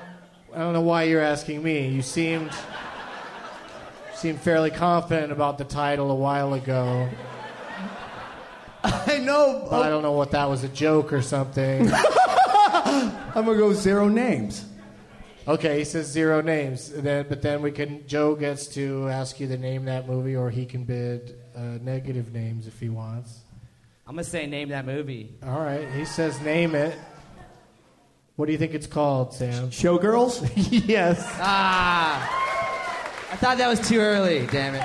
I 0.54 0.58
don't 0.60 0.74
know 0.74 0.82
why 0.82 1.04
you're 1.04 1.22
asking 1.22 1.64
me. 1.64 1.88
You 1.88 2.02
seemed 2.02 2.52
seemed 4.16 4.42
fairly 4.42 4.70
confident 4.72 5.32
about 5.32 5.58
the 5.58 5.64
title 5.64 6.12
a 6.12 6.16
while 6.16 6.54
ago. 6.54 7.08
I 8.84 9.20
know. 9.20 9.68
But 9.70 9.84
I 9.84 9.90
don't 9.90 10.02
know 10.04 10.12
what 10.14 10.32
that 10.32 10.50
was 10.50 10.64
a 10.64 10.68
joke 10.70 11.14
or 11.14 11.22
something. 11.22 11.90
I'm 11.94 13.46
gonna 13.46 13.56
go 13.58 13.74
zero 13.74 14.08
names. 14.10 14.66
Okay, 15.48 15.80
he 15.80 15.86
says 15.86 16.08
zero 16.08 16.42
names. 16.42 16.90
Then, 16.90 17.26
but 17.28 17.42
then 17.42 17.62
we 17.62 17.72
can. 17.72 18.06
Joe 18.08 18.36
gets 18.36 18.68
to 18.68 19.10
ask 19.10 19.40
you 19.40 19.48
to 19.48 19.58
name 19.58 19.86
that 19.86 20.08
movie, 20.08 20.36
or 20.36 20.50
he 20.52 20.66
can 20.66 20.84
bid 20.84 21.36
uh, 21.56 21.80
negative 21.82 22.32
names 22.34 22.68
if 22.68 22.80
he 22.80 22.90
wants. 22.90 23.40
I'm 24.06 24.16
gonna 24.16 24.24
say 24.24 24.46
name 24.46 24.70
that 24.70 24.86
movie. 24.86 25.34
All 25.44 25.60
right, 25.62 25.90
he 25.92 26.06
says 26.06 26.40
name 26.42 26.76
it. 26.76 26.98
What 28.36 28.46
do 28.46 28.52
you 28.52 28.58
think 28.58 28.74
it's 28.74 28.88
called, 28.88 29.34
Sam? 29.34 29.70
Showgirls. 29.70 30.50
yes. 30.88 31.20
Ah, 31.40 33.32
I 33.32 33.36
thought 33.38 33.58
that 33.58 33.68
was 33.68 33.88
too 33.88 34.00
early. 34.00 34.46
Damn 34.48 34.76
it. 34.76 34.84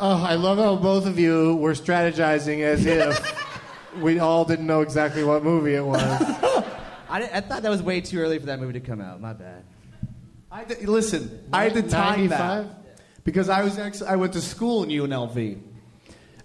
Oh, 0.00 0.24
I 0.24 0.34
love 0.34 0.58
how 0.58 0.76
both 0.76 1.06
of 1.06 1.18
you 1.18 1.56
were 1.56 1.72
strategizing 1.72 2.60
as 2.60 2.86
if 2.86 3.18
we 3.96 4.18
all 4.18 4.44
didn't 4.44 4.66
know 4.66 4.80
exactly 4.82 5.24
what 5.24 5.42
movie 5.42 5.74
it 5.74 5.84
was. 5.84 6.00
I, 7.10 7.20
di- 7.20 7.30
I 7.32 7.40
thought 7.40 7.62
that 7.62 7.70
was 7.70 7.82
way 7.82 8.00
too 8.00 8.18
early 8.18 8.38
for 8.38 8.46
that 8.46 8.60
movie 8.60 8.74
to 8.74 8.80
come 8.80 9.00
out. 9.00 9.20
My 9.20 9.32
bad. 9.32 9.64
I 10.50 10.58
had 10.60 10.68
to- 10.68 10.90
listen, 10.90 11.48
I 11.52 11.64
had 11.64 11.74
to 11.74 11.82
time 11.82 12.28
that 12.28 12.66
because 13.24 13.48
I 13.48 13.62
was 13.62 13.78
actually 13.78 14.08
I 14.08 14.16
went 14.16 14.32
to 14.34 14.40
school 14.40 14.82
in 14.82 14.90
UNLV, 14.90 15.60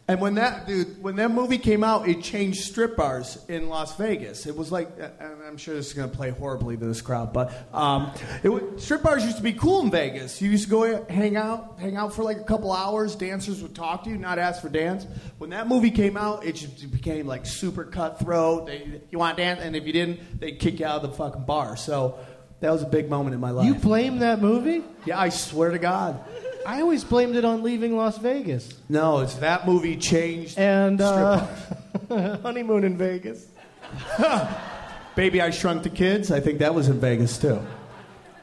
and 0.06 0.20
when 0.20 0.36
that 0.36 0.68
dude 0.68 1.02
when 1.02 1.16
that 1.16 1.32
movie 1.32 1.58
came 1.58 1.82
out, 1.82 2.10
it 2.10 2.22
changed 2.22 2.62
strip 2.64 2.98
bars 2.98 3.38
in 3.48 3.70
Las 3.70 3.96
Vegas. 3.96 4.46
It 4.46 4.56
was 4.56 4.70
like 4.70 4.90
and 5.00 5.42
I'm 5.48 5.56
sure 5.56 5.76
this 5.76 5.88
is 5.88 5.94
going 5.94 6.10
to 6.10 6.16
play 6.16 6.30
horribly 6.30 6.76
to 6.76 6.86
this 6.86 7.02
crowd, 7.02 7.32
but 7.32 7.54
um, 7.74 8.12
it 8.44 8.82
strip 8.82 9.02
bars 9.02 9.24
used 9.24 9.38
to 9.38 9.44
be 9.44 9.54
cool 9.54 9.82
in 9.82 9.92
Vegas. 9.92 10.42
You 10.42 10.52
used 10.52 10.66
to 10.66 10.70
go 10.70 11.06
hang 11.06 11.38
out, 11.38 11.80
hang 11.80 11.96
out 11.96 12.14
for 12.14 12.24
like 12.24 12.38
a 12.38 12.44
couple 12.44 12.74
hours. 12.74 13.16
Dancers 13.16 13.62
would 13.62 13.76
talk 13.76 14.04
to 14.04 14.10
you, 14.10 14.18
not 14.18 14.40
ask 14.40 14.62
for 14.62 14.70
dance. 14.70 15.08
When 15.38 15.52
that 15.52 15.70
movie 15.70 15.92
came 15.92 16.18
out, 16.18 16.46
it 16.46 16.56
just 16.56 16.92
became 16.92 17.26
like 17.26 17.46
super 17.46 17.86
cutthroat. 17.86 18.68
They, 18.68 19.02
you 19.10 19.20
want 19.20 19.38
to 19.38 19.44
dance, 19.44 19.62
and 19.62 19.74
if 19.74 19.86
you 19.86 19.94
didn't, 19.94 20.40
they'd 20.40 20.60
kick 20.60 20.82
you 20.82 20.86
out 20.86 21.04
of 21.04 21.10
the 21.10 21.16
fucking 21.18 21.46
bar. 21.46 21.78
So. 21.78 22.20
That 22.60 22.72
was 22.72 22.82
a 22.82 22.88
big 22.88 23.10
moment 23.10 23.34
in 23.34 23.42
my 23.42 23.52
life. 23.52 23.68
You 23.68 23.76
blame 23.76 24.20
that 24.20 24.42
movie? 24.42 24.86
Yeah, 25.06 25.20
I 25.20 25.28
swear 25.28 25.72
to 25.72 25.80
God. 25.80 26.24
I 26.66 26.82
always 26.82 27.04
blamed 27.04 27.36
it 27.36 27.46
on 27.46 27.62
leaving 27.64 27.96
Las 27.98 28.18
Vegas 28.18 28.74
No, 28.90 29.20
it's 29.20 29.36
that 29.36 29.68
movie 29.68 29.98
changed. 29.98 30.58
and 30.58 31.02
uh, 31.02 31.46
honeymoon 32.10 32.84
in 32.84 32.98
Vegas. 32.98 33.48
Baby, 35.16 35.42
I 35.42 35.52
Shrunk 35.52 35.84
the 35.84 35.90
Kids. 35.90 36.32
I 36.32 36.40
think 36.40 36.60
that 36.60 36.74
was 36.74 36.88
in 36.90 37.00
Vegas 37.00 37.38
too. 37.38 37.60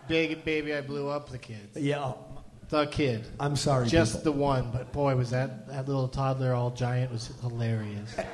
Big 0.07 0.45
baby, 0.45 0.75
I 0.75 0.81
blew 0.81 1.09
up 1.09 1.31
the 1.31 1.39
kids. 1.39 1.77
Yeah. 1.77 2.14
The 2.68 2.87
kid. 2.87 3.27
I'm 3.39 3.55
sorry. 3.57 3.87
Just 3.89 4.18
people. 4.18 4.33
the 4.33 4.39
one, 4.39 4.71
but 4.73 4.93
boy, 4.93 5.14
was 5.16 5.31
that 5.31 5.68
that 5.68 5.87
little 5.87 6.09
toddler 6.09 6.53
all 6.53 6.71
giant 6.71 7.12
was 7.12 7.31
hilarious. 7.41 8.14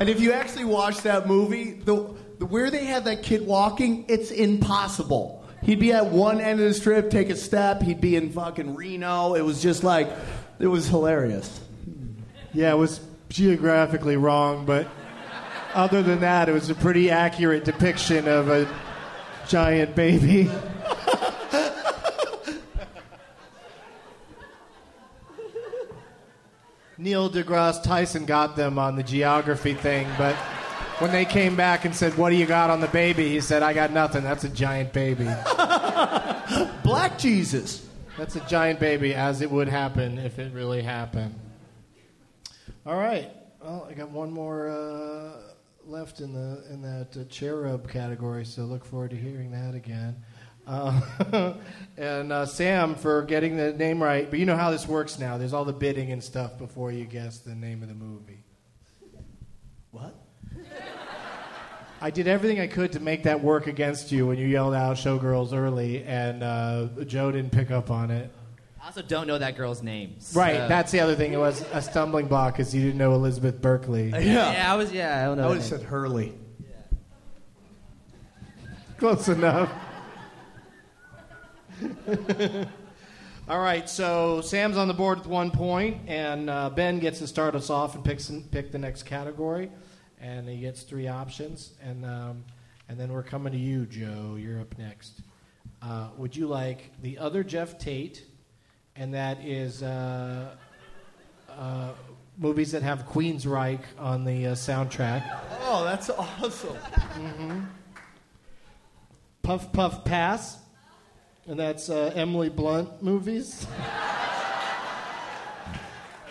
And 0.00 0.08
if 0.08 0.20
you 0.20 0.32
actually 0.32 0.64
watch 0.64 1.02
that 1.02 1.28
movie, 1.28 1.74
the, 1.74 2.12
the 2.40 2.46
where 2.46 2.68
they 2.68 2.84
had 2.84 3.04
that 3.04 3.22
kid 3.22 3.46
walking, 3.46 4.04
it's 4.08 4.32
impossible. 4.32 5.43
He'd 5.64 5.80
be 5.80 5.92
at 5.92 6.06
one 6.06 6.40
end 6.42 6.60
of 6.60 6.66
the 6.66 6.74
strip, 6.74 7.10
take 7.10 7.30
a 7.30 7.36
step, 7.36 7.80
he'd 7.82 8.00
be 8.00 8.16
in 8.16 8.30
fucking 8.30 8.74
Reno. 8.74 9.34
It 9.34 9.40
was 9.42 9.62
just 9.62 9.82
like, 9.82 10.08
it 10.58 10.66
was 10.66 10.88
hilarious. 10.88 11.60
Yeah, 12.52 12.72
it 12.72 12.76
was 12.76 13.00
geographically 13.30 14.18
wrong, 14.18 14.66
but 14.66 14.86
other 15.72 16.02
than 16.02 16.20
that, 16.20 16.50
it 16.50 16.52
was 16.52 16.68
a 16.68 16.74
pretty 16.74 17.10
accurate 17.10 17.64
depiction 17.64 18.28
of 18.28 18.48
a 18.48 18.68
giant 19.48 19.96
baby. 19.96 20.50
Neil 26.98 27.28
deGrasse 27.28 27.82
Tyson 27.82 28.24
got 28.24 28.54
them 28.54 28.78
on 28.78 28.96
the 28.96 29.02
geography 29.02 29.74
thing, 29.74 30.06
but 30.16 30.36
when 30.98 31.10
they 31.12 31.24
came 31.24 31.56
back 31.56 31.84
and 31.84 31.94
said, 31.94 32.16
What 32.16 32.30
do 32.30 32.36
you 32.36 32.46
got 32.46 32.70
on 32.70 32.80
the 32.80 32.88
baby? 32.88 33.28
He 33.28 33.40
said, 33.40 33.62
I 33.62 33.72
got 33.72 33.90
nothing. 33.92 34.22
That's 34.22 34.44
a 34.44 34.48
giant 34.48 34.92
baby. 34.92 35.24
Black 36.84 37.18
Jesus. 37.18 37.86
That's 38.16 38.36
a 38.36 38.40
giant 38.46 38.78
baby, 38.78 39.14
as 39.14 39.40
it 39.40 39.50
would 39.50 39.68
happen 39.68 40.18
if 40.18 40.38
it 40.38 40.52
really 40.52 40.82
happened. 40.82 41.34
All 42.86 42.96
right. 42.96 43.30
Well, 43.60 43.88
I 43.90 43.94
got 43.94 44.10
one 44.10 44.30
more 44.30 44.68
uh, 44.68 45.54
left 45.86 46.20
in 46.20 46.32
the 46.32 46.64
in 46.70 46.82
that 46.82 47.16
uh, 47.16 47.24
cherub 47.24 47.88
category, 47.88 48.44
so 48.44 48.62
look 48.62 48.84
forward 48.84 49.10
to 49.10 49.16
hearing 49.16 49.50
that 49.50 49.74
again. 49.74 50.22
Uh, 50.66 51.54
and 51.96 52.32
uh, 52.32 52.46
Sam 52.46 52.94
for 52.94 53.22
getting 53.22 53.56
the 53.56 53.72
name 53.72 54.02
right. 54.02 54.28
But 54.30 54.38
you 54.38 54.46
know 54.46 54.56
how 54.56 54.70
this 54.70 54.86
works 54.86 55.18
now. 55.18 55.38
There's 55.38 55.52
all 55.52 55.64
the 55.64 55.72
bidding 55.72 56.12
and 56.12 56.22
stuff 56.22 56.56
before 56.58 56.92
you 56.92 57.04
guess 57.04 57.38
the 57.38 57.54
name 57.54 57.82
of 57.82 57.88
the 57.88 57.94
movie. 57.94 58.44
What? 59.90 60.14
I 62.04 62.10
did 62.10 62.28
everything 62.28 62.60
I 62.60 62.66
could 62.66 62.92
to 62.92 63.00
make 63.00 63.22
that 63.22 63.42
work 63.42 63.66
against 63.66 64.12
you 64.12 64.26
when 64.26 64.36
you 64.36 64.46
yelled 64.46 64.74
out 64.74 64.98
"Showgirls" 64.98 65.54
early, 65.54 66.04
and 66.04 66.42
uh, 66.42 66.88
Joe 67.06 67.32
didn't 67.32 67.50
pick 67.50 67.70
up 67.70 67.90
on 67.90 68.10
it. 68.10 68.30
I 68.78 68.88
also 68.88 69.00
don't 69.00 69.26
know 69.26 69.38
that 69.38 69.56
girl's 69.56 69.82
name. 69.82 70.16
Right, 70.34 70.68
that's 70.68 70.92
the 70.92 71.00
other 71.00 71.14
thing. 71.14 71.32
It 71.32 71.38
was 71.38 71.64
a 71.72 71.80
stumbling 71.80 72.26
block 72.26 72.52
because 72.52 72.74
you 72.74 72.82
didn't 72.82 72.98
know 72.98 73.14
Elizabeth 73.14 73.58
Berkley. 73.62 74.12
Yeah, 74.20 74.70
I 74.70 74.76
was. 74.76 74.92
Yeah, 74.92 75.22
I 75.22 75.24
don't 75.24 75.38
know. 75.38 75.44
I 75.44 75.46
that 75.46 75.48
would 75.48 75.62
have 75.62 75.70
name. 75.70 75.80
said 75.80 75.88
Hurley. 75.88 76.34
Yeah. 76.60 76.98
Close 78.98 79.28
enough. 79.28 79.72
All 83.48 83.60
right, 83.60 83.88
so 83.88 84.42
Sam's 84.42 84.76
on 84.76 84.88
the 84.88 84.94
board 84.94 85.20
with 85.20 85.26
one 85.26 85.50
point, 85.50 86.02
and 86.06 86.50
uh, 86.50 86.68
Ben 86.68 86.98
gets 86.98 87.20
to 87.20 87.26
start 87.26 87.54
us 87.54 87.70
off 87.70 87.94
and 87.94 88.04
picks 88.04 88.30
pick 88.50 88.72
the 88.72 88.78
next 88.78 89.04
category. 89.04 89.70
And 90.20 90.48
he 90.48 90.58
gets 90.58 90.82
three 90.82 91.08
options, 91.08 91.72
and 91.82 92.04
um, 92.04 92.44
and 92.88 92.98
then 92.98 93.12
we're 93.12 93.22
coming 93.22 93.52
to 93.52 93.58
you, 93.58 93.86
Joe. 93.86 94.36
You're 94.38 94.60
up 94.60 94.76
next. 94.78 95.20
Uh, 95.82 96.08
would 96.16 96.34
you 96.34 96.46
like 96.46 96.90
the 97.02 97.18
other 97.18 97.44
Geoff 97.44 97.78
Tate, 97.78 98.24
and 98.96 99.12
that 99.12 99.44
is 99.44 99.82
uh, 99.82 100.54
uh, 101.50 101.90
movies 102.38 102.72
that 102.72 102.82
have 102.82 103.06
Queensryche 103.06 103.84
on 103.98 104.24
the 104.24 104.46
uh, 104.48 104.54
soundtrack? 104.54 105.40
Oh, 105.62 105.84
that's 105.84 106.08
awesome. 106.10 106.76
hmm 106.76 107.60
Puff 109.42 109.72
Puff 109.72 110.04
Pass, 110.06 110.58
and 111.46 111.58
that's 111.58 111.90
uh, 111.90 112.12
Emily 112.14 112.48
Blunt 112.48 113.02
movies. 113.02 113.66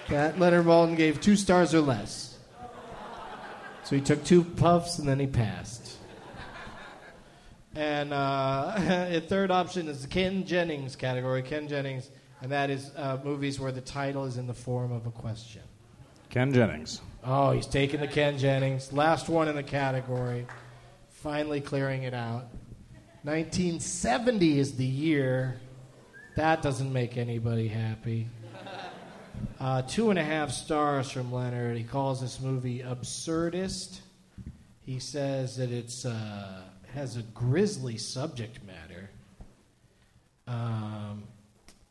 that 0.10 0.40
Leonard 0.40 0.66
Maltin 0.66 0.98
gave 0.98 1.22
two 1.22 1.36
stars 1.36 1.76
or 1.76 1.82
less. 1.82 2.33
So 3.84 3.96
he 3.96 4.02
took 4.02 4.24
two 4.24 4.44
puffs 4.44 5.00
and 5.00 5.08
then 5.08 5.20
he 5.20 5.28
passed. 5.28 5.98
And 7.76 8.14
uh, 8.14 8.74
a 8.78 9.20
third 9.20 9.52
option 9.52 9.88
is 9.88 10.04
the 10.04 10.08
Ken 10.08 10.46
Jennings 10.46 10.96
category. 10.96 11.42
Ken 11.42 11.68
Jennings, 11.68 12.10
and 12.42 12.52
that 12.52 12.70
is 12.70 12.92
uh, 12.96 13.18
movies 13.24 13.60
where 13.60 13.72
the 13.72 13.82
title 13.82 14.26
is 14.26 14.38
in 14.38 14.48
the 14.48 14.54
form 14.54 14.92
of 14.92 15.08
a 15.08 15.12
question. 15.12 15.64
Ken 16.30 16.54
Jennings. 16.54 17.02
Oh, 17.24 17.52
he's 17.52 17.68
taking 17.68 18.00
the 18.00 18.08
Ken 18.08 18.38
Jennings. 18.38 18.94
Last 18.94 19.30
one 19.30 19.48
in 19.48 19.56
the 19.56 19.64
category. 19.64 20.46
Finally 21.10 21.62
clearing 21.62 22.04
it 22.04 22.14
out. 22.14 22.48
1970 23.24 24.60
is 24.60 24.76
the 24.76 24.86
year. 24.86 25.60
That 26.36 26.62
doesn't 26.62 26.92
make 26.92 27.18
anybody 27.18 27.68
happy. 27.68 28.28
Uh, 29.60 29.82
two 29.82 30.10
and 30.10 30.20
a 30.20 30.24
half 30.24 30.52
stars 30.52 31.10
from 31.10 31.32
Leonard. 31.32 31.78
He 31.78 31.84
calls 31.84 32.22
this 32.22 32.40
movie 32.42 32.80
absurdist. 32.80 34.00
He 34.82 35.00
says 35.00 35.56
that 35.58 35.72
it's 35.72 36.06
uh, 36.06 36.62
has 36.94 37.18
a 37.18 37.24
grisly 37.24 37.98
subject 37.98 38.60
matter. 38.66 39.10
Um, 40.48 41.24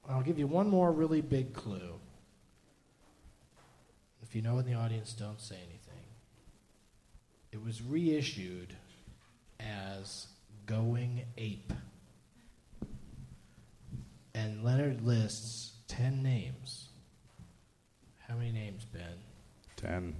I'll 0.08 0.22
give 0.22 0.38
you 0.38 0.46
one 0.46 0.68
more 0.68 0.92
really 0.92 1.20
big 1.20 1.52
clue. 1.54 1.98
If 4.22 4.36
you 4.36 4.42
know 4.42 4.58
in 4.58 4.66
the 4.66 4.74
audience, 4.74 5.12
don't 5.12 5.40
say 5.40 5.56
anything. 5.56 6.04
It 7.52 7.62
was 7.64 7.82
reissued 7.82 8.74
as 9.60 10.26
Going 10.66 11.22
Ape. 11.36 11.72
And 14.34 14.64
Leonard 14.64 15.04
lists 15.04 15.72
10 15.88 16.22
names. 16.22 16.81
How 18.32 18.38
many 18.38 18.52
names, 18.52 18.86
Ben? 18.86 19.02
Ten. 19.76 20.16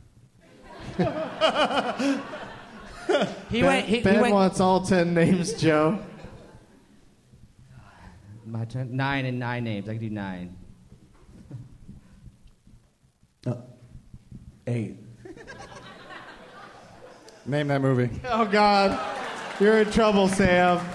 He 3.49 3.63
Ben- 3.63 3.67
went. 3.67 3.87
He, 3.87 4.01
Ben 4.03 4.17
he 4.17 4.21
went, 4.21 4.35
wants 4.35 4.61
all 4.61 4.83
ten 4.85 5.15
names, 5.15 5.55
Joe. 5.55 5.99
My 8.45 8.67
turn. 8.67 8.95
Nine 8.95 9.25
and 9.25 9.39
nine 9.39 9.65
names. 9.65 9.89
I 9.89 9.93
can 9.93 10.01
do 10.03 10.11
nine. 10.11 10.55
Uh, 13.47 13.55
eight. 14.67 14.99
Name 17.47 17.69
that 17.69 17.81
movie. 17.81 18.11
Oh 18.27 18.45
God, 18.45 19.01
you're 19.59 19.79
in 19.79 19.91
trouble, 19.91 20.29
Sam. 20.29 20.87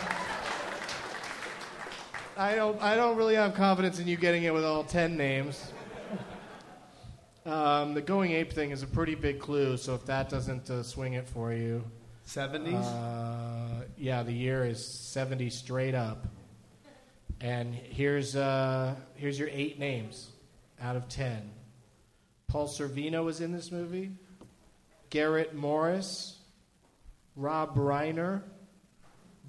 I 2.38 2.54
don't. 2.54 2.80
I 2.80 2.96
don't 2.96 3.18
really 3.18 3.34
have 3.34 3.56
confidence 3.56 3.98
in 3.98 4.08
you 4.08 4.18
getting 4.18 4.44
it 4.44 4.54
with 4.54 4.64
all 4.64 4.84
ten 4.84 5.18
names. 5.18 5.72
Um, 7.48 7.94
the 7.94 8.02
going 8.02 8.34
ape 8.34 8.52
thing 8.52 8.72
is 8.72 8.84
a 8.84 8.88
pretty 8.88 9.16
big 9.16 9.40
clue, 9.40 9.78
so 9.78 9.96
if 9.96 10.06
that 10.08 10.30
doesn't 10.30 10.70
uh, 10.70 10.84
swing 10.84 11.14
it 11.14 11.30
for 11.30 11.54
you, 11.54 11.82
70s? 12.28 12.74
Uh, 12.74 13.86
yeah, 13.98 14.22
the 14.22 14.34
year 14.34 14.66
is 14.66 14.86
seventy 14.86 15.50
straight 15.50 15.96
up. 15.96 16.28
And 17.40 17.74
here's 17.74 18.36
uh, 18.36 18.96
here's 19.16 19.40
your 19.40 19.48
eight 19.50 19.80
names 19.80 20.30
out 20.82 20.98
of 20.98 21.08
ten. 21.08 21.50
Paul 22.48 22.68
Sorvino 22.68 23.24
was 23.24 23.40
in 23.40 23.54
this 23.54 23.72
movie. 23.72 24.12
Garrett 25.10 25.56
Morris, 25.56 26.38
Rob 27.38 27.78
Reiner, 27.78 28.42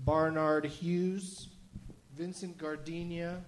Barnard 0.04 0.66
Hughes, 0.66 1.48
Vincent 2.16 2.58
Gardenia, 2.58 3.42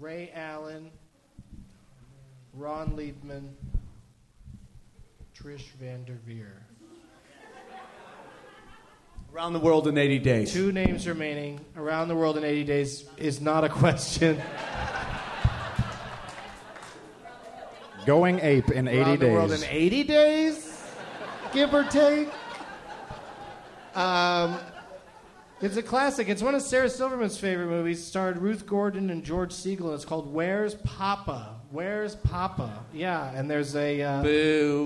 Rae 0.00 0.30
Allen, 0.34 0.90
Ron 2.56 2.96
Leibman, 2.96 3.50
Trish 5.38 5.70
Van 5.78 6.04
Devere. 6.04 6.62
Around 9.34 9.52
the 9.52 9.60
world 9.60 9.86
in 9.86 9.98
80 9.98 10.18
days. 10.20 10.52
Two 10.52 10.72
names 10.72 11.06
remaining. 11.06 11.60
Around 11.76 12.08
the 12.08 12.14
world 12.14 12.38
in 12.38 12.44
80 12.44 12.64
days 12.64 13.04
is 13.18 13.40
not 13.42 13.64
a 13.64 13.68
question. 13.68 14.40
Going 18.06 18.40
ape 18.40 18.70
in 18.70 18.88
80 18.88 18.98
Around 19.00 19.18
the 19.18 19.28
world 19.28 19.50
days. 19.50 19.62
in 19.62 19.68
80 19.68 20.04
days, 20.04 20.82
give 21.52 21.74
or 21.74 21.84
take. 21.84 22.28
Um, 23.94 24.58
it's 25.60 25.76
a 25.76 25.82
classic. 25.82 26.28
It's 26.28 26.42
one 26.42 26.54
of 26.54 26.62
Sarah 26.62 26.90
Silverman's 26.90 27.38
favorite 27.38 27.68
movies. 27.68 28.00
It 28.00 28.04
starred 28.04 28.38
Ruth 28.38 28.66
Gordon 28.66 29.08
and 29.10 29.24
George 29.24 29.52
Segal. 29.52 29.94
It's 29.94 30.04
called 30.04 30.32
Where's 30.32 30.74
Poppa? 30.74 31.60
Where's 31.70 32.14
Poppa? 32.14 32.84
Yeah, 32.92 33.30
and 33.34 33.50
there's 33.50 33.74
a 33.74 34.02
uh, 34.02 34.22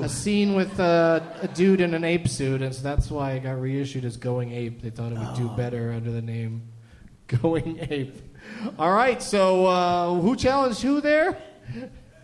a 0.03 0.09
scene 0.09 0.55
with 0.55 0.79
uh, 0.79 1.21
a 1.43 1.49
dude 1.49 1.81
in 1.81 1.93
an 1.95 2.05
ape 2.05 2.29
suit, 2.29 2.63
and 2.63 2.75
so 2.75 2.83
that's 2.83 3.11
why 3.11 3.33
it 3.33 3.43
got 3.43 3.61
reissued 3.61 4.05
as 4.05 4.17
Going 4.17 4.53
Ape. 4.53 4.81
They 4.81 4.91
thought 4.91 5.13
it 5.13 5.19
would 5.19 5.35
do 5.37 5.49
better 5.51 5.93
under 5.93 6.11
the 6.11 6.23
name 6.23 6.63
Going 7.27 7.79
Ape. 7.91 8.17
All 8.79 8.93
right, 8.93 9.23
so 9.23 9.67
uh, 9.67 10.15
who 10.15 10.37
challenged 10.37 10.83
who 10.83 11.01
there? 11.01 11.37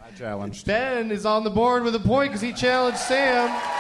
I 0.02 0.10
challenged. 0.16 0.66
Ben 0.66 1.10
is 1.10 1.26
on 1.26 1.44
the 1.44 1.50
board 1.50 1.82
with 1.82 1.94
a 1.94 2.00
point 2.00 2.30
because 2.30 2.40
he 2.40 2.52
challenged 2.52 2.98
Sam. 2.98 3.75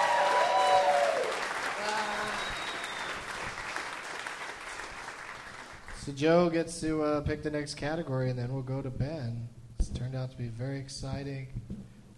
So 6.06 6.12
Joe 6.12 6.48
gets 6.48 6.80
to 6.82 7.02
uh, 7.02 7.20
pick 7.22 7.42
the 7.42 7.50
next 7.50 7.74
category, 7.74 8.30
and 8.30 8.38
then 8.38 8.54
we'll 8.54 8.62
go 8.62 8.80
to 8.80 8.90
Ben. 8.90 9.48
It's 9.80 9.88
turned 9.88 10.14
out 10.14 10.30
to 10.30 10.36
be 10.36 10.46
a 10.46 10.50
very 10.50 10.78
exciting 10.78 11.48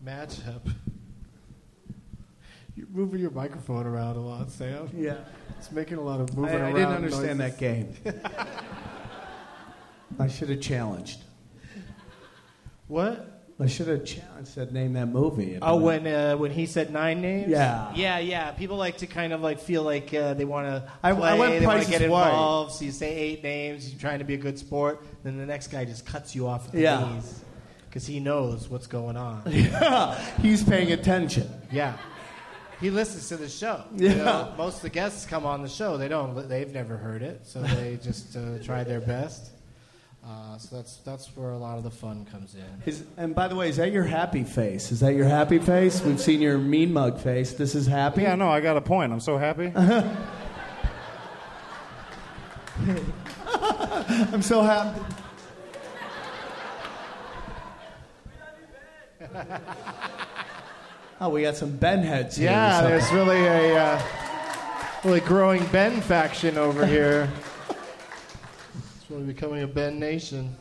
matchup. 0.05 0.61
You're 2.77 2.87
moving 2.93 3.19
your 3.19 3.31
microphone 3.31 3.87
around 3.87 4.17
a 4.17 4.21
lot, 4.21 4.51
Sam. 4.51 4.91
Yeah. 4.95 5.17
It's 5.59 5.73
making 5.73 5.97
a 5.97 6.03
lot 6.03 6.21
of 6.21 6.31
I, 6.33 6.35
moving 6.35 6.55
I 6.55 6.59
around. 6.59 6.75
didn't 6.75 6.91
understand 6.91 7.39
noises. 7.39 7.55
that 7.55 7.59
game. 7.59 7.95
I 10.19 10.29
should 10.29 10.51
have 10.51 10.61
challenged. 10.61 11.21
What? 12.89 13.38
I 13.61 13.67
should 13.67 13.89
have 13.89 14.05
challenged. 14.05 14.49
Said 14.53 14.73
name 14.73 14.93
that 14.93 15.07
movie. 15.07 15.59
Oh, 15.61 15.77
when 15.77 16.07
uh, 16.07 16.37
when 16.37 16.53
he 16.53 16.67
said 16.67 16.93
nine 16.93 17.21
names. 17.21 17.49
Yeah. 17.49 17.93
yeah, 17.95 18.19
yeah. 18.21 18.53
People 18.53 18.77
like 18.77 18.99
to 18.99 19.07
kind 19.09 19.33
of 19.33 19.41
like 19.41 19.59
feel 19.59 19.83
like 19.83 20.15
uh, 20.15 20.35
they 20.35 20.45
want 20.45 20.69
to 20.69 20.89
I- 21.03 21.11
I 21.11 21.13
play, 21.13 21.39
went 21.39 21.59
they 21.61 21.67
want 21.67 21.77
Price 21.79 21.87
to 21.87 21.91
get 21.91 22.03
is 22.03 22.09
Right. 22.09 22.29
involved. 22.29 22.73
So 22.75 22.85
you 22.85 22.93
say 22.93 23.13
eight 23.17 23.43
names. 23.43 23.91
You're 23.91 24.01
trying 24.01 24.21
to 24.21 24.25
be 24.25 24.35
a 24.35 24.39
good 24.39 24.59
sport. 24.61 25.05
Then 25.25 25.39
the 25.39 25.47
next 25.47 25.69
guy 25.69 25.85
just 25.85 26.07
cuts 26.07 26.37
you 26.37 26.47
off 26.47 26.67
at 26.67 26.73
the 26.73 26.81
Yeah. 26.83 27.13
knees 27.15 27.41
because 27.89 28.07
he 28.07 28.21
knows 28.21 28.69
what's 28.69 28.87
going 28.87 29.17
on. 29.17 29.43
Yeah, 29.51 30.15
he's 30.41 30.63
paying 30.63 30.93
attention. 30.93 31.49
Yeah. 31.73 31.97
He 32.81 32.91
listens 32.91 33.27
to 33.31 33.37
the 33.37 33.49
show. 33.49 33.83
Yeah. 33.97 34.11
You 34.11 34.17
know, 34.19 34.55
most 34.57 34.77
of 34.77 34.83
the 34.83 34.91
guests 34.91 35.27
come 35.27 35.45
on 35.45 35.63
the 35.63 35.69
show. 35.69 35.97
They 35.97 36.07
don't. 36.07 36.49
They've 36.49 36.73
never 36.73 36.97
heard 36.97 37.23
it, 37.23 37.41
so 37.45 37.61
they 37.63 37.99
just 38.01 38.37
uh, 38.37 38.59
try 38.63 38.85
their 38.85 39.01
best. 39.01 39.51
Uh, 40.29 40.59
so 40.59 40.77
that's 40.77 40.97
that's 40.99 41.35
where 41.37 41.53
a 41.53 41.57
lot 41.57 41.79
of 41.79 41.85
the 41.85 41.91
fun 41.91 42.27
comes 42.27 42.55
in. 42.55 42.63
Is, 42.85 43.03
and 43.17 43.35
by 43.35 43.49
the 43.49 43.57
way, 43.57 43.71
is 43.71 43.77
that 43.77 43.93
your 43.93 44.05
happy 44.05 44.45
face? 44.45 44.93
Is 44.93 45.01
that 45.01 45.15
your 45.15 45.25
happy 45.25 45.59
face? 45.59 46.03
We've 46.03 46.21
seen 46.21 46.43
your 46.43 46.59
mean 46.59 46.93
mug 46.93 47.19
face. 47.19 47.55
This 47.55 47.75
is 47.75 47.87
happy. 47.87 48.23
Yeah, 48.23 48.35
no, 48.35 48.51
I 48.51 48.61
got 48.61 48.77
a 48.77 48.83
point. 48.83 49.11
I'm 49.11 49.21
so 49.21 49.39
happy. 49.39 49.73
I'm 54.33 54.43
so 54.43 54.63
happy. 54.63 55.01
Oh, 61.21 61.31
we 61.31 61.43
got 61.43 61.57
some 61.57 61.77
Ben 61.77 62.05
heads 62.05 62.37
here. 62.37 62.49
Yeah, 62.49 62.81
there's 62.83 63.11
really 63.11 63.45
a 63.45 63.77
uh, 63.77 64.01
really 65.03 65.19
growing 65.19 65.67
Ben 65.67 66.01
faction 66.01 66.57
over 66.57 66.87
here. 66.87 67.29
really 69.11 69.25
becoming 69.25 69.63
a 69.63 69.67
Ben 69.67 69.99
nation. 69.99 70.55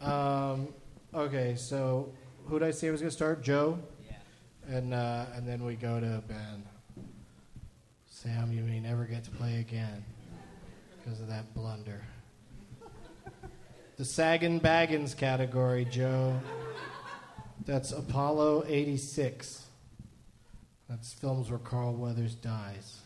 Um, 0.00 0.68
okay, 1.14 1.54
so 1.56 2.12
who 2.46 2.58
did 2.58 2.66
I 2.66 2.70
say 2.70 2.90
was 2.90 3.00
going 3.00 3.10
to 3.10 3.16
start? 3.16 3.42
Joe. 3.42 3.78
Yeah. 4.06 4.76
And 4.76 4.92
uh, 4.92 5.26
and 5.34 5.46
then 5.46 5.64
we 5.64 5.76
go 5.76 6.00
to 6.00 6.22
Ben. 6.26 6.64
Sam, 8.06 8.52
you 8.52 8.62
may 8.62 8.80
never 8.80 9.04
get 9.04 9.24
to 9.24 9.30
play 9.30 9.60
again 9.60 10.04
because 10.96 11.20
of 11.20 11.28
that 11.28 11.54
blunder. 11.54 12.02
The 13.96 14.04
Sagan 14.04 14.58
Baggins 14.58 15.16
category, 15.16 15.84
Joe. 15.84 16.40
That's 17.64 17.92
Apollo 17.92 18.64
86. 18.66 19.64
That's 20.88 21.12
films 21.12 21.48
where 21.48 21.60
Carl 21.60 21.94
Weathers 21.94 22.34
dies. 22.34 23.03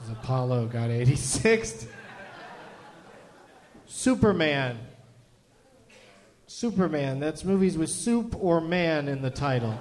Because 0.00 0.16
Apollo 0.18 0.66
got 0.66 0.88
86th. 0.88 1.86
Superman. 3.86 4.78
Superman. 6.46 7.20
That's 7.20 7.44
movies 7.44 7.76
with 7.76 7.90
soup 7.90 8.34
or 8.38 8.60
man 8.60 9.08
in 9.08 9.20
the 9.20 9.30
title. 9.30 9.78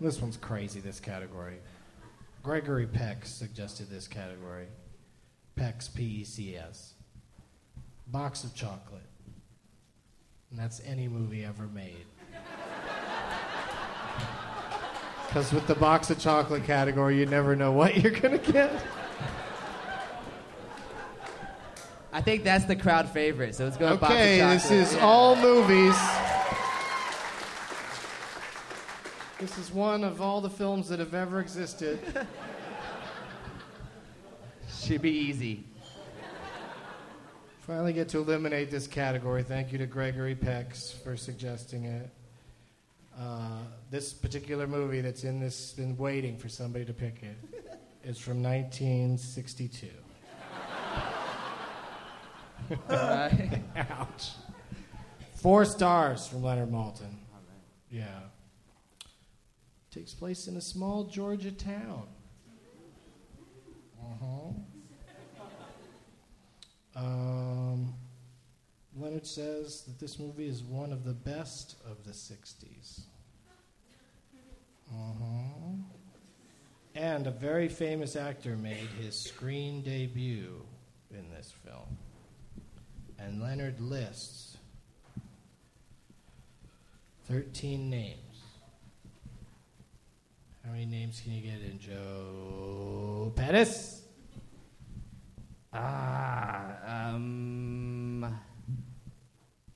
this 0.00 0.20
one's 0.20 0.36
crazy, 0.36 0.80
this 0.80 1.00
category. 1.00 1.56
Gregory 2.42 2.86
Peck 2.86 3.24
suggested 3.24 3.88
this 3.88 4.06
category. 4.06 4.66
Peck's 5.56 5.88
P 5.88 6.02
E 6.02 6.24
C 6.24 6.56
S. 6.56 6.92
Box 8.08 8.44
of 8.44 8.54
chocolate. 8.54 9.00
And 10.50 10.58
that's 10.58 10.82
any 10.84 11.08
movie 11.08 11.44
ever 11.44 11.66
made. 11.66 12.04
Because 15.34 15.52
with 15.52 15.66
the 15.66 15.74
box 15.74 16.10
of 16.10 16.20
chocolate 16.20 16.62
category, 16.62 17.18
you 17.18 17.26
never 17.26 17.56
know 17.56 17.72
what 17.72 17.96
you're 18.00 18.12
going 18.12 18.38
to 18.38 18.52
get. 18.52 18.70
I 22.12 22.20
think 22.20 22.44
that's 22.44 22.66
the 22.66 22.76
crowd 22.76 23.08
favorite, 23.08 23.56
so 23.56 23.64
let's 23.64 23.76
go 23.76 23.90
with 23.90 24.00
Box 24.00 24.12
of 24.12 24.16
chocolate. 24.16 24.40
Okay, 24.40 24.54
this 24.54 24.62
Chocolate. 24.62 24.80
is 24.80 24.94
all 24.98 25.34
movies. 25.34 25.96
This 29.40 29.58
is 29.58 29.72
one 29.72 30.04
of 30.04 30.20
all 30.22 30.40
the 30.40 30.48
films 30.48 30.88
that 30.90 31.00
have 31.00 31.14
ever 31.14 31.40
existed. 31.40 31.98
Should 34.84 35.02
be 35.02 35.10
easy. 35.10 35.64
Finally 37.62 37.94
get 37.94 38.08
to 38.10 38.18
eliminate 38.18 38.70
this 38.70 38.86
category. 38.86 39.42
Thank 39.42 39.72
you 39.72 39.78
to 39.78 39.86
Gregory 39.86 40.36
Pex 40.36 40.92
for 41.02 41.16
suggesting 41.16 41.86
it. 41.86 42.08
Uh, 43.18 43.58
this 43.90 44.12
particular 44.12 44.66
movie 44.66 45.00
that's 45.00 45.24
in 45.24 45.38
this, 45.38 45.72
been 45.72 45.96
waiting 45.96 46.36
for 46.36 46.48
somebody 46.48 46.84
to 46.84 46.92
pick 46.92 47.22
it, 47.22 47.36
is 48.04 48.18
from 48.18 48.42
1962. 48.42 49.88
Ouch. 52.90 54.30
Four 55.36 55.64
stars 55.64 56.26
from 56.26 56.42
Leonard 56.42 56.72
Maltin. 56.72 57.18
Yeah. 57.90 58.20
Takes 59.90 60.14
place 60.14 60.48
in 60.48 60.56
a 60.56 60.60
small 60.60 61.04
Georgia 61.04 61.52
town. 61.52 62.08
Uh-huh. 64.00 64.50
Um, 66.96 67.94
Leonard 68.96 69.26
says 69.26 69.82
that 69.82 69.98
this 69.98 70.18
movie 70.18 70.46
is 70.46 70.62
one 70.62 70.92
of 70.92 71.04
the 71.04 71.12
best 71.12 71.76
of 71.84 72.04
the 72.04 72.12
60s. 72.12 73.00
Uh-huh. 74.88 75.74
And 76.94 77.26
a 77.26 77.32
very 77.32 77.68
famous 77.68 78.14
actor 78.14 78.56
made 78.56 78.88
his 79.00 79.18
screen 79.18 79.82
debut 79.82 80.64
in 81.10 81.28
this 81.30 81.52
film. 81.64 81.98
And 83.18 83.42
Leonard 83.42 83.80
lists 83.80 84.58
13 87.26 87.90
names. 87.90 88.18
How 90.64 90.70
many 90.70 90.86
names 90.86 91.20
can 91.20 91.32
you 91.32 91.42
get 91.42 91.60
in, 91.62 91.78
Joe 91.78 93.32
Pettis? 93.34 94.02
Ah, 95.72 97.08
um, 97.10 98.24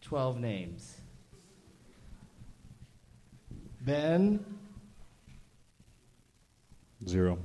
12 0.09 0.41
names. 0.41 0.97
Ben? 3.83 4.43
Zero. 7.07 7.39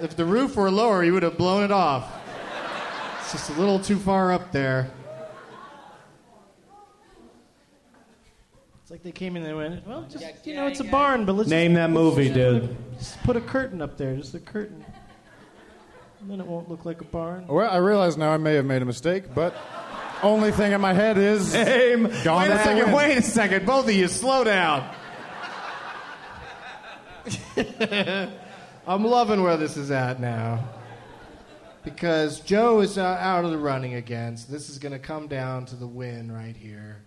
If 0.01 0.17
the 0.17 0.25
roof 0.25 0.57
were 0.57 0.71
lower, 0.71 1.03
you 1.03 1.13
would 1.15 1.23
have 1.23 1.39
blown 1.39 1.65
it 1.65 1.71
off. 1.71 2.13
It's 3.21 3.33
just 3.33 3.51
a 3.51 3.55
little 3.55 3.79
too 3.81 3.97
far 3.97 4.33
up 4.33 4.53
there. 4.53 4.91
It's 8.83 8.91
like 8.91 9.03
they 9.03 9.11
came 9.11 9.35
in 9.37 9.43
and 9.43 9.51
they 9.51 9.55
went, 9.55 9.85
well, 9.87 10.07
just, 10.09 10.47
you 10.47 10.55
know, 10.55 10.67
it's 10.69 10.79
a 10.81 10.85
barn, 10.85 11.25
but 11.25 11.33
let's 11.33 11.49
Name 11.51 11.73
just, 11.73 11.77
that 11.79 11.91
movie, 11.91 12.29
just 12.29 12.35
put 12.37 12.41
a- 12.47 12.61
dude. 12.61 12.77
Just 12.99 13.23
put 13.25 13.37
a 13.37 13.41
curtain 13.41 13.83
up 13.83 13.97
there, 13.97 14.15
just 14.17 14.35
a 14.35 14.39
curtain. 14.39 14.85
And 16.21 16.31
then 16.31 16.41
it 16.41 16.47
won't 16.47 16.69
look 16.71 16.85
like 16.85 17.01
a 17.01 17.05
barn. 17.05 17.47
Well, 17.49 17.69
I 17.69 17.79
realize 17.79 18.17
now 18.17 18.31
I 18.31 18.37
may 18.37 18.55
have 18.55 18.65
made 18.65 18.83
a 18.83 18.85
mistake, 18.85 19.35
but 19.35 19.57
only 20.23 20.53
thing 20.53 20.71
in 20.73 20.81
my 20.81 20.93
head 20.93 21.19
is 21.19 21.53
Name. 21.55 22.05
Gone 22.23 22.43
wait 22.43 22.49
a 22.51 22.53
with 22.55 22.63
second, 22.63 22.77
Wind. 22.85 22.95
wait 22.95 23.19
a 23.19 23.23
second. 23.23 23.67
Both 23.67 23.89
of 23.89 23.93
you, 23.95 24.07
slow 24.09 24.45
down. 24.45 24.89
I'm 28.89 29.05
loving 29.05 29.43
where 29.43 29.57
this 29.57 29.77
is 29.77 29.91
at 29.91 30.21
now. 30.21 30.65
Because 31.83 32.39
Joe 32.39 32.81
is 32.81 32.99
uh, 32.99 33.19
out 33.21 33.45
of 33.45 33.51
the 33.51 33.59
running 33.59 33.95
again, 33.95 34.37
so 34.37 34.53
this 34.53 34.71
is 34.71 34.79
going 34.79 34.93
to 34.93 34.99
come 35.01 35.27
down 35.27 35.67
to 35.67 35.77
the 35.77 35.89
win 35.89 36.31
right 36.31 36.57
here. 36.57 37.03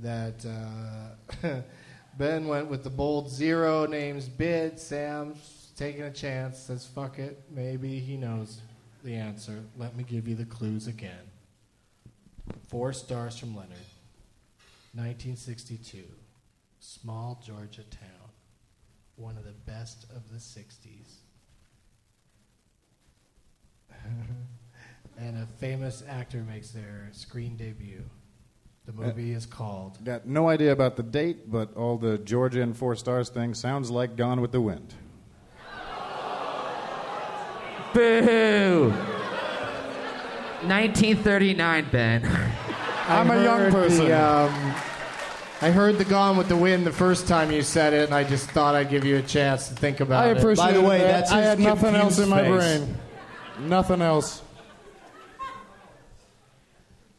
That 0.00 0.44
uh, 0.44 1.60
Ben 2.18 2.48
went 2.48 2.66
with 2.66 2.82
the 2.82 2.90
bold 2.90 3.30
zero 3.30 3.86
names 3.86 4.28
bid. 4.28 4.80
Sam's 4.80 5.70
taking 5.76 6.02
a 6.02 6.10
chance, 6.10 6.58
says, 6.58 6.84
fuck 6.84 7.20
it. 7.20 7.40
Maybe 7.48 8.00
he 8.00 8.16
knows 8.16 8.60
the 9.04 9.14
answer. 9.14 9.62
Let 9.76 9.96
me 9.96 10.02
give 10.02 10.26
you 10.26 10.34
the 10.34 10.44
clues 10.44 10.88
again. 10.88 11.30
Four 12.66 12.92
stars 12.92 13.38
from 13.38 13.54
Leonard. 13.54 13.78
1962. 14.94 16.02
Small 16.80 17.40
Georgia 17.46 17.84
town. 17.84 18.30
One 19.14 19.36
of 19.36 19.44
the 19.44 19.52
best 19.52 20.04
of 20.10 20.28
the 20.32 20.38
60s. 20.38 21.19
and 25.18 25.36
a 25.42 25.46
famous 25.58 26.02
actor 26.08 26.44
makes 26.48 26.70
their 26.70 27.08
screen 27.12 27.56
debut. 27.56 28.02
The 28.86 28.92
movie 28.92 29.32
is 29.32 29.46
called 29.46 30.02
Got 30.04 30.26
no 30.26 30.48
idea 30.48 30.72
about 30.72 30.96
the 30.96 31.02
date, 31.02 31.50
but 31.50 31.76
all 31.76 31.96
the 31.96 32.18
Georgia 32.18 32.62
and 32.62 32.76
four 32.76 32.96
stars 32.96 33.28
thing 33.28 33.54
sounds 33.54 33.90
like 33.90 34.16
Gone 34.16 34.40
with 34.40 34.52
the 34.52 34.60
Wind. 34.60 34.94
Boo! 37.94 38.90
1939, 40.62 41.86
Ben. 41.90 42.24
I'm 43.08 43.30
a 43.30 43.42
young 43.42 43.70
person. 43.70 44.06
The, 44.06 44.20
um, 44.20 44.74
I 45.62 45.70
heard 45.70 45.98
the 45.98 46.04
Gone 46.04 46.36
with 46.36 46.48
the 46.48 46.56
Wind 46.56 46.86
the 46.86 46.92
first 46.92 47.26
time 47.28 47.50
you 47.50 47.62
said 47.62 47.92
it, 47.92 48.04
and 48.04 48.14
I 48.14 48.24
just 48.24 48.50
thought 48.50 48.74
I'd 48.74 48.90
give 48.90 49.04
you 49.04 49.16
a 49.16 49.22
chance 49.22 49.68
to 49.68 49.74
think 49.74 50.00
about 50.00 50.24
it. 50.24 50.28
I 50.28 50.30
it. 50.32 50.38
appreciate 50.38 50.64
By 50.64 50.72
the 50.72 50.80
way, 50.80 50.98
that. 50.98 51.06
that's 51.06 51.32
I 51.32 51.40
had 51.40 51.58
nothing 51.58 51.94
else 51.94 52.18
in 52.18 52.28
my 52.28 52.42
face. 52.42 52.50
brain. 52.50 52.98
Nothing 53.62 54.02
else. 54.02 54.42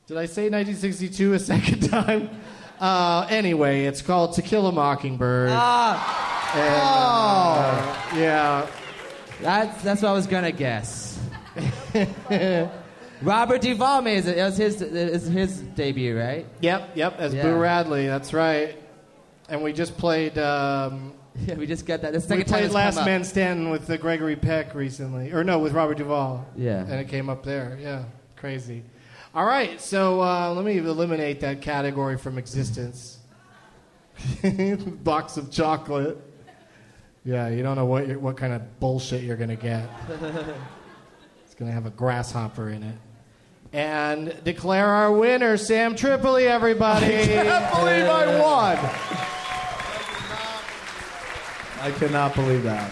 Did 0.07 0.17
I 0.17 0.25
say 0.25 0.49
1962 0.49 1.33
a 1.33 1.39
second 1.53 1.89
time? 1.89 2.29
Uh, 2.79 3.27
anyway, 3.29 3.85
it's 3.85 4.01
called 4.01 4.33
To 4.35 4.41
Kill 4.41 4.67
a 4.67 4.71
Mockingbird. 4.71 5.49
Ah, 5.53 6.51
And, 6.55 8.17
uh, 8.17 8.19
yeah. 8.19 8.67
that's, 9.41 9.83
that's 9.83 10.01
what 10.01 10.09
I 10.09 10.13
was 10.13 10.27
gonna 10.27 10.51
guess. 10.51 11.19
Robert 13.21 13.61
Duvall 13.61 14.01
made 14.01 14.25
it. 14.25 14.37
It 14.37 14.43
was 14.43 14.57
his, 14.57 14.81
it 14.81 15.13
was 15.13 15.27
his 15.27 15.59
debut, 15.61 16.17
right? 16.17 16.45
Yep, 16.61 16.91
yep, 16.95 17.19
as 17.19 17.33
Yeah. 17.35 17.43
Boo 17.43 17.55
Radley, 17.55 18.07
that's 18.07 18.33
right. 18.33 18.75
And 19.47 19.61
we 19.61 19.73
just 19.73 19.95
played. 19.97 20.37
Um, 20.39 21.13
Yeah, 21.35 21.53
we 21.57 21.65
just 21.65 21.85
got 21.85 22.01
that. 22.01 22.13
The 22.13 22.19
we 22.19 22.43
time 22.43 22.43
played 22.43 22.65
it's 22.65 22.73
Last 22.73 22.95
come 22.95 23.01
up. 23.03 23.07
Man 23.07 23.23
Standing 23.23 23.69
with 23.69 23.89
uh, 23.89 23.97
Gregory 23.97 24.35
Peck 24.35 24.75
recently, 24.75 25.31
or 25.31 25.43
no, 25.43 25.59
with 25.59 25.73
Robert 25.73 25.97
Duvall. 25.97 26.45
Yeah. 26.55 26.81
and 26.81 26.93
it 26.93 27.07
came 27.07 27.29
up 27.29 27.43
there. 27.43 27.77
Yeah, 27.81 28.05
crazy. 28.35 28.83
All 29.33 29.45
right, 29.45 29.79
so 29.79 30.21
uh, 30.21 30.53
let 30.53 30.65
me 30.65 30.77
eliminate 30.77 31.39
that 31.39 31.61
category 31.61 32.17
from 32.17 32.37
existence. 32.37 33.19
Box 35.03 35.37
of 35.37 35.49
chocolate. 35.51 36.17
Yeah, 37.23 37.47
you 37.49 37.63
don't 37.63 37.75
know 37.75 37.85
what 37.85 38.07
you're, 38.07 38.19
what 38.19 38.35
kind 38.35 38.51
of 38.51 38.79
bullshit 38.79 39.23
you're 39.23 39.37
gonna 39.37 39.55
get. 39.55 39.87
it's 41.45 41.55
gonna 41.55 41.71
have 41.71 41.85
a 41.85 41.91
grasshopper 41.91 42.69
in 42.69 42.83
it. 42.83 42.95
And 43.73 44.35
declare 44.43 44.87
our 44.87 45.13
winner, 45.13 45.55
Sam 45.55 45.95
Tripoli, 45.95 46.45
everybody. 46.45 47.05
I 47.05 47.25
can't 47.25 47.73
believe 47.73 48.05
I 48.05 48.39
won. 48.39 49.37
I 51.81 51.89
cannot 51.89 52.35
believe 52.35 52.61
that. 52.61 52.91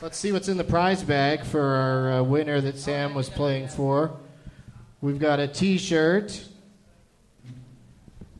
Let's 0.00 0.16
see 0.16 0.30
what's 0.30 0.46
in 0.46 0.56
the 0.56 0.62
prize 0.62 1.02
bag 1.02 1.44
for 1.44 1.60
our 1.60 2.12
uh, 2.12 2.22
winner 2.22 2.60
that 2.60 2.78
Sam 2.78 3.12
was 3.12 3.28
playing 3.28 3.66
for. 3.66 4.16
We've 5.00 5.18
got 5.18 5.40
a 5.40 5.48
T-shirt 5.48 6.44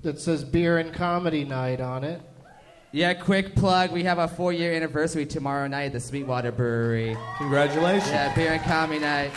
that 0.02 0.20
says 0.20 0.44
"Beer 0.44 0.78
and 0.78 0.94
Comedy 0.94 1.44
Night" 1.44 1.80
on 1.80 2.05
it. 2.05 2.22
Yeah, 2.93 3.14
quick 3.14 3.56
plug. 3.56 3.90
We 3.90 4.05
have 4.05 4.20
our 4.20 4.28
four 4.28 4.52
year 4.52 4.72
anniversary 4.74 5.26
tomorrow 5.26 5.66
night 5.66 5.86
at 5.86 5.93
the 5.93 6.01
Sweetwater 6.01 6.52
Brewery. 6.52 7.16
Congratulations. 7.39 8.12
Yeah, 8.12 8.32
beer 8.32 8.52
and 8.52 8.62
comedy 8.62 9.01
night. 9.01 9.32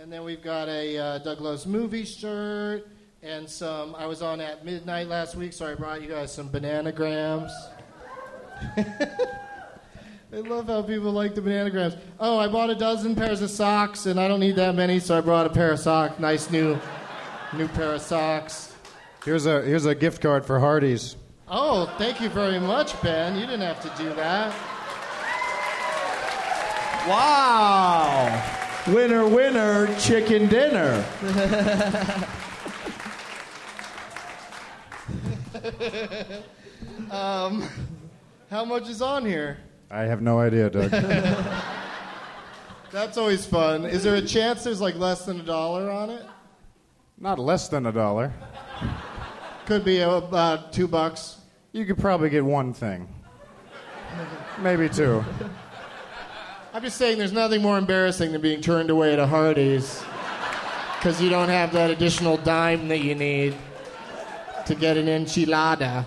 And 0.00 0.10
then 0.10 0.24
we've 0.24 0.42
got 0.42 0.70
a 0.70 0.96
uh, 0.96 1.18
Doug 1.18 1.42
Loves 1.42 1.66
Movie 1.66 2.06
shirt 2.06 2.88
and 3.24 3.48
some. 3.48 3.94
I 3.94 4.06
was 4.06 4.22
on 4.22 4.40
at 4.40 4.64
midnight 4.64 5.08
last 5.08 5.34
week, 5.34 5.52
so 5.52 5.66
I 5.66 5.74
brought 5.74 6.02
you 6.02 6.08
guys 6.08 6.32
some 6.32 6.50
bananagrams. 6.50 7.50
I 8.76 10.36
love 10.36 10.66
how 10.66 10.82
people 10.82 11.10
like 11.12 11.34
the 11.34 11.40
bananagrams. 11.40 11.96
Oh, 12.20 12.38
I 12.38 12.48
bought 12.48 12.70
a 12.70 12.74
dozen 12.74 13.16
pairs 13.16 13.40
of 13.40 13.50
socks, 13.50 14.06
and 14.06 14.20
I 14.20 14.28
don't 14.28 14.40
need 14.40 14.56
that 14.56 14.74
many, 14.74 15.00
so 15.00 15.16
I 15.16 15.20
brought 15.20 15.46
a 15.46 15.50
pair 15.50 15.72
of 15.72 15.78
socks. 15.78 16.18
Nice 16.18 16.50
new, 16.50 16.78
new 17.56 17.68
pair 17.68 17.94
of 17.94 18.02
socks. 18.02 18.74
Here's 19.24 19.46
a 19.46 19.62
here's 19.62 19.86
a 19.86 19.94
gift 19.94 20.20
card 20.20 20.44
for 20.44 20.58
Hardee's. 20.58 21.16
Oh, 21.48 21.86
thank 21.98 22.20
you 22.20 22.28
very 22.28 22.58
much, 22.58 23.00
Ben. 23.00 23.36
You 23.36 23.46
didn't 23.46 23.60
have 23.60 23.80
to 23.82 24.02
do 24.02 24.12
that. 24.14 24.54
Wow. 27.08 28.42
Winner, 28.86 29.26
winner, 29.26 29.94
chicken 29.98 30.46
dinner. 30.48 31.04
um, 37.10 37.66
how 38.50 38.64
much 38.64 38.88
is 38.88 39.00
on 39.00 39.24
here? 39.24 39.58
I 39.90 40.02
have 40.02 40.20
no 40.20 40.38
idea, 40.38 40.70
Doug. 40.70 40.90
That's 42.90 43.16
always 43.16 43.46
fun. 43.46 43.84
Is 43.84 44.02
there 44.02 44.16
a 44.16 44.22
chance 44.22 44.64
there's 44.64 44.80
like 44.80 44.96
less 44.96 45.24
than 45.24 45.40
a 45.40 45.42
dollar 45.42 45.90
on 45.90 46.10
it? 46.10 46.24
Not 47.18 47.38
less 47.38 47.68
than 47.68 47.86
a 47.86 47.92
dollar. 47.92 48.32
Could 49.66 49.84
be 49.84 50.00
about 50.00 50.72
two 50.72 50.86
bucks. 50.86 51.38
You 51.72 51.86
could 51.86 51.98
probably 51.98 52.28
get 52.28 52.44
one 52.44 52.72
thing. 52.72 53.08
Maybe 54.60 54.88
two. 54.88 55.24
I'm 56.72 56.82
just 56.82 56.98
saying 56.98 57.18
there's 57.18 57.32
nothing 57.32 57.62
more 57.62 57.78
embarrassing 57.78 58.32
than 58.32 58.40
being 58.40 58.60
turned 58.60 58.90
away 58.90 59.12
at 59.12 59.18
a 59.18 59.26
Hardee's 59.26 60.04
because 60.98 61.20
you 61.20 61.30
don't 61.30 61.48
have 61.48 61.72
that 61.72 61.90
additional 61.90 62.36
dime 62.36 62.88
that 62.88 63.00
you 63.00 63.14
need 63.14 63.54
to 64.66 64.74
get 64.74 64.96
an 64.96 65.06
enchilada. 65.06 66.04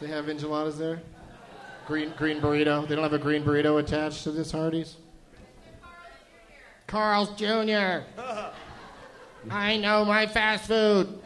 They 0.00 0.08
have 0.08 0.28
enchiladas 0.28 0.78
there? 0.78 1.00
Green, 1.86 2.12
green 2.16 2.40
burrito. 2.40 2.86
They 2.86 2.94
don't 2.94 3.02
have 3.04 3.12
a 3.14 3.18
green 3.18 3.42
burrito 3.42 3.80
attached 3.80 4.22
to 4.24 4.30
this 4.30 4.52
Hardee's? 4.52 4.96
Carl's 6.86 7.30
Jr. 7.36 8.04
I 9.50 9.76
know 9.76 10.04
my 10.04 10.26
fast 10.26 10.66
food. 10.66 11.20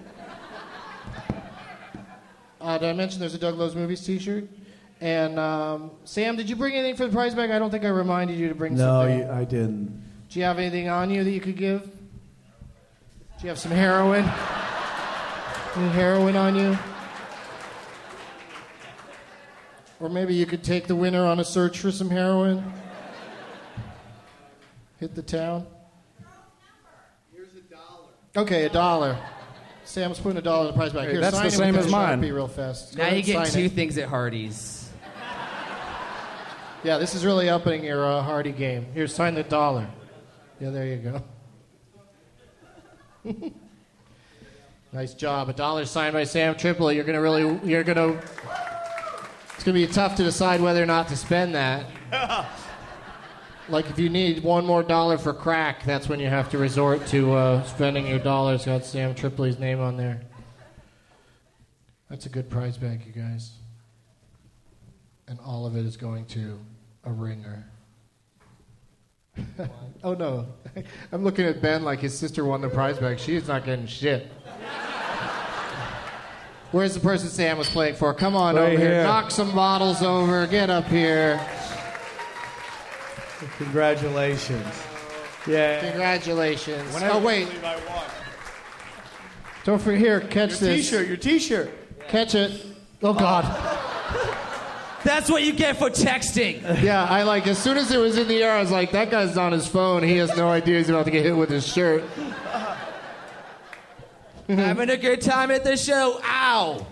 Uh, 2.61 2.79
did 2.79 2.91
I 2.91 2.93
mention 2.93 3.19
there's 3.19 3.35
a 3.35 3.39
Doug 3.39 3.57
Loves 3.57 3.75
Movies 3.75 4.05
t-shirt? 4.05 4.45
And 5.01 5.37
um, 5.39 5.91
Sam, 6.05 6.37
did 6.37 6.49
you 6.49 6.55
bring 6.55 6.75
anything 6.75 6.95
for 6.95 7.07
the 7.07 7.13
prize 7.13 7.35
bag? 7.35 7.51
I 7.51 7.59
don't 7.59 7.71
think 7.73 7.85
I 7.85 7.89
reminded 7.89 8.39
you 8.39 8.49
to 8.49 8.55
bring 8.55 8.75
No, 8.77 9.01
something. 9.03 9.27
No, 9.27 9.33
I 9.33 9.45
didn't. 9.45 10.01
Do 10.29 10.39
you 10.39 10.45
have 10.45 10.59
anything 10.61 10.89
on 10.89 11.11
you 11.11 11.25
that 11.25 11.31
you 11.31 11.41
could 11.41 11.57
give? 11.57 11.83
Do 11.83 11.89
you 13.43 13.49
have 13.49 13.59
some 13.59 13.73
heroin? 13.73 14.31
Any 15.75 15.89
heroin 15.89 16.37
on 16.37 16.55
you? 16.55 16.79
Or 20.01 20.09
maybe 20.09 20.35
you 20.35 20.45
could 20.47 20.63
take 20.63 20.87
the 20.87 20.97
winner 20.97 21.25
on 21.25 21.41
a 21.41 21.45
search 21.45 21.79
for 21.79 21.91
some 21.91 22.11
heroin? 22.11 22.73
Hit 25.01 25.15
the 25.15 25.23
town? 25.23 25.67
Here's 27.35 27.55
a 27.55 27.61
dollar. 27.61 28.09
Okay, 28.37 28.65
a 28.65 28.69
dollar. 28.69 29.17
Sam's 29.85 30.19
putting 30.19 30.39
a 30.39 30.43
dollar 30.43 30.69
in 30.69 30.73
the 30.73 30.79
prize 30.79 30.93
bag. 30.93 31.07
Hey, 31.07 31.13
Here, 31.13 31.21
that's 31.21 31.37
sign 31.37 31.45
the 31.47 31.53
it 31.55 31.57
same 31.57 31.77
as 31.77 31.91
mine. 31.91 32.21
Sharpie 32.21 32.35
real 32.35 32.49
fast. 32.49 32.97
Go 32.97 33.03
Now 33.03 33.09
ahead 33.09 33.19
you 33.27 33.33
get 33.33 33.47
two 33.47 33.61
it. 33.61 33.73
things 33.73 33.97
at 33.99 34.09
Hardee's. 34.09 34.91
Yeah, 36.85 36.99
this 36.99 37.15
is 37.15 37.25
really 37.25 37.49
upping 37.49 37.85
your 37.85 38.05
uh, 38.05 38.23
Hardee 38.23 38.53
game. 38.53 38.87
Here, 38.93 39.07
sign 39.07 39.35
the 39.35 39.45
dollar. 39.45 39.89
Yeah, 40.61 40.71
there 40.71 40.87
you 40.87 41.23
go. 43.25 43.53
nice 44.93 45.15
job. 45.15 45.49
A 45.49 45.53
dollar 45.53 45.85
signed 45.85 46.13
by 46.13 46.25
Sam 46.25 46.55
Tripoli. 46.55 46.97
You're 46.97 47.05
gonna 47.05 47.21
really, 47.21 47.59
you're 47.65 47.85
gonna. 47.85 48.21
It's 49.55 49.65
gonna 49.65 49.75
be 49.75 49.87
tough 49.87 50.17
to 50.17 50.23
decide 50.23 50.61
whether 50.61 50.83
or 50.83 50.87
not 50.87 51.09
to 51.09 51.17
spend 51.17 51.55
that. 51.55 51.87
like 53.69 53.89
if 53.89 53.99
you 53.99 54.09
need 54.09 54.43
one 54.43 54.67
more 54.67 54.83
dollar 54.83 55.19
for 55.19 55.33
crack, 55.33 55.85
that's 55.85 56.09
when 56.09 56.21
you 56.21 56.29
have 56.29 56.51
to 56.51 56.59
resort 56.59 57.07
to 57.09 57.33
uh, 57.33 57.63
spending 57.65 58.07
your 58.07 58.19
dollars. 58.19 58.67
Got 58.67 58.85
Sam 58.85 59.15
Tripoli's 59.15 59.59
name 59.59 59.81
on 59.81 59.97
there. 59.97 60.21
That's 62.11 62.27
a 62.27 62.29
good 62.29 62.51
prize 62.51 62.77
bag, 62.77 63.05
you 63.07 63.13
guys. 63.13 63.53
And 65.29 65.39
all 65.41 65.65
of 65.65 65.77
it 65.77 65.87
is 65.87 65.97
going 65.97 66.27
to 66.27 66.59
a 67.05 67.11
ringer. 67.11 67.67
oh 70.05 70.15
no. 70.15 70.47
I'm 71.13 71.25
looking 71.25 71.47
at 71.47 71.63
Ben 71.63 71.85
like 71.85 72.01
his 72.01 72.19
sister 72.19 72.45
won 72.45 72.61
the 72.61 72.69
prize 72.69 72.99
bag. 72.99 73.19
She's 73.19 73.49
not 73.49 73.65
getting 73.65 73.87
shit. 73.87 74.31
Where's 76.73 76.95
the 76.95 77.01
person 77.01 77.29
Sam 77.29 77.59
was 77.59 77.69
playing 77.69 77.95
for? 77.97 78.13
Come 78.15 78.35
on 78.35 78.57
Right 78.57 78.63
over 78.63 78.71
here. 78.71 78.79
here. 78.95 79.03
Knock 79.05 79.31
some 79.31 79.55
bottles 79.55 80.03
over. 80.03 80.47
Get 80.47 80.71
up 80.71 80.87
here. 80.87 81.39
Congratulations. 83.59 84.67
Yeah. 85.47 85.81
Congratulations. 85.81 86.89
Oh, 86.91 86.95
Whenever 86.95 87.15
oh 87.15 87.19
wait. 87.21 87.47
believe 87.49 87.65
I 87.65 87.77
won. 87.77 88.05
Don't 89.65 89.81
forget 89.81 90.01
here. 90.01 90.21
Catch 90.21 90.51
Your 90.51 90.59
this. 90.61 90.91
T-shirt. 90.91 91.09
Your 91.09 91.17
T-shirt. 91.17 91.71
Catch 92.09 92.35
it. 92.35 92.65
Oh 93.03 93.13
God. 93.13 93.45
That's 95.05 95.29
what 95.29 95.43
you 95.43 95.53
get 95.53 95.77
for 95.79 95.91
texting. 95.91 96.63
Yeah, 96.81 97.03
I 97.05 97.25
like 97.25 97.49
as 97.49 97.59
soon 97.59 97.77
as 97.77 97.91
it 97.91 97.99
was 97.99 98.17
in 98.17 98.29
the 98.29 98.41
air, 98.41 98.53
I 98.53 98.61
was 98.61 98.71
like, 98.71 98.93
that 98.93 99.11
guy's 99.11 99.37
on 99.37 99.51
his 99.51 99.67
phone. 99.67 100.05
He 100.05 100.17
has 100.19 100.35
no 100.37 100.49
idea 100.49 100.79
he's 100.79 100.89
about 100.89 101.07
to 101.07 101.11
get 101.11 101.25
hit 101.25 101.37
with 101.37 101.51
his 101.51 101.67
shirt. 101.67 102.05
Mm-hmm. 104.53 104.61
Having 104.61 104.91
a 104.91 104.97
good 104.99 105.23
time 105.23 105.51
at 105.51 105.65
the 105.65 105.77
show. 105.79 106.21
Ow! 106.23 106.87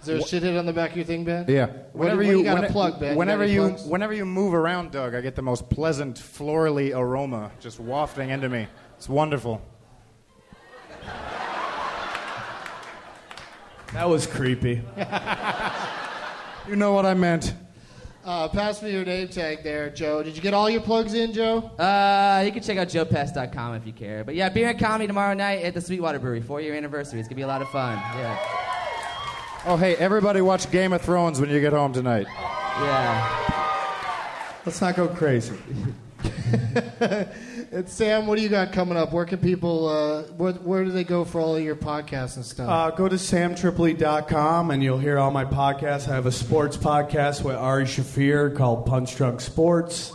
Is 0.00 0.06
there 0.06 0.16
a 0.16 0.20
shithead 0.20 0.58
on 0.58 0.66
the 0.66 0.72
back 0.72 0.90
of 0.90 0.96
your 0.98 1.06
thing, 1.06 1.24
Ben? 1.24 1.46
Yeah. 1.48 1.66
Whenever 1.94 2.22
do- 2.22 2.28
what 2.28 2.32
do 2.32 2.38
you 2.38 2.44
got 2.44 2.54
to 2.56 2.60
when- 2.60 2.70
plug, 2.72 3.00
Ben? 3.00 3.16
Whenever 3.16 3.42
any 3.44 3.54
you 3.54 3.68
whenever 3.88 4.12
you 4.12 4.26
move 4.26 4.52
around, 4.54 4.90
Doug, 4.92 5.14
I 5.14 5.20
get 5.22 5.34
the 5.34 5.42
most 5.42 5.70
pleasant 5.70 6.16
florally 6.18 6.94
aroma 6.94 7.50
just 7.58 7.80
wafting 7.80 8.28
into 8.30 8.48
me. 8.50 8.68
It's 8.98 9.08
wonderful. 9.08 9.62
That 13.92 14.08
was 14.08 14.26
creepy. 14.26 14.82
You 16.68 16.74
know 16.74 16.92
what 16.94 17.06
I 17.06 17.14
meant. 17.14 17.54
Uh, 18.26 18.48
pass 18.48 18.82
me 18.82 18.90
your 18.90 19.04
name 19.04 19.28
tag 19.28 19.62
there, 19.62 19.88
Joe. 19.88 20.20
Did 20.20 20.34
you 20.34 20.42
get 20.42 20.52
all 20.52 20.68
your 20.68 20.80
plugs 20.80 21.14
in, 21.14 21.32
Joe? 21.32 21.58
Uh, 21.78 22.42
you 22.44 22.50
can 22.50 22.60
check 22.60 22.76
out 22.76 22.88
joepass.com 22.88 23.76
if 23.76 23.86
you 23.86 23.92
care. 23.92 24.24
But 24.24 24.34
yeah, 24.34 24.48
beer 24.48 24.68
and 24.68 24.76
comedy 24.76 25.06
tomorrow 25.06 25.32
night 25.32 25.62
at 25.62 25.74
the 25.74 25.80
Sweetwater 25.80 26.18
Brewery, 26.18 26.40
four 26.40 26.60
year 26.60 26.74
anniversary. 26.74 27.20
It's 27.20 27.28
gonna 27.28 27.36
be 27.36 27.42
a 27.42 27.46
lot 27.46 27.62
of 27.62 27.68
fun. 27.68 27.94
Yeah. 28.16 28.36
Oh, 29.66 29.76
hey, 29.76 29.94
everybody 29.96 30.40
watch 30.40 30.68
Game 30.72 30.92
of 30.92 31.02
Thrones 31.02 31.40
when 31.40 31.50
you 31.50 31.60
get 31.60 31.72
home 31.72 31.92
tonight. 31.92 32.26
Yeah. 32.28 33.42
Let's 34.66 34.80
not 34.80 34.96
go 34.96 35.06
crazy. 35.06 35.56
And 37.72 37.88
Sam, 37.88 38.26
what 38.26 38.36
do 38.36 38.42
you 38.42 38.48
got 38.48 38.72
coming 38.72 38.96
up? 38.96 39.12
Where 39.12 39.24
can 39.24 39.38
people? 39.38 39.88
Uh, 39.88 40.22
where, 40.34 40.52
where 40.52 40.84
do 40.84 40.92
they 40.92 41.04
go 41.04 41.24
for 41.24 41.40
all 41.40 41.56
of 41.56 41.62
your 41.62 41.74
podcasts 41.74 42.36
and 42.36 42.44
stuff? 42.44 42.68
Uh, 42.68 42.90
go 42.96 43.08
to 43.08 43.16
samtripoli.com 43.16 44.70
and 44.70 44.82
you'll 44.82 44.98
hear 44.98 45.18
all 45.18 45.30
my 45.30 45.44
podcasts. 45.44 46.08
I 46.08 46.14
have 46.14 46.26
a 46.26 46.32
sports 46.32 46.76
podcast 46.76 47.42
with 47.42 47.56
Ari 47.56 47.84
Shaffir 47.84 48.56
called 48.56 48.86
Punch 48.86 49.16
Drunk 49.16 49.40
Sports. 49.40 50.12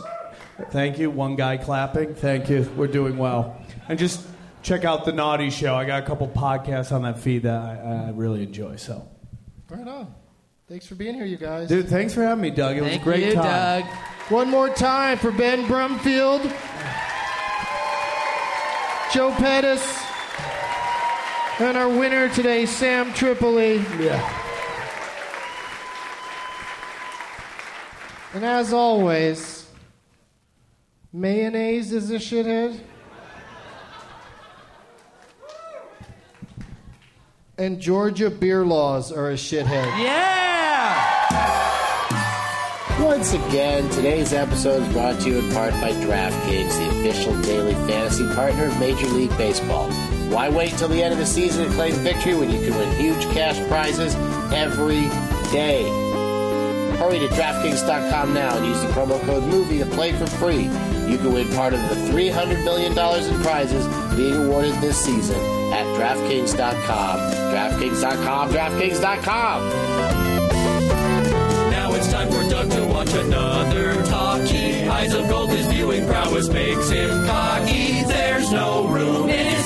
Thank 0.70 0.98
you. 0.98 1.10
One 1.10 1.36
guy 1.36 1.56
clapping. 1.58 2.14
Thank 2.14 2.48
you. 2.48 2.70
We're 2.76 2.86
doing 2.86 3.18
well. 3.18 3.60
And 3.88 3.98
just 3.98 4.26
check 4.62 4.84
out 4.84 5.04
The 5.04 5.12
Naughty 5.12 5.50
Show. 5.50 5.74
I 5.74 5.84
got 5.84 6.02
a 6.02 6.06
couple 6.06 6.28
podcasts 6.28 6.90
on 6.90 7.02
that 7.02 7.18
feed 7.18 7.42
that 7.42 7.60
I, 7.60 8.06
I 8.06 8.10
really 8.10 8.42
enjoy. 8.42 8.76
So, 8.76 9.08
right 9.68 9.86
on. 9.86 10.14
Thanks 10.72 10.86
for 10.86 10.94
being 10.94 11.14
here, 11.14 11.26
you 11.26 11.36
guys. 11.36 11.68
dude, 11.68 11.86
thanks 11.86 12.14
for 12.14 12.22
having 12.22 12.40
me, 12.40 12.48
Doug. 12.48 12.78
It 12.78 12.82
was 12.82 12.94
a 12.94 12.98
great 12.98 13.26
you, 13.26 13.34
time. 13.34 13.82
Doug. 13.82 13.92
One 14.30 14.48
more 14.48 14.70
time 14.70 15.18
for 15.18 15.30
Ben 15.30 15.66
Brumfield, 15.66 16.40
Joe 19.12 19.32
Pettis, 19.32 19.82
and 21.60 21.76
our 21.76 21.90
winner 21.90 22.30
today, 22.30 22.64
Sam 22.64 23.12
Tripoli. 23.12 23.84
Yeah. 24.00 24.38
And 28.32 28.42
as 28.42 28.72
always, 28.72 29.66
mayonnaise 31.12 31.92
is 31.92 32.10
a 32.10 32.14
shithead. 32.14 32.80
And 37.58 37.80
Georgia 37.80 38.30
beer 38.30 38.64
laws 38.64 39.12
are 39.12 39.30
a 39.30 39.34
shithead. 39.34 39.84
Yeah! 40.00 40.32
Once 42.98 43.34
again, 43.34 43.86
today's 43.90 44.32
episode 44.32 44.82
is 44.82 44.92
brought 44.94 45.20
to 45.20 45.28
you 45.28 45.38
in 45.40 45.52
part 45.52 45.72
by 45.72 45.90
DraftKings, 45.92 46.78
the 46.78 46.88
official 47.00 47.38
daily 47.42 47.74
fantasy 47.74 48.26
partner 48.34 48.66
of 48.66 48.80
Major 48.80 49.06
League 49.08 49.36
Baseball. 49.36 49.90
Why 50.30 50.48
wait 50.48 50.70
till 50.78 50.88
the 50.88 51.02
end 51.02 51.12
of 51.12 51.18
the 51.18 51.26
season 51.26 51.68
to 51.68 51.74
claim 51.74 51.92
victory 51.96 52.34
when 52.34 52.50
you 52.50 52.58
can 52.58 52.74
win 52.74 52.90
huge 52.96 53.22
cash 53.34 53.58
prizes 53.68 54.14
every 54.54 55.02
day? 55.52 56.11
Hurry 57.02 57.18
to 57.18 57.26
DraftKings.com 57.34 58.32
now 58.32 58.56
and 58.56 58.64
use 58.64 58.80
the 58.80 58.86
promo 58.92 59.20
code 59.22 59.42
MOVIE 59.42 59.80
to 59.80 59.86
play 59.86 60.12
for 60.12 60.24
free. 60.24 60.70
You 61.10 61.18
can 61.18 61.32
win 61.32 61.48
part 61.50 61.74
of 61.74 61.80
the 61.88 61.96
$300 61.96 62.62
million 62.62 62.92
in 62.92 63.42
prizes 63.42 63.88
being 64.14 64.36
awarded 64.46 64.74
this 64.76 65.04
season 65.04 65.34
at 65.72 65.84
DraftKings.com. 65.98 67.18
DraftKings.com, 67.52 68.50
DraftKings.com. 68.50 69.68
Now 71.72 71.92
it's 71.94 72.08
time 72.12 72.30
for 72.30 72.48
Doug 72.48 72.70
to 72.70 72.86
watch 72.86 73.12
another 73.14 74.04
talkie. 74.04 74.84
Eyes 74.88 75.12
of 75.12 75.28
gold, 75.28 75.50
his 75.50 75.66
viewing 75.66 76.06
prowess 76.06 76.48
makes 76.50 76.88
him 76.88 77.26
cocky. 77.26 78.04
There's 78.04 78.52
no 78.52 78.86
room 78.86 79.28
in 79.28 79.61